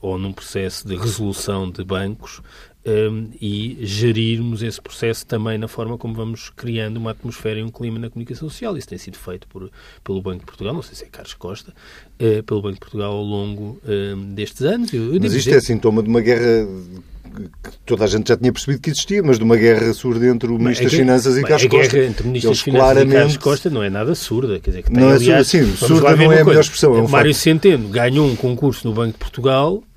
ou 0.00 0.18
num 0.18 0.32
processo 0.32 0.86
de 0.86 0.96
resolução 0.96 1.70
de 1.70 1.82
bancos 1.82 2.40
um, 2.86 3.28
e 3.40 3.78
gerirmos 3.82 4.62
esse 4.62 4.80
processo 4.80 5.26
também 5.26 5.58
na 5.58 5.68
forma 5.68 5.98
como 5.98 6.14
vamos 6.14 6.50
criando 6.50 6.96
uma 6.96 7.10
atmosfera 7.10 7.60
e 7.60 7.62
um 7.62 7.68
clima 7.68 7.98
na 7.98 8.08
comunicação 8.08 8.48
social. 8.48 8.76
Isso 8.76 8.88
tem 8.88 8.98
sido 8.98 9.18
feito 9.18 9.46
por, 9.48 9.70
pelo 10.02 10.22
Banco 10.22 10.40
de 10.40 10.46
Portugal, 10.46 10.72
não 10.72 10.82
sei 10.82 10.94
se 10.94 11.04
é 11.04 11.08
Carlos 11.08 11.34
Costa, 11.34 11.72
uh, 11.72 12.42
pelo 12.42 12.62
Banco 12.62 12.74
de 12.74 12.80
Portugal 12.80 13.12
ao 13.12 13.22
longo 13.22 13.80
uh, 13.84 14.16
destes 14.34 14.62
anos. 14.62 14.92
Eu, 14.92 15.14
eu 15.14 15.20
mas 15.20 15.34
isto 15.34 15.46
dizer... 15.46 15.58
é 15.58 15.60
sintoma 15.60 16.02
de 16.02 16.08
uma 16.08 16.20
guerra 16.20 16.66
que 17.62 17.70
toda 17.86 18.04
a 18.04 18.06
gente 18.08 18.28
já 18.28 18.36
tinha 18.36 18.52
percebido 18.52 18.80
que 18.80 18.90
existia, 18.90 19.22
mas 19.22 19.38
de 19.38 19.44
uma 19.44 19.56
guerra 19.56 19.92
surda 19.92 20.26
entre 20.26 20.48
o 20.50 20.58
Ministro 20.58 20.86
das 20.86 20.94
Finanças 20.94 21.36
e 21.36 21.42
Carlos 21.42 21.62
Costa. 21.62 21.86
A 21.86 21.88
guerra 21.88 22.10
entre 22.10 22.22
o 22.22 22.26
Ministro 22.26 22.50
das 22.50 22.60
Finanças 22.60 22.84
claramente... 22.84 23.12
e 23.12 23.18
Carlos 23.18 23.36
Costa 23.36 23.70
não 23.70 23.82
é 23.82 23.90
nada 23.90 24.14
surda. 24.14 24.58
Quer 24.58 24.70
dizer, 24.70 24.82
que 24.82 24.90
tem, 24.90 25.00
não 25.00 25.10
aliás, 25.10 25.54
é 25.54 25.58
surda, 25.58 25.76
sim, 25.76 25.86
surda 25.86 26.16
não 26.16 26.32
é 26.32 26.40
a 26.40 26.44
melhor 26.44 26.60
expressão. 26.60 26.96
É 26.96 27.00
um 27.00 27.08
Mário 27.08 27.32
facto. 27.32 27.42
Centeno 27.42 27.88
ganhou 27.88 28.26
um 28.26 28.34
concurso 28.34 28.88
no 28.88 28.94
Banco 28.94 29.12
de 29.12 29.18
Portugal 29.18 29.80
é 29.80 29.89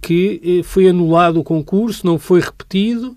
que 0.00 0.40
eh, 0.60 0.62
foi 0.62 0.88
anulado 0.88 1.40
o 1.40 1.44
concurso, 1.44 2.06
não 2.06 2.18
foi 2.18 2.40
repetido 2.40 3.16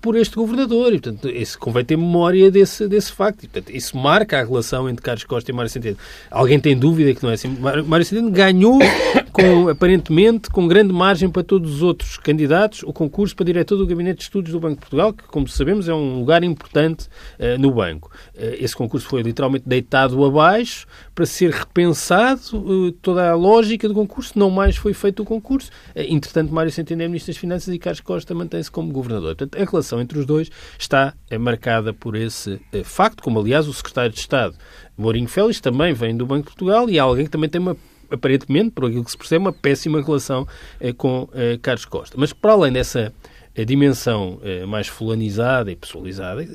por 0.00 0.16
este 0.16 0.36
governador. 0.36 0.94
E, 0.94 1.00
portanto, 1.00 1.28
esse, 1.28 1.56
convém 1.56 1.84
ter 1.84 1.96
memória 1.96 2.50
desse, 2.50 2.88
desse 2.88 3.12
facto. 3.12 3.44
E, 3.44 3.48
portanto, 3.48 3.74
isso 3.74 3.96
marca 3.96 4.40
a 4.40 4.44
relação 4.44 4.88
entre 4.88 5.02
Carlos 5.02 5.24
Costa 5.24 5.50
e 5.50 5.54
Mário 5.54 5.70
Centeno. 5.70 5.96
Alguém 6.30 6.58
tem 6.58 6.76
dúvida 6.76 7.14
que 7.14 7.22
não 7.22 7.30
é 7.30 7.34
assim? 7.34 7.48
Mário 7.48 8.04
Centeno 8.04 8.30
ganhou, 8.30 8.78
com, 9.32 9.68
aparentemente, 9.68 10.50
com 10.50 10.66
grande 10.66 10.92
margem 10.92 11.28
para 11.28 11.42
todos 11.42 11.76
os 11.76 11.82
outros 11.82 12.16
candidatos, 12.16 12.82
o 12.82 12.92
concurso 12.92 13.36
para 13.36 13.46
diretor 13.46 13.76
do 13.76 13.86
Gabinete 13.86 14.18
de 14.18 14.22
Estudos 14.24 14.52
do 14.52 14.60
Banco 14.60 14.76
de 14.76 14.80
Portugal, 14.80 15.12
que, 15.12 15.24
como 15.24 15.46
sabemos, 15.48 15.88
é 15.88 15.94
um 15.94 16.18
lugar 16.18 16.42
importante 16.42 17.06
uh, 17.38 17.58
no 17.58 17.70
banco. 17.72 18.10
Uh, 18.34 18.56
esse 18.58 18.74
concurso 18.74 19.06
foi 19.06 19.22
literalmente 19.22 19.64
deitado 19.66 20.24
abaixo 20.24 20.86
para 21.14 21.26
ser 21.26 21.50
repensado 21.50 22.92
toda 23.02 23.30
a 23.30 23.34
lógica 23.34 23.86
do 23.86 23.94
concurso. 23.94 24.38
Não 24.38 24.50
mais 24.50 24.76
foi 24.76 24.94
feito 24.94 25.22
o 25.22 25.26
concurso. 25.26 25.70
entretanto, 25.94 26.52
Mário 26.52 26.70
Centeno 26.70 27.02
é 27.02 27.06
Ministro 27.06 27.32
das 27.32 27.38
Finanças 27.38 27.74
e 27.74 27.78
Carlos 27.78 28.00
Costa 28.00 28.34
mantém-se 28.34 28.70
como 28.70 28.92
governador. 28.92 29.36
Portanto, 29.36 29.49
a 29.56 29.64
relação 29.64 30.00
entre 30.00 30.18
os 30.18 30.26
dois 30.26 30.50
está 30.78 31.14
é, 31.28 31.38
marcada 31.38 31.92
por 31.92 32.16
esse 32.16 32.60
é, 32.72 32.84
facto, 32.84 33.22
como 33.22 33.38
aliás 33.38 33.66
o 33.68 33.72
secretário 33.72 34.10
de 34.10 34.18
Estado, 34.18 34.56
Mourinho 34.96 35.28
Félix, 35.28 35.60
também 35.60 35.92
vem 35.92 36.16
do 36.16 36.26
Banco 36.26 36.50
de 36.50 36.56
Portugal 36.56 36.88
e 36.88 36.96
é 36.96 37.00
alguém 37.00 37.24
que 37.24 37.30
também 37.30 37.48
tem 37.48 37.60
uma 37.60 37.76
aparentemente, 38.10 38.72
por 38.72 38.86
aquilo 38.86 39.04
que 39.04 39.10
se 39.10 39.16
percebe, 39.16 39.44
uma 39.44 39.52
péssima 39.52 40.02
relação 40.02 40.46
eh, 40.80 40.92
com 40.92 41.28
eh, 41.32 41.58
Carlos 41.62 41.84
Costa. 41.84 42.16
Mas 42.18 42.32
para 42.32 42.52
além 42.52 42.72
dessa 42.72 43.14
eh, 43.54 43.64
dimensão 43.64 44.40
mais 44.66 44.88
fulanizada 44.88 45.70
e 45.70 45.76
pessoalizada, 45.76 46.46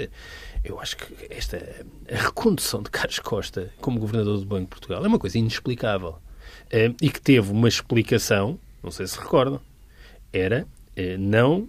eu 0.64 0.80
acho 0.80 0.98
que 0.98 1.06
esta 1.30 1.58
a 2.12 2.16
recondução 2.16 2.82
de 2.82 2.90
Carlos 2.90 3.20
Costa 3.20 3.72
como 3.80 4.00
governador 4.00 4.40
do 4.40 4.46
Banco 4.46 4.64
de 4.64 4.70
Portugal 4.70 5.04
é 5.04 5.08
uma 5.08 5.20
coisa 5.20 5.38
inexplicável 5.38 6.18
e 7.02 7.10
que 7.10 7.22
teve 7.22 7.52
uma 7.52 7.68
explicação, 7.68 8.60
não 8.84 8.92
sei 8.92 9.08
se 9.08 9.20
recordam, 9.20 9.60
era 10.34 10.68
não 11.20 11.68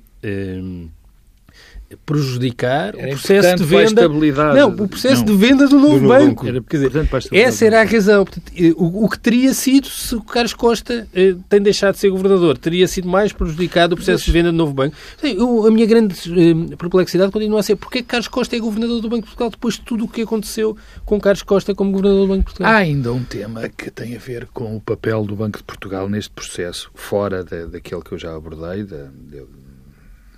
prejudicar 2.04 2.94
era 2.96 3.08
o 3.08 3.10
processo 3.10 3.56
de 3.56 3.64
venda. 3.64 4.08
Não, 4.54 4.70
o 4.70 4.88
processo 4.88 5.24
não, 5.24 5.26
de 5.26 5.36
venda 5.36 5.68
do 5.68 5.78
novo, 5.78 6.00
do 6.00 6.06
novo 6.06 6.08
banco. 6.08 6.46
Era 6.46 6.60
Quer 6.60 6.88
dizer, 6.88 7.08
essa 7.32 7.64
era 7.64 7.80
a 7.80 7.84
razão. 7.84 8.24
Portanto, 8.24 8.52
eh, 8.56 8.72
o, 8.76 9.04
o, 9.04 9.08
que 9.08 9.18
teria 9.18 9.54
sido 9.54 9.86
se 9.86 10.16
o 10.16 10.22
Carlos 10.22 10.52
Costa 10.52 11.06
eh, 11.14 11.36
tem 11.48 11.60
deixado 11.60 11.94
de 11.94 12.00
ser 12.00 12.10
governador, 12.10 12.58
teria 12.58 12.88
sido 12.88 13.08
mais 13.08 13.32
prejudicado 13.32 13.94
o 13.94 13.96
processo 13.96 14.22
Mas... 14.22 14.24
de 14.24 14.32
venda 14.32 14.50
do 14.50 14.56
novo 14.56 14.72
banco. 14.72 14.96
Eu, 15.22 15.66
a 15.66 15.70
minha 15.70 15.86
grande 15.86 16.14
eh, 16.14 16.76
perplexidade 16.76 17.30
continua 17.30 17.60
a 17.60 17.62
ser 17.62 17.76
porque 17.76 17.98
é 17.98 18.02
que 18.02 18.08
Carlos 18.08 18.28
Costa 18.28 18.56
é 18.56 18.58
governador 18.58 19.00
do 19.00 19.08
Banco 19.08 19.22
de 19.22 19.26
Portugal 19.26 19.50
depois 19.50 19.74
de 19.74 19.82
tudo 19.82 20.04
o 20.04 20.08
que 20.08 20.22
aconteceu 20.22 20.76
com 21.04 21.20
Carlos 21.20 21.42
Costa 21.42 21.74
como 21.74 21.92
governador 21.92 22.22
do 22.22 22.28
Banco 22.28 22.40
de 22.40 22.44
Portugal. 22.46 22.72
Há 22.72 22.76
ainda 22.76 23.12
um 23.12 23.22
tema 23.22 23.68
que 23.68 23.90
tem 23.90 24.16
a 24.16 24.18
ver 24.18 24.46
com 24.46 24.76
o 24.76 24.80
papel 24.80 25.24
do 25.24 25.36
Banco 25.36 25.58
de 25.58 25.64
Portugal 25.64 26.08
neste 26.08 26.30
processo, 26.30 26.90
fora 26.94 27.44
da, 27.44 27.66
daquele 27.66 28.02
que 28.02 28.12
eu 28.12 28.18
já 28.18 28.34
abordei, 28.34 28.82
da, 28.82 29.04
de, 29.04 29.44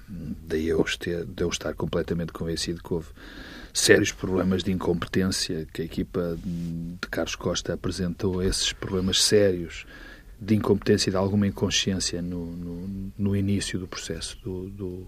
daí 0.09 0.69
eu, 0.69 0.85
ter, 0.99 1.25
de 1.25 1.43
eu 1.43 1.49
estar 1.49 1.75
completamente 1.75 2.33
convencido 2.33 2.83
que 2.83 2.93
houve 2.93 3.09
sérios 3.73 4.13
problemas 4.13 4.63
de 4.63 4.73
incompetência, 4.73 5.67
que 5.73 5.83
a 5.83 5.85
equipa 5.85 6.37
de 6.43 7.09
Carlos 7.09 7.37
Costa 7.37 7.75
apresentou 7.75 8.43
esses 8.43 8.73
problemas 8.73 9.23
sérios 9.23 9.87
de 10.41 10.55
incompetência 10.55 11.11
e 11.11 11.13
de 11.13 11.17
alguma 11.17 11.47
inconsciência 11.47 12.23
no, 12.23 12.47
no, 12.47 13.13
no 13.19 13.37
início 13.37 13.79
do 13.79 13.89
processo 13.89 14.39
do, 14.43 14.69
do, 14.71 15.07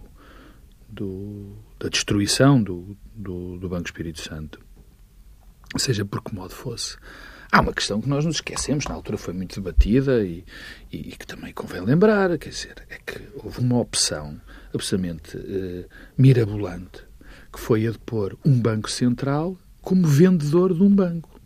do, 0.89 1.57
da 1.79 1.89
destruição 1.89 2.63
do, 2.63 2.97
do, 3.15 3.69
Banco 3.69 3.87
Espírito 3.87 4.21
Santo. 4.21 4.61
Seja 5.77 6.05
por 6.05 6.23
que 6.23 6.35
modo 6.35 6.53
fosse. 6.53 6.97
Há 7.53 7.61
uma 7.61 7.73
questão 7.73 8.01
que 8.01 8.09
nós 8.09 8.25
nos 8.25 8.37
esquecemos, 8.37 8.85
na 8.87 8.95
altura 8.95 9.19
foi 9.19 9.35
muito 9.35 9.61
debatida 9.61 10.23
e, 10.25 10.45
e, 10.93 11.09
e 11.09 11.17
que 11.17 11.27
também 11.27 11.53
convém 11.53 11.81
lembrar, 11.81 12.39
quer 12.39 12.51
dizer, 12.51 12.87
é 12.89 12.99
que 12.99 13.21
houve 13.43 13.59
uma 13.59 13.79
opção 13.79 14.41
absolutamente 14.73 15.37
uh, 15.37 15.85
mirabolante, 16.17 17.03
que 17.53 17.59
foi 17.59 17.89
a 17.89 17.91
de 17.91 17.99
pôr 17.99 18.39
um 18.45 18.61
banco 18.61 18.89
central 18.89 19.59
como 19.83 20.07
vendedor 20.07 20.73
de 20.73 20.83
um 20.83 20.95
banco. 20.95 21.41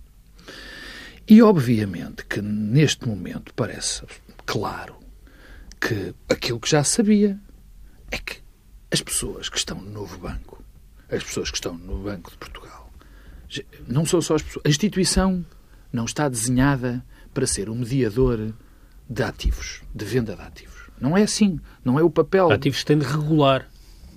E 1.27 1.41
obviamente 1.41 2.27
que 2.27 2.43
neste 2.43 3.09
momento 3.09 3.55
parece 3.55 4.03
claro 4.45 4.97
que 5.81 6.15
aquilo 6.29 6.61
que 6.61 6.69
já 6.69 6.85
sabia 6.85 7.41
é 8.11 8.19
que 8.19 8.43
as 8.93 9.01
pessoas 9.01 9.49
que 9.49 9.57
estão 9.57 9.81
no 9.81 9.91
novo 9.91 10.19
banco, 10.19 10.63
as 11.11 11.25
pessoas 11.25 11.51
que 11.51 11.57
estão 11.57 11.79
no 11.79 12.03
Banco 12.03 12.31
de 12.31 12.37
Portugal, 12.37 12.93
não 13.89 14.05
são 14.05 14.21
só 14.21 14.35
as 14.35 14.43
pessoas. 14.43 14.67
A 14.67 14.69
instituição 14.69 15.45
não 15.95 16.05
está 16.05 16.29
desenhada 16.29 17.05
para 17.33 17.47
ser 17.47 17.71
um 17.71 17.77
mediador 17.77 18.53
de 19.09 19.23
ativos, 19.23 19.81
de 19.95 20.05
venda 20.05 20.35
de 20.35 20.43
ativos. 20.43 20.91
Não 21.01 21.17
é 21.17 21.23
assim. 21.23 21.61
Não 21.85 21.99
é 21.99 22.03
o 22.03 22.11
papel. 22.11 22.51
Ativos 22.51 22.83
têm 22.83 22.99
de 22.99 23.07
regular. 23.07 23.69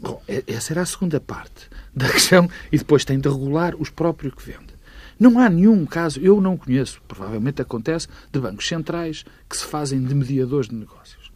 Bom, 0.01 0.21
essa 0.47 0.73
era 0.73 0.81
a 0.81 0.85
segunda 0.85 1.19
parte 1.19 1.69
da 1.95 2.09
questão. 2.09 2.49
E 2.71 2.77
depois 2.79 3.05
tem 3.05 3.19
de 3.19 3.29
regular 3.29 3.75
os 3.75 3.91
próprios 3.91 4.33
que 4.33 4.43
vendem. 4.43 4.75
Não 5.19 5.39
há 5.39 5.49
nenhum 5.49 5.85
caso, 5.85 6.19
eu 6.19 6.41
não 6.41 6.57
conheço, 6.57 7.01
provavelmente 7.07 7.61
acontece, 7.61 8.07
de 8.31 8.39
bancos 8.39 8.67
centrais 8.67 9.23
que 9.49 9.57
se 9.57 9.65
fazem 9.65 10.03
de 10.03 10.13
mediadores 10.13 10.69
de 10.69 10.75
negócios. 10.75 11.31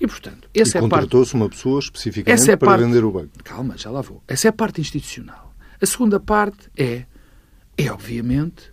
E, 0.00 0.06
portanto, 0.06 0.48
essa 0.54 0.78
e 0.78 0.80
é 0.80 0.84
a 0.84 0.88
parte... 0.88 1.02
contratou-se 1.02 1.34
uma 1.34 1.48
pessoa 1.48 1.80
especificamente 1.80 2.50
é 2.50 2.56
para 2.56 2.68
parte... 2.68 2.84
vender 2.84 3.04
o 3.04 3.10
banco. 3.10 3.30
Calma, 3.44 3.76
já 3.76 3.90
lá 3.90 4.00
vou. 4.00 4.22
Essa 4.28 4.48
é 4.48 4.50
a 4.50 4.52
parte 4.52 4.80
institucional. 4.80 5.54
A 5.80 5.86
segunda 5.86 6.18
parte 6.18 6.70
é, 6.76 7.04
é 7.76 7.90
obviamente, 7.90 8.72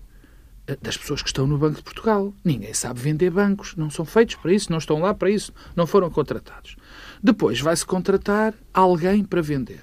das 0.81 0.95
pessoas 0.95 1.21
que 1.21 1.27
estão 1.27 1.45
no 1.45 1.57
Banco 1.57 1.77
de 1.77 1.83
Portugal. 1.83 2.33
Ninguém 2.43 2.73
sabe 2.73 2.99
vender 2.99 3.29
bancos, 3.29 3.75
não 3.75 3.89
são 3.89 4.05
feitos 4.05 4.35
para 4.35 4.53
isso, 4.53 4.71
não 4.71 4.77
estão 4.77 4.99
lá 4.99 5.13
para 5.13 5.29
isso, 5.29 5.53
não 5.75 5.85
foram 5.85 6.09
contratados. 6.09 6.75
Depois 7.21 7.59
vai-se 7.59 7.85
contratar 7.85 8.53
alguém 8.73 9.23
para 9.23 9.41
vender. 9.41 9.81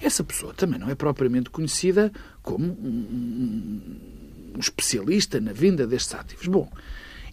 Essa 0.00 0.24
pessoa 0.24 0.54
também 0.54 0.78
não 0.78 0.88
é 0.88 0.94
propriamente 0.94 1.50
conhecida 1.50 2.12
como 2.42 2.64
um, 2.64 3.90
um 4.56 4.58
especialista 4.58 5.40
na 5.40 5.52
venda 5.52 5.86
destes 5.86 6.14
ativos. 6.14 6.46
Bom, 6.46 6.70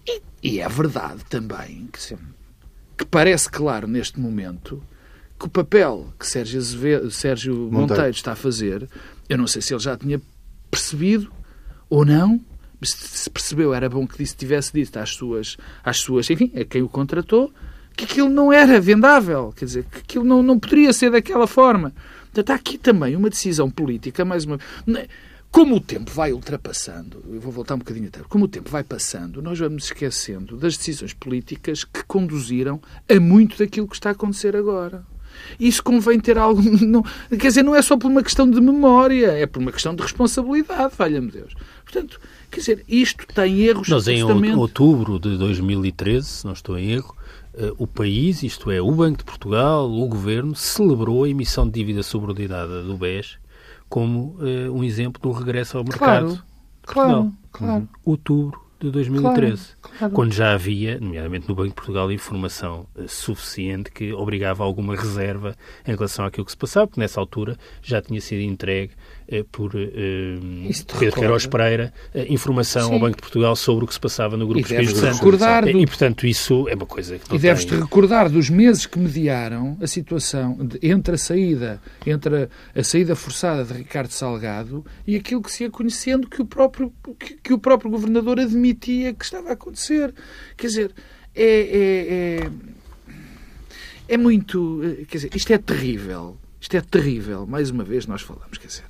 e, 0.05 0.21
e 0.41 0.59
é 0.59 0.67
verdade 0.67 1.23
também 1.29 1.87
que, 1.91 2.17
que, 2.97 3.05
parece 3.05 3.49
claro 3.49 3.87
neste 3.87 4.19
momento 4.19 4.83
que 5.39 5.45
o 5.45 5.49
papel 5.49 6.13
que 6.19 6.25
Sérgio, 6.25 6.59
Azevedo, 6.59 7.11
Sérgio 7.11 7.55
Monteiro. 7.55 7.81
Monteiro 7.81 8.09
está 8.11 8.31
a 8.31 8.35
fazer, 8.35 8.89
eu 9.29 9.37
não 9.37 9.47
sei 9.47 9.61
se 9.61 9.73
ele 9.73 9.81
já 9.81 9.95
tinha 9.95 10.21
percebido 10.69 11.31
ou 11.89 12.03
não, 12.03 12.43
se 12.81 13.29
percebeu, 13.29 13.73
era 13.73 13.89
bom 13.89 14.05
que 14.05 14.17
disse, 14.17 14.35
tivesse 14.35 14.71
dito 14.73 14.97
às 14.97 15.09
suas, 15.09 15.57
às 15.83 15.97
suas, 15.97 16.29
enfim, 16.29 16.51
a 16.55 16.63
quem 16.63 16.81
o 16.81 16.89
contratou, 16.89 17.51
que 17.95 18.05
aquilo 18.05 18.29
não 18.29 18.53
era 18.53 18.79
vendável, 18.79 19.53
quer 19.55 19.65
dizer, 19.65 19.85
que 19.85 19.97
aquilo 19.97 20.23
não, 20.23 20.43
não 20.43 20.59
poderia 20.59 20.93
ser 20.93 21.09
daquela 21.09 21.47
forma. 21.47 21.93
Portanto, 22.25 22.51
há 22.51 22.55
aqui 22.55 22.77
também 22.77 23.15
uma 23.15 23.29
decisão 23.29 23.69
política, 23.69 24.23
mais 24.23 24.45
uma. 24.45 24.59
Como 25.49 25.75
o 25.75 25.79
tempo 25.79 26.11
vai 26.11 26.33
ultrapassando, 26.33 27.23
eu 27.31 27.39
vou 27.39 27.51
voltar 27.51 27.73
um 27.73 27.79
bocadinho 27.79 28.07
atrás, 28.07 28.27
como 28.27 28.45
o 28.45 28.47
tempo 28.47 28.69
vai 28.69 28.83
passando, 28.83 29.41
nós 29.41 29.57
vamos 29.57 29.85
esquecendo 29.85 30.55
das 30.57 30.77
decisões 30.77 31.13
políticas 31.13 31.83
que 31.83 32.03
conduziram 32.03 32.79
a 33.09 33.19
muito 33.19 33.57
daquilo 33.57 33.87
que 33.87 33.95
está 33.95 34.09
a 34.09 34.11
acontecer 34.11 34.55
agora. 34.55 35.03
Isso 35.59 35.81
convém 35.83 36.19
ter 36.19 36.37
algo. 36.37 36.61
Não, 36.85 37.03
quer 37.29 37.47
dizer, 37.47 37.63
não 37.63 37.75
é 37.75 37.81
só 37.81 37.97
por 37.97 38.09
uma 38.09 38.23
questão 38.23 38.49
de 38.49 38.59
memória, 38.59 39.31
é 39.31 39.45
por 39.45 39.61
uma 39.61 39.71
questão 39.71 39.95
de 39.95 40.01
responsabilidade, 40.01 40.93
valha-me 40.97 41.31
Deus. 41.31 41.53
Portanto, 41.83 42.19
quer 42.51 42.59
dizer, 42.59 42.85
isto 42.87 43.25
tem 43.27 43.61
erros. 43.61 43.87
Nós, 43.89 44.07
em 44.07 44.23
outubro 44.55 45.19
de 45.19 45.37
2013, 45.37 46.27
se 46.27 46.45
não 46.45 46.53
estou 46.53 46.77
em 46.77 46.91
erro, 46.91 47.15
uh, 47.53 47.75
o 47.77 47.87
país, 47.87 48.43
isto 48.43 48.71
é, 48.71 48.81
o 48.81 48.91
Banco 48.91 49.19
de 49.19 49.23
Portugal, 49.23 49.89
o 49.91 50.07
governo, 50.07 50.55
celebrou 50.55 51.23
a 51.23 51.29
emissão 51.29 51.65
de 51.65 51.73
dívida 51.73 52.03
subordinada 52.03 52.83
do 52.83 52.97
BES 52.97 53.37
como 53.89 54.37
uh, 54.39 54.71
um 54.71 54.83
exemplo 54.83 55.21
do 55.21 55.31
regresso 55.31 55.77
ao 55.77 55.83
mercado. 55.83 56.43
Claro, 56.83 57.13
claro, 57.13 57.33
claro. 57.51 57.73
Uhum. 57.81 57.87
Outubro 58.05 58.67
de 58.79 58.91
2013, 58.91 59.75
claro, 59.81 59.97
claro. 59.97 60.13
quando 60.13 60.33
já 60.33 60.53
havia, 60.53 60.99
nomeadamente 60.99 61.49
no 61.49 61.55
Banco 61.55 61.69
de 61.69 61.73
Portugal, 61.73 62.11
informação 62.11 62.85
uh, 62.95 63.07
suficiente 63.07 63.91
que 63.91 64.13
obrigava 64.13 64.63
a 64.63 64.65
alguma 64.65 64.95
reserva 64.95 65.55
em 65.85 65.95
relação 65.95 66.25
àquilo 66.25 66.45
que 66.45 66.51
se 66.51 66.57
passava, 66.57 66.85
porque 66.85 66.99
nessa 66.99 67.19
altura 67.19 67.57
já 67.81 68.01
tinha 68.01 68.21
sido 68.21 68.41
entregue 68.41 68.93
por 69.51 69.75
uh, 69.75 70.99
Pedro 70.99 71.15
Queiroz 71.19 71.45
Pereira 71.45 71.93
informação 72.29 72.87
Sim. 72.87 72.93
ao 72.93 72.99
Banco 72.99 73.17
de 73.17 73.21
Portugal 73.21 73.55
sobre 73.55 73.85
o 73.85 73.87
que 73.87 73.93
se 73.93 73.99
passava 73.99 74.37
no 74.37 74.47
Grupo 74.47 74.61
Espírito 74.61 74.97
Santo. 74.97 75.15
Recordar 75.15 75.63
do... 75.63 75.69
E, 75.69 75.85
portanto, 75.85 76.25
isso 76.25 76.67
é 76.69 76.75
uma 76.75 76.85
coisa 76.85 77.17
que 77.17 77.29
não 77.29 77.35
E 77.35 77.39
deves-te 77.39 77.69
tem... 77.69 77.79
recordar 77.79 78.29
dos 78.29 78.49
meses 78.49 78.85
que 78.85 78.97
mediaram 78.97 79.77
a 79.81 79.87
situação 79.87 80.57
de, 80.65 80.79
entre 80.81 81.15
a 81.15 81.17
saída, 81.17 81.81
entre 82.05 82.43
a, 82.43 82.79
a, 82.79 82.83
saída 82.83 83.15
forçada 83.15 83.63
de 83.63 83.73
Ricardo 83.73 84.11
Salgado 84.11 84.85
e 85.05 85.15
aquilo 85.15 85.41
que 85.41 85.51
se 85.51 85.63
ia 85.63 85.69
conhecendo 85.69 86.29
que 86.29 86.41
o 86.41 86.45
próprio, 86.45 86.93
que, 87.19 87.35
que 87.35 87.53
o 87.53 87.59
próprio 87.59 87.91
governador 87.91 88.39
admitia 88.39 89.13
que 89.13 89.25
estava 89.25 89.49
a 89.49 89.53
acontecer. 89.53 90.13
Quer 90.55 90.67
dizer, 90.67 90.91
é, 91.35 91.43
é, 91.43 92.39
é, 92.39 92.51
é 94.07 94.17
muito. 94.17 94.81
Quer 95.07 95.17
dizer, 95.17 95.35
isto 95.35 95.53
é 95.53 95.57
terrível. 95.57 96.37
Isto 96.59 96.77
é 96.77 96.81
terrível. 96.81 97.45
Mais 97.45 97.69
uma 97.69 97.83
vez 97.83 98.07
nós 98.07 98.21
falamos, 98.21 98.57
quer 98.57 98.67
dizer. 98.67 98.85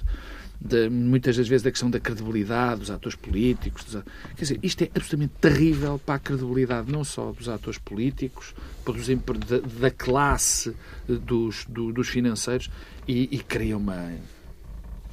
De, 0.60 0.90
muitas 0.90 1.38
das 1.38 1.48
vezes 1.48 1.64
da 1.64 1.72
questão 1.72 1.90
da 1.90 2.00
credibilidade 2.00 2.82
dos 2.82 2.92
atores 2.92 3.16
políticos. 3.16 3.84
Dos, 3.84 4.04
quer 4.36 4.42
dizer, 4.42 4.60
isto 4.64 4.84
é 4.84 4.90
absolutamente 4.96 5.34
terrível 5.40 6.02
para 6.04 6.16
a 6.16 6.20
credibilidade 6.20 6.92
não 6.92 7.04
só 7.04 7.32
dos 7.32 7.48
atores 7.48 7.80
políticos, 7.80 8.56
da, 8.86 9.58
da 9.80 9.92
classe 9.92 10.76
dos, 11.08 11.66
do, 11.70 11.94
dos 11.94 12.10
financeiros 12.10 12.70
e, 13.08 13.30
e 13.32 13.40
cria 13.40 13.78
uma 13.78 14.12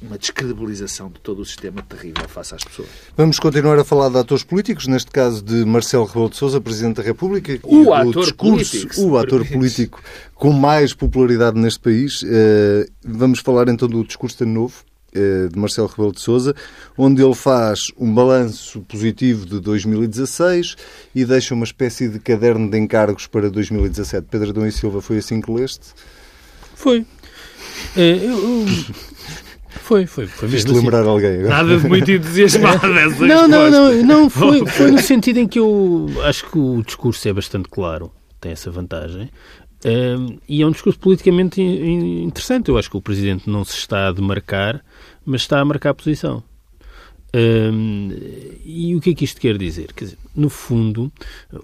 uma 0.01 0.17
descredibilização 0.17 1.09
de 1.09 1.19
todo 1.19 1.41
o 1.41 1.45
sistema 1.45 1.81
terrível 1.81 2.27
face 2.27 2.55
às 2.55 2.63
pessoas. 2.63 2.89
Vamos 3.15 3.39
continuar 3.39 3.79
a 3.79 3.83
falar 3.83 4.09
de 4.09 4.17
atores 4.17 4.43
políticos, 4.43 4.87
neste 4.87 5.11
caso 5.11 5.43
de 5.43 5.65
Marcelo 5.65 6.05
Rebelo 6.05 6.29
de 6.29 6.37
Sousa, 6.37 6.61
Presidente 6.61 6.97
da 6.97 7.03
República. 7.03 7.59
O, 7.63 7.85
o 7.85 7.93
ator 7.93 8.23
discurso, 8.23 8.71
político. 8.71 9.01
O 9.01 9.17
ator 9.17 9.47
político 9.47 10.03
com 10.33 10.51
mais 10.51 10.93
popularidade 10.93 11.57
neste 11.57 11.79
país. 11.79 12.23
Eh, 12.25 12.87
vamos 13.03 13.39
falar 13.39 13.67
então 13.69 13.87
do 13.87 14.03
discurso 14.03 14.43
de 14.43 14.51
novo 14.51 14.83
eh, 14.83 14.94
de 15.51 15.57
Marcelo 15.57 15.87
Rebelo 15.87 16.11
de 16.11 16.21
Sousa, 16.21 16.53
onde 16.97 17.23
ele 17.23 17.33
faz 17.33 17.91
um 17.97 18.13
balanço 18.13 18.81
positivo 18.81 19.45
de 19.45 19.59
2016 19.59 20.75
e 21.13 21.25
deixa 21.25 21.53
uma 21.53 21.63
espécie 21.63 22.09
de 22.09 22.19
caderno 22.19 22.69
de 22.69 22.77
encargos 22.77 23.27
para 23.27 23.49
2017. 23.49 24.27
Pedro 24.29 24.49
Adão 24.49 24.67
e 24.67 24.71
Silva, 24.71 25.01
foi 25.01 25.17
assim 25.17 25.41
que 25.41 25.51
leste? 25.51 25.93
Foi. 26.75 27.05
É, 27.95 28.15
eu, 28.15 28.65
foi, 29.81 30.05
foi. 30.05 30.25
foi 30.27 30.49
mesmo 30.49 30.71
assim. 30.71 30.79
lembrar 30.79 31.05
alguém 31.05 31.39
agora. 31.39 31.49
Nada 31.49 31.77
de 31.77 31.87
muito 31.87 32.11
entusiasmado 32.11 32.81
dessa 32.93 33.25
Não, 33.25 33.47
não, 33.47 33.69
não, 33.69 34.03
não 34.03 34.29
foi, 34.29 34.65
foi 34.67 34.91
no 34.91 34.99
sentido 34.99 35.37
em 35.37 35.47
que 35.47 35.59
eu 35.59 36.07
acho 36.23 36.49
que 36.49 36.57
o 36.57 36.81
discurso 36.83 37.27
é 37.27 37.33
bastante 37.33 37.69
claro, 37.69 38.11
tem 38.41 38.51
essa 38.51 38.71
vantagem. 38.71 39.29
Um, 39.85 40.39
e 40.49 40.63
é 40.63 40.65
um 40.65 40.71
discurso 40.71 40.97
politicamente 40.97 41.61
interessante. 41.61 42.69
Eu 42.69 42.77
acho 42.77 42.89
que 42.89 42.97
o 42.97 43.01
Presidente 43.01 43.47
não 43.47 43.63
se 43.63 43.77
está 43.77 44.07
a 44.07 44.11
demarcar, 44.11 44.83
mas 45.23 45.41
está 45.41 45.59
a 45.59 45.65
marcar 45.65 45.91
a 45.91 45.93
posição. 45.93 46.43
Um, 47.35 48.11
e 48.63 48.95
o 48.95 49.01
que 49.01 49.09
é 49.11 49.13
que 49.13 49.25
isto 49.25 49.39
quer 49.39 49.57
dizer? 49.57 49.93
Quer 49.93 50.05
dizer, 50.05 50.17
no 50.33 50.49
fundo, 50.49 51.11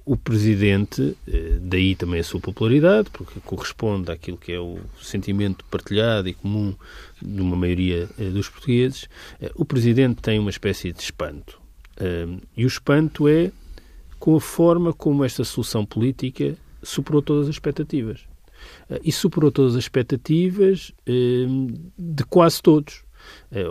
o 0.05 0.17
Presidente, 0.17 1.15
eh, 1.25 1.57
daí 1.61 1.95
também 1.95 2.19
a 2.19 2.23
sua 2.23 2.41
popularidade, 2.41 3.09
porque 3.09 3.39
corresponde 3.39 4.11
àquilo 4.11 4.37
que 4.37 4.51
é 4.51 4.59
o 4.59 4.79
sentimento 5.01 5.63
partilhado 5.71 6.27
e 6.27 6.33
comum 6.33 6.75
de 7.21 7.41
uma 7.41 7.55
maioria 7.55 8.09
eh, 8.19 8.25
dos 8.25 8.49
portugueses, 8.49 9.07
eh, 9.41 9.49
o 9.55 9.63
Presidente 9.63 10.21
tem 10.21 10.37
uma 10.39 10.49
espécie 10.49 10.91
de 10.91 11.01
espanto. 11.01 11.59
Um, 11.99 12.39
e 12.55 12.65
o 12.65 12.67
espanto 12.67 13.27
é 13.27 13.51
com 14.19 14.35
a 14.35 14.41
forma 14.41 14.91
como 14.91 15.23
esta 15.23 15.43
solução 15.43 15.85
política 15.85 16.57
superou 16.83 17.21
todas 17.21 17.47
as 17.47 17.55
expectativas. 17.55 18.21
E 19.03 19.11
superou 19.11 19.51
todas 19.51 19.75
as 19.75 19.83
expectativas 19.83 20.93
de 21.05 22.23
quase 22.29 22.61
todos, 22.61 23.03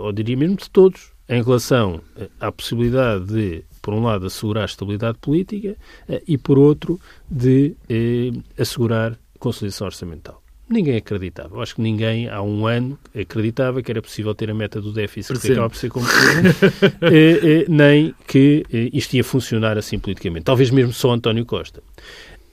ou 0.01 0.13
diria 0.13 0.37
mesmo 0.37 0.57
de 0.57 0.69
todos 0.69 1.13
em 1.31 1.43
relação 1.43 2.03
eh, 2.17 2.29
à 2.41 2.51
possibilidade 2.51 3.27
de, 3.27 3.65
por 3.81 3.95
um 3.95 4.03
lado, 4.03 4.27
assegurar 4.27 4.65
estabilidade 4.65 5.17
política 5.19 5.77
eh, 6.09 6.23
e, 6.27 6.37
por 6.37 6.59
outro, 6.59 7.01
de 7.31 7.77
eh, 7.89 8.33
assegurar 8.59 9.17
consolidação 9.39 9.87
orçamental. 9.87 10.43
Ninguém 10.71 10.97
acreditava. 10.97 11.57
Eu 11.57 11.63
acho 11.63 11.75
que 11.75 11.81
ninguém, 11.81 12.29
há 12.29 12.41
um 12.41 12.65
ano, 12.65 12.97
acreditava 13.13 13.83
que 13.83 13.91
era 13.91 14.01
possível 14.01 14.33
ter 14.37 14.49
a 14.51 14.55
meta 14.55 14.81
do 14.81 14.93
déficit 14.93 15.37
que 15.41 15.51
acaba 15.51 15.69
por 15.69 15.77
ser 15.77 15.89
cumprida, 15.89 16.55
eh, 17.03 17.41
eh, 17.43 17.65
nem 17.69 18.15
que 18.25 18.65
eh, 18.73 18.89
isto 18.93 19.15
ia 19.15 19.25
funcionar 19.25 19.77
assim 19.77 19.99
politicamente. 19.99 20.45
Talvez 20.45 20.71
mesmo 20.71 20.93
só 20.93 21.11
António 21.11 21.45
Costa. 21.45 21.83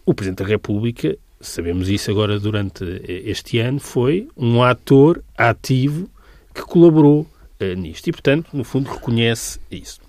O 0.07 0.13
Presidente 0.13 0.41
da 0.41 0.47
República, 0.47 1.17
sabemos 1.41 1.89
isso 1.89 2.09
agora 2.09 2.39
durante 2.39 2.85
este 3.05 3.59
ano, 3.59 3.77
foi 3.77 4.29
um 4.37 4.63
ator 4.63 5.21
ativo 5.37 6.09
que 6.55 6.61
colaborou 6.61 7.27
uh, 7.59 7.75
nisto. 7.75 8.07
E, 8.07 8.13
portanto, 8.13 8.47
no 8.53 8.63
fundo, 8.63 8.89
reconhece 8.89 9.59
isso. 9.69 9.99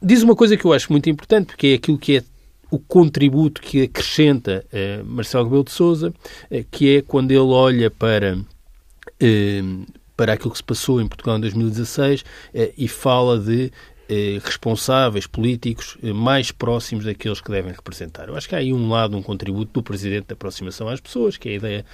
Diz 0.00 0.22
uma 0.22 0.36
coisa 0.36 0.56
que 0.56 0.64
eu 0.64 0.72
acho 0.72 0.92
muito 0.92 1.10
importante, 1.10 1.46
porque 1.46 1.66
é 1.66 1.74
aquilo 1.74 1.98
que 1.98 2.18
é 2.18 2.24
o 2.70 2.78
contributo 2.78 3.60
que 3.60 3.82
acrescenta 3.82 4.64
uh, 4.72 5.04
Marcelo 5.04 5.42
Rebelo 5.42 5.64
de 5.64 5.72
Sousa, 5.72 6.14
que 6.70 6.98
é 6.98 7.02
quando 7.02 7.32
ele 7.32 7.40
olha 7.40 7.90
para, 7.90 8.38
para 10.16 10.34
aquilo 10.34 10.52
que 10.52 10.58
se 10.58 10.62
passou 10.62 11.00
em 11.00 11.08
Portugal 11.08 11.36
em 11.36 11.40
2016 11.40 12.24
e 12.78 12.86
fala 12.86 13.40
de 13.40 13.72
responsáveis 14.42 15.26
políticos 15.26 15.96
mais 16.02 16.50
próximos 16.52 17.04
daqueles 17.04 17.40
que 17.40 17.50
devem 17.50 17.72
representar. 17.72 18.28
Eu 18.28 18.36
acho 18.36 18.48
que 18.48 18.54
há 18.54 18.58
aí 18.58 18.72
um 18.72 18.88
lado, 18.88 19.16
um 19.16 19.22
contributo 19.22 19.72
do 19.72 19.82
Presidente 19.82 20.26
da 20.28 20.34
aproximação 20.34 20.88
às 20.88 21.00
pessoas, 21.00 21.36
que 21.36 21.48
é 21.48 21.52
a 21.52 21.54
ideia 21.54 21.84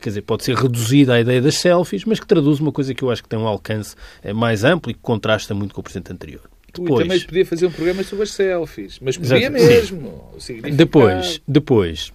quer 0.00 0.10
dizer, 0.10 0.22
pode 0.22 0.44
ser 0.44 0.56
reduzida 0.56 1.14
à 1.14 1.20
ideia 1.20 1.40
das 1.40 1.56
selfies, 1.56 2.04
mas 2.04 2.18
que 2.18 2.26
traduz 2.26 2.60
uma 2.60 2.72
coisa 2.72 2.92
que 2.92 3.02
eu 3.02 3.10
acho 3.10 3.22
que 3.22 3.28
tem 3.28 3.38
um 3.38 3.46
alcance 3.46 3.94
eh, 4.22 4.32
mais 4.32 4.64
amplo 4.64 4.90
e 4.90 4.94
que 4.94 5.00
contrasta 5.00 5.54
muito 5.54 5.74
com 5.74 5.80
o 5.80 5.84
presente 5.84 6.12
anterior. 6.12 6.42
Depois, 6.74 7.06
também 7.06 7.20
podia 7.20 7.46
fazer 7.46 7.66
um 7.66 7.70
programa 7.70 8.02
sobre 8.02 8.24
as 8.24 8.30
selfies, 8.32 8.98
mas 9.00 9.16
podia 9.16 9.50
mesmo. 9.50 10.30
Depois, 10.72 11.40
depois, 11.46 12.12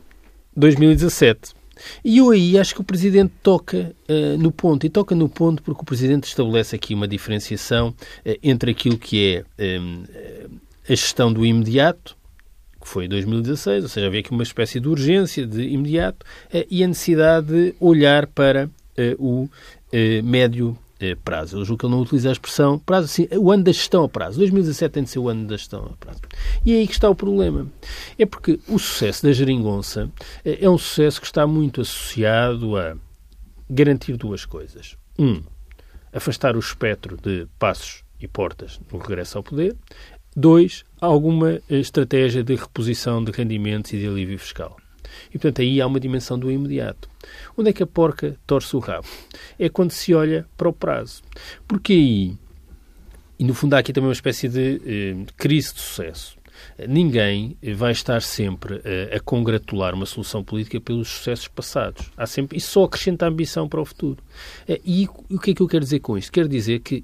2017. 0.56 1.54
E 2.04 2.18
eu 2.18 2.30
aí 2.30 2.58
acho 2.58 2.76
que 2.76 2.82
o 2.82 2.84
Presidente 2.84 3.34
toca 3.42 3.96
uh, 4.10 4.38
no 4.38 4.52
ponto, 4.52 4.86
e 4.86 4.90
toca 4.90 5.16
no 5.16 5.30
ponto 5.30 5.62
porque 5.64 5.82
o 5.82 5.86
Presidente 5.86 6.26
estabelece 6.26 6.76
aqui 6.76 6.94
uma 6.94 7.08
diferenciação 7.08 7.90
uh, 7.90 8.38
entre 8.42 8.72
aquilo 8.72 8.98
que 8.98 9.44
é 9.58 9.80
um, 9.80 10.04
a 10.88 10.94
gestão 10.94 11.32
do 11.32 11.46
imediato, 11.46 12.16
que 12.82 12.88
foi 12.88 13.06
em 13.06 13.10
2016, 13.10 13.84
ou 13.84 13.90
seja, 13.90 14.08
havia 14.08 14.20
aqui 14.20 14.32
uma 14.32 14.44
espécie 14.44 14.80
de 14.80 14.90
urgência 14.90 15.48
de 15.48 15.62
imediato 15.64 16.26
e 16.70 16.84
a 16.84 16.88
necessidade 16.88 17.48
de 17.48 17.76
olhar 17.80 18.28
para 18.28 18.70
o 19.18 19.48
médio 20.22 20.78
prazo. 21.24 21.58
Eu 21.58 21.66
julgo 21.66 21.80
que 21.80 21.86
ele 21.86 21.94
não 21.94 22.02
utiliza 22.02 22.30
a 22.30 22.32
expressão 22.32 22.80
prazo, 22.80 23.08
sim, 23.08 23.28
o 23.32 23.52
ano 23.52 23.64
da 23.64 23.72
gestão 23.72 24.04
a 24.04 24.10
prazo. 24.10 24.38
2017 24.38 24.92
tem 24.92 25.04
de 25.04 25.10
ser 25.10 25.20
o 25.20 25.30
ano 25.30 25.46
da 25.46 25.58
gestão 25.58 25.92
a 25.94 25.98
prazo. 25.98 26.22
E 26.66 26.74
é 26.74 26.80
aí 26.80 26.88
que 26.88 26.94
está 26.94 27.10
o 27.10 27.16
problema. 27.16 27.68
É 28.18 28.26
porque 28.26 28.60
o 28.68 28.80
sucesso 28.80 29.24
da 29.24 29.32
geringonça 29.32 30.10
é 30.44 30.70
um 30.70 30.78
sucesso 30.78 31.20
que 31.20 31.28
está 31.28 31.46
muito 31.46 31.82
associado 31.82 32.78
a 32.78 32.96
garantir 33.70 34.18
duas 34.18 34.46
coisas. 34.46 34.98
Um, 35.18 35.44
afastar 36.12 36.56
o 36.56 36.60
espectro 36.60 37.18
de 37.18 37.48
passos 37.60 38.04
e 38.20 38.28
portas 38.28 38.80
no 38.92 39.00
regresso 39.00 39.38
ao 39.38 39.44
poder. 39.44 39.76
Dois, 40.36 40.84
alguma 41.00 41.62
estratégia 41.70 42.44
de 42.44 42.56
reposição 42.56 43.24
de 43.24 43.32
rendimentos 43.32 43.94
e 43.94 44.00
de 44.00 44.08
alívio 44.08 44.40
fiscal. 44.40 44.78
E, 45.30 45.32
portanto, 45.34 45.62
aí 45.62 45.82
há 45.82 45.88
uma 45.88 46.00
dimensão 46.00 46.38
do 46.38 46.52
imediato. 46.52 47.10
Onde 47.58 47.70
é 47.70 47.74
que 47.74 47.84
a 47.84 47.88
porca 47.88 48.36
torce 48.46 48.76
o 48.76 48.80
rabo? 48.80 49.08
É 49.58 49.70
quando 49.70 49.92
se 49.92 50.14
olha 50.14 50.46
para 50.58 50.70
o 50.70 50.74
prazo. 50.74 51.22
Porque 51.68 51.94
aí, 51.94 52.38
e 53.40 53.44
no 53.44 53.54
fundo 53.54 53.74
há 53.74 53.80
aqui 53.80 53.92
também 53.92 54.08
uma 54.08 54.14
espécie 54.14 54.48
de 54.48 54.82
eh, 54.86 55.34
crise 55.38 55.74
de 55.74 55.82
sucesso. 55.82 56.38
Ninguém 56.88 57.58
vai 57.76 57.92
estar 57.92 58.22
sempre 58.22 58.82
a, 59.12 59.18
a 59.18 59.20
congratular 59.20 59.94
uma 59.94 60.06
solução 60.06 60.44
política 60.44 60.80
pelos 60.80 61.10
sucessos 61.10 61.48
passados. 61.48 62.10
Há 62.16 62.26
sempre, 62.26 62.58
isso 62.58 62.72
só 62.72 62.84
acrescenta 62.84 63.26
ambição 63.26 63.68
para 63.68 63.82
o 63.82 63.86
futuro. 63.86 64.24
Eh, 64.68 64.80
e 64.86 65.10
o 65.30 65.40
que 65.40 65.52
é 65.52 65.54
que 65.54 65.62
eu 65.62 65.68
quero 65.68 65.84
dizer 65.84 66.00
com 66.00 66.18
isto? 66.18 66.32
Quero 66.32 66.48
dizer 66.48 66.80
que, 66.80 67.04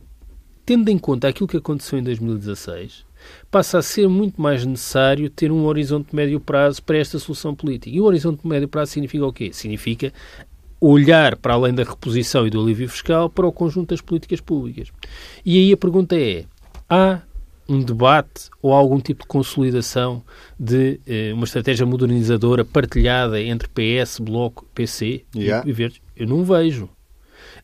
tendo 0.66 0.90
em 0.90 0.98
conta 0.98 1.28
aquilo 1.28 1.48
que 1.48 1.58
aconteceu 1.58 2.00
em 2.00 2.04
2016, 2.04 3.06
passa 3.50 3.78
a 3.80 3.82
ser 3.82 4.08
muito 4.08 4.42
mais 4.42 4.66
necessário 4.66 5.30
ter 5.30 5.52
um 5.52 5.66
horizonte 5.66 6.10
de 6.10 6.16
médio 6.16 6.40
prazo 6.40 6.82
para 6.84 6.98
esta 6.98 7.20
solução 7.20 7.56
política. 7.56 7.96
E 7.96 8.00
o 8.00 8.06
horizonte 8.06 8.42
de 8.42 8.48
médio 8.48 8.68
prazo 8.68 8.92
significa 8.92 9.26
o 9.26 9.34
quê? 9.34 9.52
Significa 9.54 10.14
olhar 10.82 11.36
para 11.36 11.54
além 11.54 11.74
da 11.74 11.84
reposição 11.84 12.48
e 12.48 12.50
do 12.50 12.62
alívio 12.62 12.88
fiscal 12.88 13.30
para 13.30 13.46
o 13.46 13.52
conjunto 13.52 13.90
das 13.90 14.02
políticas 14.02 14.40
públicas. 14.40 14.90
E 15.46 15.58
aí 15.58 15.74
a 15.74 15.78
pergunta 15.78 16.18
é: 16.18 16.46
há 16.90 17.22
um 17.68 17.82
debate 17.82 18.50
ou 18.62 18.74
algum 18.74 19.00
tipo 19.00 19.22
de 19.22 19.28
consolidação 19.28 20.24
de 20.60 21.00
eh, 21.06 21.32
uma 21.34 21.44
estratégia 21.44 21.86
modernizadora 21.86 22.66
partilhada 22.66 23.40
entre 23.40 23.68
PS, 23.70 24.20
Bloco, 24.20 24.66
PC 24.74 25.24
yeah. 25.36 25.68
e, 25.68 25.72
Verdes? 25.72 26.02
Eu 26.16 26.28
não 26.28 26.44
vejo. 26.44 26.90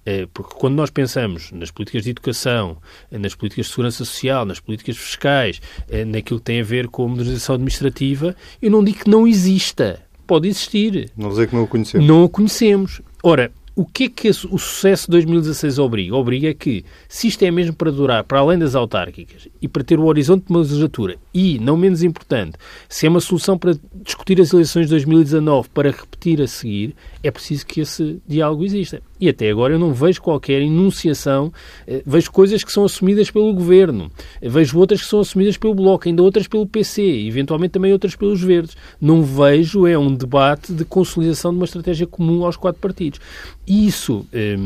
Eh, 0.06 0.28
porque 0.34 0.54
quando 0.56 0.76
nós 0.76 0.90
pensamos 0.90 1.52
nas 1.52 1.72
políticas 1.72 2.04
de 2.04 2.12
educação, 2.12 2.78
eh, 3.12 3.18
nas 3.18 3.34
políticas 3.34 3.66
de 3.66 3.72
segurança 3.72 3.98
social, 4.06 4.46
nas 4.46 4.60
políticas 4.60 4.98
fiscais, 4.98 5.62
eh, 5.90 6.06
naquilo 6.06 6.40
que 6.40 6.46
tem 6.46 6.62
a 6.62 6.64
ver 6.64 6.88
com 6.88 7.06
a 7.06 7.08
modernização 7.08 7.56
administrativa, 7.56 8.36
eu 8.62 8.70
não 8.70 8.84
digo 8.84 9.00
que 9.00 9.10
não 9.10 9.28
exista. 9.28 10.00
Pode 10.28 10.48
existir. 10.48 11.12
Não 11.18 11.30
dizer 11.30 11.48
que 11.48 11.56
não 11.56 11.64
o 11.64 11.68
conhecemos. 11.68 12.08
Não 12.08 12.24
o 12.24 12.30
conhecemos. 12.30 13.02
Ora, 13.24 13.52
o 13.76 13.86
que 13.86 14.06
é 14.06 14.10
que 14.10 14.30
o 14.30 14.34
sucesso 14.34 15.08
de 15.08 15.12
2016 15.12 15.80
obriga? 15.80 16.16
Obriga 16.16 16.54
que, 16.54 16.86
se 17.10 17.28
isto 17.28 17.44
é 17.44 17.52
mesmo 17.52 17.76
para 17.76 17.92
durar 17.92 18.24
para 18.24 18.40
além 18.40 18.58
das 18.58 18.74
autárquicas 18.74 19.50
e 19.62 19.68
para 19.68 19.84
ter 19.84 20.00
o 20.00 20.06
horizonte 20.06 20.46
de 20.46 20.50
uma 20.50 20.60
legislatura 20.60 21.18
e, 21.34 21.60
não 21.60 21.76
menos 21.76 22.02
importante, 22.02 22.58
se 22.88 23.06
é 23.06 23.10
uma 23.10 23.20
solução 23.20 23.58
para 23.58 23.78
discutir 23.94 24.40
as 24.40 24.54
eleições 24.54 24.86
de 24.86 24.92
2019 24.92 25.68
para 25.70 25.92
repetir 25.92 26.42
a 26.42 26.48
seguir, 26.48 26.96
é 27.22 27.30
preciso 27.30 27.66
que 27.66 27.82
esse 27.82 28.22
diálogo 28.26 28.64
exista. 28.64 29.02
E 29.20 29.30
até 29.30 29.50
agora 29.50 29.74
eu 29.74 29.80
não 29.80 29.94
vejo 29.94 30.22
qualquer 30.22 30.62
enunciação, 30.62 31.52
eh, 31.88 32.04
vejo 32.06 32.32
coisas 32.32 32.64
que 32.64 32.72
são 32.72 32.84
assumidas 32.84 33.32
pelo 33.32 33.54
Governo, 33.54 34.12
eh, 34.42 34.50
vejo 34.50 34.78
outras 34.78 35.02
que 35.02 35.08
são 35.08 35.22
assumidas 35.22 35.56
pelo 35.56 35.74
Bloco, 35.74 36.08
ainda 36.08 36.22
outras 36.22 36.48
pelo 36.48 36.68
PC, 36.68 37.02
eventualmente 37.02 37.72
também 37.72 37.94
outras 37.94 38.16
pelos 38.16 38.42
Verdes. 38.42 38.76
Não 39.00 39.24
vejo 39.24 39.88
é 39.88 39.98
um 39.98 40.14
debate 40.14 40.74
de 40.74 40.84
consolidação 40.84 41.52
de 41.52 41.58
uma 41.58 41.66
estratégia 41.66 42.06
comum 42.06 42.46
aos 42.46 42.58
quatro 42.58 42.82
partidos. 42.82 43.22
E 43.66 43.88
isso 43.88 44.26
eh, 44.34 44.58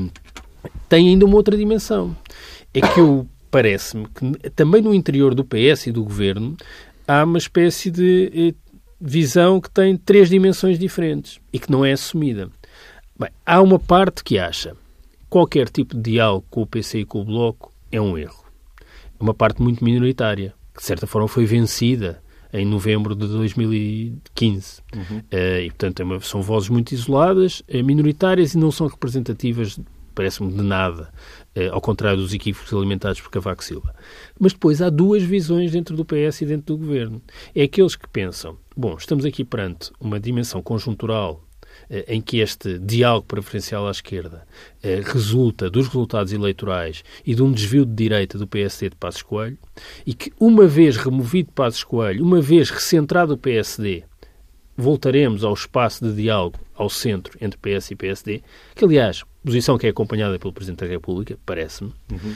tem 0.88 1.10
ainda 1.10 1.26
uma 1.26 1.36
outra 1.36 1.56
dimensão. 1.56 2.16
É 2.74 2.82
que 2.82 3.00
eu 3.00 3.28
parece-me 3.52 4.08
que 4.08 4.50
também 4.52 4.82
no 4.82 4.94
interior 4.94 5.34
do 5.34 5.44
PS 5.44 5.88
e 5.88 5.92
do 5.92 6.04
Governo 6.04 6.56
há 7.08 7.24
uma 7.24 7.38
espécie 7.38 7.90
de 7.90 8.32
eh, 8.34 8.54
visão 9.00 9.60
que 9.60 9.70
tem 9.70 9.96
três 9.98 10.30
dimensões 10.30 10.78
diferentes 10.78 11.40
e 11.52 11.60
que 11.60 11.72
não 11.72 11.86
é 11.86 11.92
assumida. 11.92 12.50
Bem, 13.20 13.30
há 13.46 13.62
uma 13.62 13.78
parte 13.78 14.24
que 14.24 14.40
acha 14.40 14.78
qualquer 15.30 15.68
tipo 15.68 15.94
de 15.94 16.12
diálogo 16.12 16.46
com 16.50 16.62
o 16.62 16.66
PC 16.66 17.00
e 17.00 17.06
com 17.06 17.20
o 17.20 17.26
Bloco 17.26 17.70
é 17.92 18.00
um 18.00 18.18
erro. 18.18 18.46
É 19.20 19.22
uma 19.22 19.34
parte 19.34 19.62
muito 19.62 19.84
minoritária, 19.84 20.54
que 20.74 20.80
de 20.80 20.86
certa 20.86 21.06
forma 21.06 21.28
foi 21.28 21.46
vencida 21.46 22.24
em 22.54 22.66
novembro 22.66 23.14
de 23.14 23.28
2015. 23.28 24.82
Uhum. 24.96 25.18
Uh, 25.18 25.60
e, 25.66 25.68
portanto, 25.68 26.00
é 26.00 26.06
uma, 26.06 26.22
são 26.22 26.42
vozes 26.42 26.70
muito 26.70 26.94
isoladas, 26.94 27.60
uh, 27.60 27.84
minoritárias 27.84 28.54
e 28.54 28.58
não 28.58 28.72
são 28.72 28.88
representativas, 28.88 29.78
parece-me, 30.16 30.54
de 30.54 30.64
nada, 30.64 31.12
uh, 31.58 31.74
ao 31.74 31.82
contrário 31.82 32.22
dos 32.22 32.34
equívocos 32.34 32.72
alimentados 32.74 33.20
por 33.20 33.30
Cavaco 33.30 33.66
Silva. 33.66 33.94
Mas 34.40 34.54
depois 34.54 34.82
há 34.82 34.90
duas 34.90 35.24
visões 35.24 35.74
dentro 35.74 35.94
do 35.94 36.06
PS 36.06 36.44
e 36.44 36.46
dentro 36.46 36.74
do 36.74 36.78
governo. 36.78 37.22
É 37.54 37.64
aqueles 37.64 37.98
que 37.98 38.08
pensam, 38.08 38.58
bom, 38.78 38.96
estamos 38.98 39.26
aqui 39.26 39.44
perante 39.44 39.92
uma 40.00 40.22
dimensão 40.22 40.62
conjuntural 40.64 41.44
em 42.08 42.22
que 42.22 42.38
este 42.38 42.78
diálogo 42.78 43.26
preferencial 43.26 43.88
à 43.88 43.92
esquerda 43.92 44.46
eh, 44.84 45.02
resulta 45.04 45.70
dos 45.70 45.88
resultados 45.88 46.32
eleitorais 46.32 47.04
e 47.26 47.34
de 47.34 47.42
um 47.42 47.52
desvio 47.52 47.86
de 47.86 47.94
direita 47.94 48.38
do 48.38 48.48
PSD 48.48 48.90
de 48.90 48.96
Passos 48.96 49.24
Coelho, 49.24 49.58
e 50.06 50.14
que, 50.14 50.32
uma 50.40 50.68
vez 50.68 50.98
removido 50.98 51.52
Passos 51.52 51.84
Coelho, 51.84 52.24
uma 52.24 52.42
vez 52.42 52.70
recentrado 52.70 53.34
o 53.34 53.38
PSD, 53.38 54.04
voltaremos 54.78 55.44
ao 55.44 55.54
espaço 55.54 56.06
de 56.06 56.16
diálogo 56.16 56.60
ao 56.76 56.90
centro 56.90 57.38
entre 57.42 57.60
PS 57.60 57.92
e 57.92 57.96
PSD, 57.96 58.44
que, 58.76 58.86
aliás, 58.86 59.24
posição 59.44 59.78
que 59.78 59.88
é 59.88 59.90
acompanhada 59.90 60.38
pelo 60.40 60.54
Presidente 60.54 60.80
da 60.80 60.88
República, 60.88 61.38
parece-me, 61.46 61.92
uhum. 62.12 62.36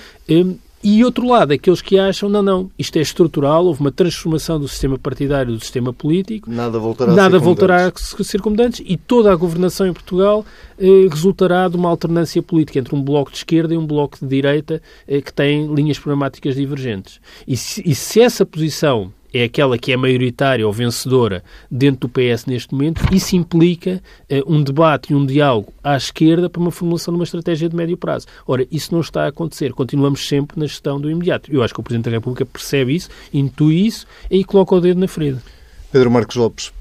E 0.83 1.03
outro 1.05 1.25
lado, 1.27 1.53
aqueles 1.53 1.81
que 1.81 1.97
acham, 1.97 2.27
não, 2.27 2.41
não, 2.43 2.71
isto 2.77 2.97
é 2.97 3.01
estrutural, 3.01 3.65
houve 3.65 3.79
uma 3.79 3.91
transformação 3.91 4.59
do 4.59 4.67
sistema 4.67 4.99
partidário, 4.99 5.53
do 5.53 5.59
sistema 5.59 5.93
político. 5.93 6.51
Nada 6.51 6.77
voltará 6.77 7.13
nada 7.13 7.37
a 7.37 7.39
ser 7.39 7.45
voltará 7.45 7.87
a 7.87 8.23
ser 8.23 8.41
como 8.41 8.61
antes 8.61 8.81
e 8.85 8.97
toda 8.97 9.31
a 9.31 9.35
governação 9.35 9.87
em 9.87 9.93
Portugal 9.93 10.45
eh, 10.77 11.07
resultará 11.09 11.69
de 11.69 11.77
uma 11.77 11.89
alternância 11.89 12.41
política 12.43 12.79
entre 12.79 12.93
um 12.93 13.01
bloco 13.01 13.31
de 13.31 13.37
esquerda 13.37 13.73
e 13.73 13.77
um 13.77 13.87
bloco 13.87 14.17
de 14.19 14.27
direita 14.27 14.81
eh, 15.07 15.21
que 15.21 15.31
tem 15.31 15.73
linhas 15.73 15.97
programáticas 15.97 16.55
divergentes. 16.55 17.21
E 17.47 17.55
se, 17.55 17.81
e 17.85 17.95
se 17.95 18.19
essa 18.21 18.45
posição 18.45 19.11
é 19.33 19.45
aquela 19.45 19.77
que 19.77 19.91
é 19.91 19.97
maioritária 19.97 20.65
ou 20.65 20.71
vencedora 20.71 21.43
dentro 21.69 22.07
do 22.07 22.09
PS 22.09 22.45
neste 22.45 22.73
momento, 22.73 23.01
isso 23.11 23.35
implica 23.35 24.01
uh, 24.29 24.53
um 24.53 24.61
debate 24.63 25.11
e 25.11 25.15
um 25.15 25.25
diálogo 25.25 25.73
à 25.83 25.97
esquerda 25.97 26.49
para 26.49 26.61
uma 26.61 26.71
formulação 26.71 27.13
de 27.13 27.19
uma 27.19 27.23
estratégia 27.23 27.67
de 27.67 27.75
médio 27.75 27.97
prazo. 27.97 28.27
Ora, 28.45 28.67
isso 28.71 28.93
não 28.93 29.01
está 29.01 29.25
a 29.25 29.27
acontecer. 29.29 29.73
Continuamos 29.73 30.27
sempre 30.27 30.59
na 30.59 30.67
gestão 30.67 31.01
do 31.01 31.09
imediato. 31.09 31.51
Eu 31.51 31.63
acho 31.63 31.73
que 31.73 31.79
o 31.79 31.83
Presidente 31.83 32.05
da 32.05 32.11
República 32.11 32.45
percebe 32.45 32.95
isso, 32.95 33.09
intui 33.33 33.87
isso 33.87 34.05
e 34.29 34.43
coloca 34.43 34.75
o 34.75 34.81
dedo 34.81 34.99
na 34.99 35.07
ferida. 35.07 35.41
Pedro 35.91 36.11
Marcos 36.11 36.35
Lopes. 36.35 36.71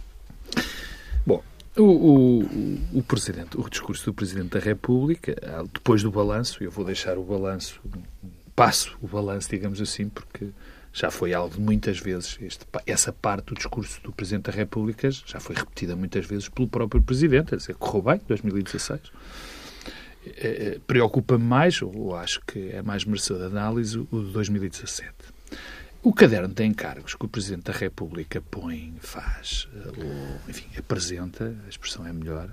Bom, 1.26 1.42
o, 1.76 1.82
o, 1.82 2.98
o, 2.98 3.02
Presidente, 3.02 3.58
o 3.58 3.68
discurso 3.68 4.04
do 4.06 4.14
Presidente 4.14 4.50
da 4.50 4.58
República, 4.58 5.34
depois 5.72 6.02
do 6.02 6.10
balanço, 6.10 6.62
eu 6.62 6.70
vou 6.70 6.84
deixar 6.84 7.16
o 7.16 7.22
balanço, 7.22 7.80
passo 8.54 8.96
o 9.00 9.06
balanço, 9.06 9.48
digamos 9.48 9.80
assim, 9.80 10.08
porque 10.08 10.48
já 10.92 11.10
foi 11.10 11.32
algo 11.32 11.54
de 11.54 11.60
muitas 11.60 11.98
vezes, 11.98 12.38
este, 12.40 12.66
essa 12.86 13.12
parte 13.12 13.46
do 13.46 13.54
discurso 13.54 14.00
do 14.02 14.12
Presidente 14.12 14.50
da 14.50 14.52
República 14.52 15.10
já 15.10 15.40
foi 15.40 15.56
repetida 15.56 15.96
muitas 15.96 16.26
vezes 16.26 16.48
pelo 16.48 16.68
próprio 16.68 17.02
Presidente, 17.02 17.54
a 17.54 17.56
dizer, 17.56 17.74
correu 17.76 18.02
bem, 18.02 18.20
2016. 18.28 19.00
É, 20.24 20.46
é, 20.46 20.78
Preocupa-me 20.86 21.42
mais, 21.42 21.80
ou 21.80 22.14
acho 22.14 22.40
que 22.46 22.70
é 22.70 22.82
mais 22.82 23.04
merecedor 23.04 23.48
de 23.48 23.56
análise, 23.56 23.98
o 23.98 24.24
de 24.24 24.32
2017. 24.32 25.12
O 26.02 26.12
caderno 26.12 26.52
de 26.52 26.64
encargos 26.64 27.14
que 27.14 27.24
o 27.24 27.28
Presidente 27.28 27.64
da 27.64 27.72
República 27.72 28.42
põe, 28.42 28.94
faz, 29.00 29.68
ou, 29.96 30.50
enfim, 30.50 30.66
apresenta, 30.76 31.56
a 31.64 31.68
expressão 31.68 32.06
é 32.06 32.12
melhor, 32.12 32.52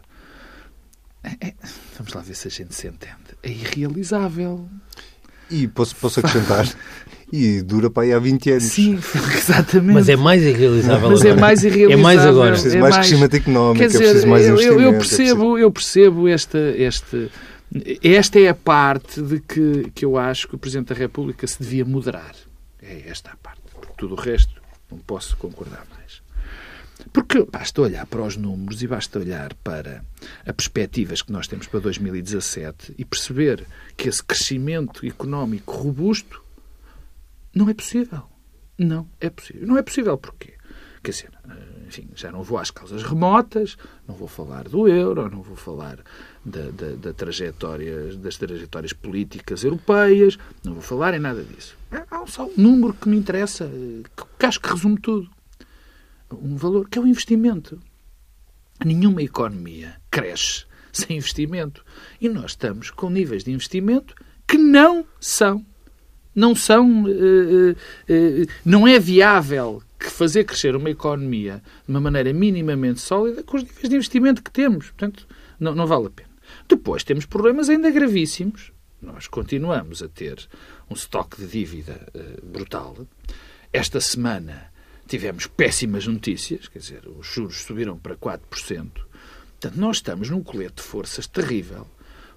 é, 1.24 1.48
é, 1.48 1.54
vamos 1.98 2.14
lá 2.14 2.22
ver 2.22 2.36
se 2.36 2.48
a 2.48 2.52
gente 2.52 2.74
se 2.74 2.88
entende, 2.88 3.36
é 3.44 3.50
irrealizável. 3.50 4.70
E 5.50 5.68
posso, 5.68 5.96
posso 5.96 6.20
acrescentar? 6.20 6.66
e 7.32 7.62
dura 7.62 7.90
para 7.90 8.04
aí 8.04 8.14
há 8.14 8.20
20 8.20 8.52
anos. 8.52 8.64
Sim, 8.64 9.00
exatamente. 9.38 9.94
Mas 9.94 10.10
é 10.10 10.16
mais 10.16 10.44
irrealizável 10.44 11.10
Mas 11.10 11.20
é 11.20 11.28
agora. 11.28 11.40
é 11.40 11.42
mais 11.42 11.64
irrealizável. 11.64 12.00
É 12.00 12.02
mais 12.02 12.26
agora. 12.26 12.52
Preciso 12.52 12.78
é 12.78 12.80
mais, 12.80 12.96
mais 12.96 13.08
crescimento 13.08 13.36
económico, 13.36 13.80
Quer 13.80 13.88
dizer, 13.88 13.98
é 13.98 14.08
preciso 14.08 14.28
mais 14.28 14.46
eu, 14.46 14.54
investimento. 14.54 14.82
Eu 14.82 14.94
percebo, 14.94 15.58
eu 15.58 15.72
percebo 15.72 16.28
esta, 16.28 16.58
esta, 16.58 17.30
esta 18.04 18.40
é 18.40 18.48
a 18.50 18.56
parte 18.56 19.22
de 19.22 19.40
que, 19.40 19.92
que 19.94 20.06
eu 20.06 20.18
acho 20.18 20.48
que 20.48 20.56
o 20.56 20.58
Presidente 20.58 20.88
da 20.88 20.96
República 20.96 21.46
se 21.46 21.62
devia 21.62 21.86
moderar. 21.86 22.36
É 22.82 23.04
esta 23.08 23.32
a 23.32 23.38
parte. 23.38 23.62
Porque 23.74 23.94
tudo 23.98 24.16
o 24.16 24.18
resto 24.18 24.54
não 24.92 24.98
posso 24.98 25.38
concordar 25.38 25.86
mais. 25.92 26.22
Porque 27.14 27.46
basta 27.50 27.82
olhar 27.82 28.06
para 28.06 28.22
os 28.22 28.36
números 28.36 28.84
e 28.84 28.88
basta 28.88 29.20
olhar 29.20 29.54
para 29.56 30.04
as 30.46 30.54
perspectivas 30.54 31.22
que 31.22 31.32
nós 31.32 31.48
temos 31.48 31.68
para 31.68 31.80
2017 31.80 32.94
e 32.98 33.06
perceber 33.06 33.66
que 33.96 34.10
esse 34.10 34.24
crescimento 34.24 35.06
económico 35.06 35.74
robusto 35.74 36.44
não 37.60 37.70
é 37.70 37.74
possível. 37.74 38.24
Não 38.78 39.10
é 39.20 39.30
possível. 39.30 39.68
Não 39.68 39.78
é 39.78 39.82
possível 39.82 40.18
porquê? 40.18 40.54
Quer 41.04 41.12
dizer, 41.12 41.32
enfim, 41.86 42.10
já 42.16 42.32
não 42.32 42.42
vou 42.42 42.58
às 42.58 42.72
causas 42.72 43.04
remotas, 43.04 43.78
não 44.08 44.16
vou 44.16 44.28
falar 44.30 44.70
do 44.70 44.88
euro, 44.88 45.30
não 45.30 45.42
vou 45.42 45.58
falar 45.58 46.00
da, 46.46 46.72
da, 46.72 46.96
da 46.96 47.14
trajetória, 47.14 48.16
das 48.16 48.38
trajetórias 48.38 48.94
políticas 48.94 49.64
europeias, 49.66 50.38
não 50.64 50.74
vou 50.74 50.82
falar 50.82 51.14
em 51.14 51.20
nada 51.20 51.44
disso. 51.44 51.78
Há 52.10 52.26
só 52.28 52.50
número 52.56 52.94
que 52.94 53.10
me 53.10 53.18
interessa, 53.18 53.70
que 54.38 54.46
acho 54.46 54.62
que 54.62 54.70
resume 54.70 55.00
tudo. 55.00 55.30
Um 56.32 56.56
valor, 56.56 56.88
que 56.88 56.98
é 56.98 57.02
o 57.02 57.08
investimento. 57.08 57.78
Nenhuma 58.86 59.22
economia 59.22 60.00
cresce 60.10 60.66
sem 60.94 61.18
investimento. 61.18 61.84
E 62.22 62.30
nós 62.30 62.52
estamos 62.52 62.90
com 62.92 63.10
níveis 63.10 63.44
de 63.44 63.52
investimento 63.52 64.16
que 64.48 64.58
não 64.58 65.06
são. 65.20 65.66
Não 66.40 66.56
são. 66.56 67.04
Uh, 67.04 67.08
uh, 67.08 67.72
uh, 67.72 68.48
não 68.64 68.88
é 68.88 68.98
viável 68.98 69.84
que 70.00 70.10
fazer 70.10 70.46
crescer 70.46 70.74
uma 70.74 70.90
economia 70.90 71.62
de 71.86 71.90
uma 71.90 72.00
maneira 72.00 72.32
minimamente 72.32 73.02
sólida 73.02 73.44
com 73.44 73.58
os 73.58 73.64
níveis 73.64 73.90
de 73.90 73.96
investimento 73.96 74.42
que 74.42 74.50
temos. 74.50 74.86
Portanto, 74.86 75.28
não, 75.60 75.76
não 75.76 75.86
vale 75.86 76.08
a 76.08 76.10
pena. 76.10 76.30
Depois 76.66 77.04
temos 77.04 77.26
problemas 77.26 77.70
ainda 77.70 77.92
gravíssimos. 77.92 78.72
Nós 79.02 79.28
continuamos 79.28 80.02
a 80.02 80.08
ter 80.08 80.48
um 80.90 80.94
estoque 80.94 81.42
de 81.42 81.48
dívida 81.48 82.08
brutal. 82.42 82.96
Esta 83.74 84.00
semana 84.00 84.72
tivemos 85.08 85.46
péssimas 85.46 86.08
notícias, 86.08 86.70
quer 86.70 86.80
dizer, 86.80 87.02
os 87.08 87.28
juros 87.28 87.64
subiram 87.64 87.98
para 87.98 88.16
4%. 88.16 88.40
Portanto, 88.50 89.76
nós 89.76 89.98
estamos 89.98 90.30
num 90.30 90.42
colete 90.42 90.76
de 90.76 90.84
forças 90.84 91.28
terrível, 91.28 91.86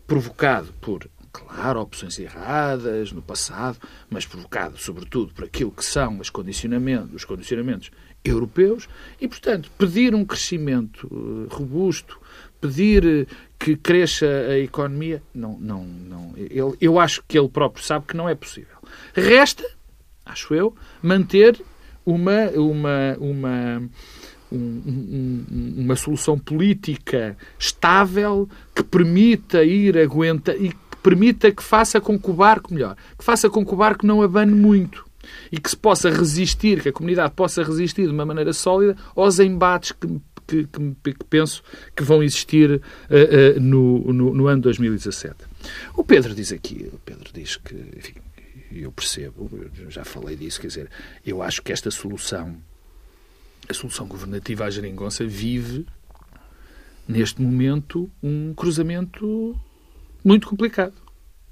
provocado 0.08 0.72
por 0.80 1.08
claro, 1.32 1.80
opções 1.80 2.18
erradas 2.18 3.10
no 3.10 3.22
passado, 3.22 3.78
mas 4.10 4.26
provocado 4.26 4.78
sobretudo 4.78 5.32
por 5.32 5.44
aquilo 5.44 5.70
que 5.70 5.84
são 5.84 6.18
os 6.18 6.28
condicionamentos, 6.28 7.14
os 7.14 7.24
condicionamentos 7.24 7.90
europeus 8.24 8.88
e, 9.20 9.26
portanto, 9.26 9.70
pedir 9.76 10.14
um 10.14 10.24
crescimento 10.24 11.08
eh, 11.10 11.54
robusto, 11.54 12.20
pedir 12.60 13.04
eh, 13.04 13.26
que 13.58 13.76
cresça 13.76 14.26
a 14.26 14.58
economia, 14.58 15.22
não, 15.34 15.58
não, 15.58 15.84
não. 15.84 16.34
Ele, 16.36 16.76
eu 16.80 17.00
acho 17.00 17.22
que 17.26 17.38
ele 17.38 17.48
próprio 17.48 17.82
sabe 17.84 18.06
que 18.06 18.16
não 18.16 18.28
é 18.28 18.34
possível. 18.34 18.76
Resta, 19.14 19.64
acho 20.24 20.54
eu, 20.54 20.74
manter 21.02 21.60
uma, 22.04 22.48
uma, 22.50 23.16
uma 23.18 23.82
um, 24.52 25.46
um, 25.50 25.74
uma 25.78 25.96
solução 25.96 26.38
política 26.38 27.36
estável 27.58 28.48
que 28.74 28.82
permita 28.82 29.64
ir 29.64 29.96
aguenta 29.98 30.54
e 30.54 30.72
permita 31.02 31.50
que 31.50 31.62
faça 31.62 32.00
com 32.00 32.18
que 32.18 32.30
o 32.30 32.34
barco, 32.34 32.72
melhor, 32.72 32.96
que 33.18 33.24
faça 33.24 33.50
com 33.50 33.64
que 33.64 33.74
o 33.74 33.76
barco 33.76 34.06
não 34.06 34.22
abane 34.22 34.52
muito 34.52 35.04
e 35.50 35.58
que 35.58 35.70
se 35.70 35.76
possa 35.76 36.10
resistir, 36.10 36.82
que 36.82 36.88
a 36.88 36.92
comunidade 36.92 37.32
possa 37.34 37.62
resistir 37.62 38.06
de 38.06 38.12
uma 38.12 38.24
maneira 38.24 38.52
sólida 38.52 38.96
aos 39.14 39.38
embates 39.38 39.92
que, 39.92 40.08
que, 40.46 40.66
que, 40.66 41.12
que 41.14 41.24
penso 41.28 41.62
que 41.94 42.02
vão 42.02 42.22
existir 42.22 42.70
uh, 42.70 42.78
uh, 42.78 43.60
no, 43.60 44.12
no, 44.12 44.34
no, 44.34 44.46
ano 44.46 44.62
2017. 44.62 45.34
O 45.96 46.04
Pedro 46.04 46.34
diz 46.34 46.52
aqui, 46.52 46.88
o 46.92 46.98
Pedro 46.98 47.30
diz 47.32 47.56
que, 47.56 47.74
enfim, 47.96 48.14
eu 48.72 48.90
percebo, 48.90 49.50
eu 49.78 49.90
já 49.90 50.04
falei 50.04 50.36
disso, 50.36 50.60
quer 50.60 50.68
dizer, 50.68 50.90
eu 51.24 51.42
acho 51.42 51.62
que 51.62 51.72
esta 51.72 51.90
solução, 51.90 52.56
a 53.68 53.74
solução 53.74 54.06
governativa 54.06 54.64
à 54.64 54.70
geringonça, 54.70 55.24
vive 55.24 55.86
neste 57.06 57.40
momento 57.42 58.10
um 58.22 58.54
cruzamento 58.54 59.58
muito 60.24 60.48
complicado. 60.48 60.94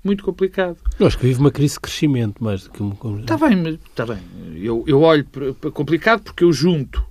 Muito 0.02 0.24
complicado. 0.24 0.78
Eu 0.98 1.06
acho 1.06 1.18
que 1.18 1.26
vive 1.26 1.40
uma 1.40 1.50
crise 1.50 1.74
de 1.74 1.80
crescimento 1.80 2.42
mais 2.42 2.64
do 2.64 2.70
que 2.70 2.82
uma. 2.82 3.20
Está 3.20 3.36
bem, 3.36 3.78
está 3.86 4.06
bem. 4.06 4.18
Eu, 4.54 4.82
eu 4.86 5.02
olho 5.02 5.24
para 5.24 5.70
complicado 5.70 6.22
porque 6.22 6.42
eu 6.42 6.52
junto 6.52 7.04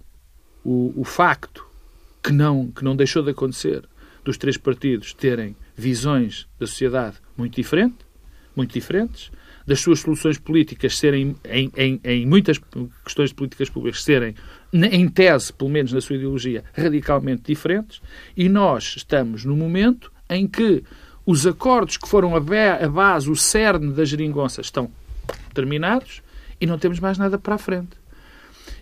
o, 0.64 0.94
o 0.96 1.04
facto 1.04 1.66
que 2.24 2.32
não, 2.32 2.72
que 2.72 2.84
não 2.84 2.96
deixou 2.96 3.22
de 3.22 3.30
acontecer 3.30 3.88
dos 4.24 4.38
três 4.38 4.58
partidos 4.58 5.14
terem 5.14 5.56
visões 5.76 6.48
da 6.60 6.68
sociedade 6.68 7.18
muito 7.38 7.56
diferente, 7.56 7.98
muito 8.56 8.74
diferentes, 8.74 9.32
das 9.66 9.80
suas 9.80 10.00
soluções 10.00 10.38
políticas 10.38 10.98
serem, 10.98 11.36
em, 11.46 11.72
em, 11.78 12.02
em, 12.04 12.26
muitas 12.26 12.60
questões 13.04 13.30
de 13.30 13.36
políticas 13.36 13.70
públicas, 13.70 14.04
serem, 14.04 14.34
em 14.74 15.08
tese, 15.08 15.54
pelo 15.54 15.70
menos 15.70 15.94
na 15.94 16.02
sua 16.02 16.16
ideologia, 16.16 16.64
radicalmente 16.74 17.44
diferentes, 17.44 18.02
e 18.36 18.50
nós 18.50 18.96
estamos 18.98 19.46
no 19.46 19.56
momento 19.56 20.12
em 20.28 20.48
que 20.48 20.84
os 21.30 21.46
acordos 21.46 21.96
que 21.96 22.10
foram 22.10 22.36
a 22.36 22.40
base, 22.40 23.30
o 23.30 23.36
cerne 23.36 23.94
da 23.94 24.04
geringonça, 24.04 24.62
estão 24.62 24.90
terminados 25.54 26.24
e 26.60 26.66
não 26.66 26.80
temos 26.80 27.00
mais 27.00 27.20
nada 27.20 27.38
para 27.38 27.54
a 27.54 27.58
frente. 27.60 27.96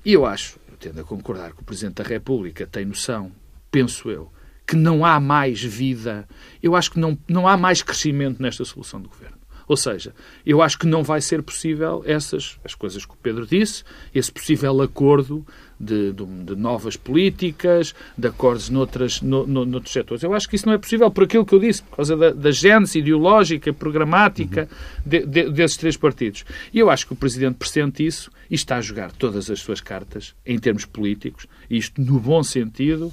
E 0.05 0.13
eu 0.13 0.25
acho, 0.25 0.57
tendo 0.79 1.01
a 1.01 1.03
concordar 1.03 1.51
que 1.51 1.59
o 1.59 1.65
Presidente 1.65 1.95
da 1.95 2.05
República 2.05 2.65
tem 2.65 2.85
noção, 2.85 3.33
penso 3.69 4.09
eu, 4.09 4.31
que 4.65 4.77
não 4.77 5.03
há 5.03 5.19
mais 5.19 5.61
vida, 5.61 6.25
eu 6.63 6.73
acho 6.73 6.91
que 6.91 6.99
não, 7.01 7.17
não 7.27 7.45
há 7.49 7.57
mais 7.57 7.81
crescimento 7.81 8.41
nesta 8.41 8.63
solução 8.63 9.01
do 9.01 9.09
governo. 9.09 9.36
Ou 9.67 9.75
seja, 9.75 10.13
eu 10.45 10.61
acho 10.61 10.79
que 10.79 10.87
não 10.87 11.03
vai 11.03 11.19
ser 11.19 11.43
possível 11.43 12.01
essas, 12.05 12.57
as 12.63 12.73
coisas 12.73 13.05
que 13.05 13.13
o 13.13 13.17
Pedro 13.17 13.45
disse, 13.45 13.83
esse 14.15 14.31
possível 14.31 14.81
acordo 14.81 15.45
de, 15.79 16.13
de, 16.13 16.25
de 16.25 16.55
novas 16.55 16.95
políticas, 16.95 17.93
de 18.17 18.27
acordos 18.27 18.69
noutras, 18.69 19.21
no, 19.21 19.45
no, 19.45 19.65
noutros 19.65 19.91
setores. 19.91 20.23
Eu 20.23 20.33
acho 20.33 20.47
que 20.47 20.55
isso 20.55 20.65
não 20.65 20.73
é 20.73 20.77
possível 20.77 21.11
por 21.11 21.25
aquilo 21.25 21.45
que 21.45 21.53
eu 21.53 21.59
disse, 21.59 21.83
por 21.83 21.97
causa 21.97 22.15
da, 22.15 22.31
da 22.31 22.51
gênese 22.51 22.99
ideológica, 22.99 23.73
programática 23.73 24.69
uhum. 24.71 25.01
de, 25.05 25.25
de, 25.25 25.49
desses 25.51 25.77
três 25.77 25.97
partidos. 25.97 26.45
E 26.73 26.79
eu 26.79 26.89
acho 26.89 27.05
que 27.05 27.13
o 27.13 27.17
Presidente 27.17 27.55
pressente 27.55 28.05
isso 28.05 28.31
e 28.49 28.55
está 28.55 28.77
a 28.77 28.81
jogar 28.81 29.11
todas 29.11 29.49
as 29.49 29.59
suas 29.59 29.81
cartas 29.81 30.33
em 30.45 30.57
termos 30.57 30.85
políticos, 30.85 31.45
isto 31.69 32.01
no 32.01 32.19
bom 32.19 32.41
sentido, 32.41 33.11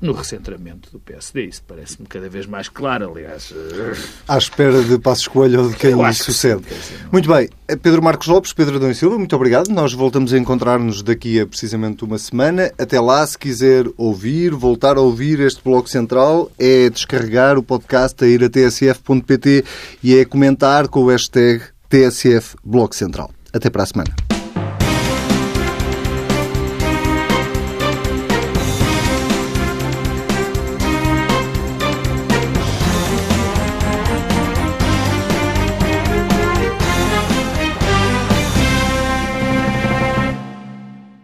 no 0.00 0.12
recentramento 0.12 0.90
do 0.90 0.98
PSD. 0.98 1.46
Isso 1.46 1.62
parece-me 1.66 2.06
cada 2.06 2.28
vez 2.28 2.46
mais 2.46 2.68
claro, 2.68 3.10
aliás. 3.10 3.54
À 4.26 4.38
espera 4.38 4.82
de 4.82 4.98
passo 4.98 5.22
escolha 5.22 5.60
ou 5.60 5.70
de 5.70 5.76
quem 5.76 5.94
lhe 5.94 6.14
sucede. 6.14 6.62
Sim, 6.68 6.94
não... 7.04 7.12
Muito 7.12 7.28
bem. 7.28 7.48
Pedro 7.82 8.02
Marcos 8.02 8.26
Lopes, 8.26 8.52
Pedro 8.52 8.76
Adão 8.76 8.90
e 8.90 8.94
Silva, 8.94 9.18
muito 9.18 9.34
obrigado. 9.34 9.68
Nós 9.68 9.92
voltamos 9.92 10.32
a 10.32 10.38
encontrar-nos 10.38 11.02
daqui 11.02 11.40
a 11.40 11.46
precisamente 11.46 12.04
uma 12.04 12.18
semana. 12.18 12.70
Até 12.78 13.00
lá, 13.00 13.26
se 13.26 13.38
quiser 13.38 13.86
ouvir, 13.96 14.52
voltar 14.52 14.96
a 14.96 15.00
ouvir 15.00 15.40
este 15.40 15.62
Bloco 15.62 15.88
Central, 15.88 16.50
é 16.58 16.90
descarregar 16.90 17.58
o 17.58 17.62
podcast, 17.62 18.22
a 18.22 18.26
ir 18.26 18.44
a 18.44 18.50
tsf.pt 18.50 19.64
e 20.02 20.16
é 20.16 20.24
comentar 20.24 20.88
com 20.88 21.00
o 21.00 21.06
hashtag 21.08 21.62
TSF 21.88 22.56
Bloco 22.64 22.94
Central. 22.94 23.30
Até 23.52 23.70
para 23.70 23.84
a 23.84 23.86
semana. 23.86 24.23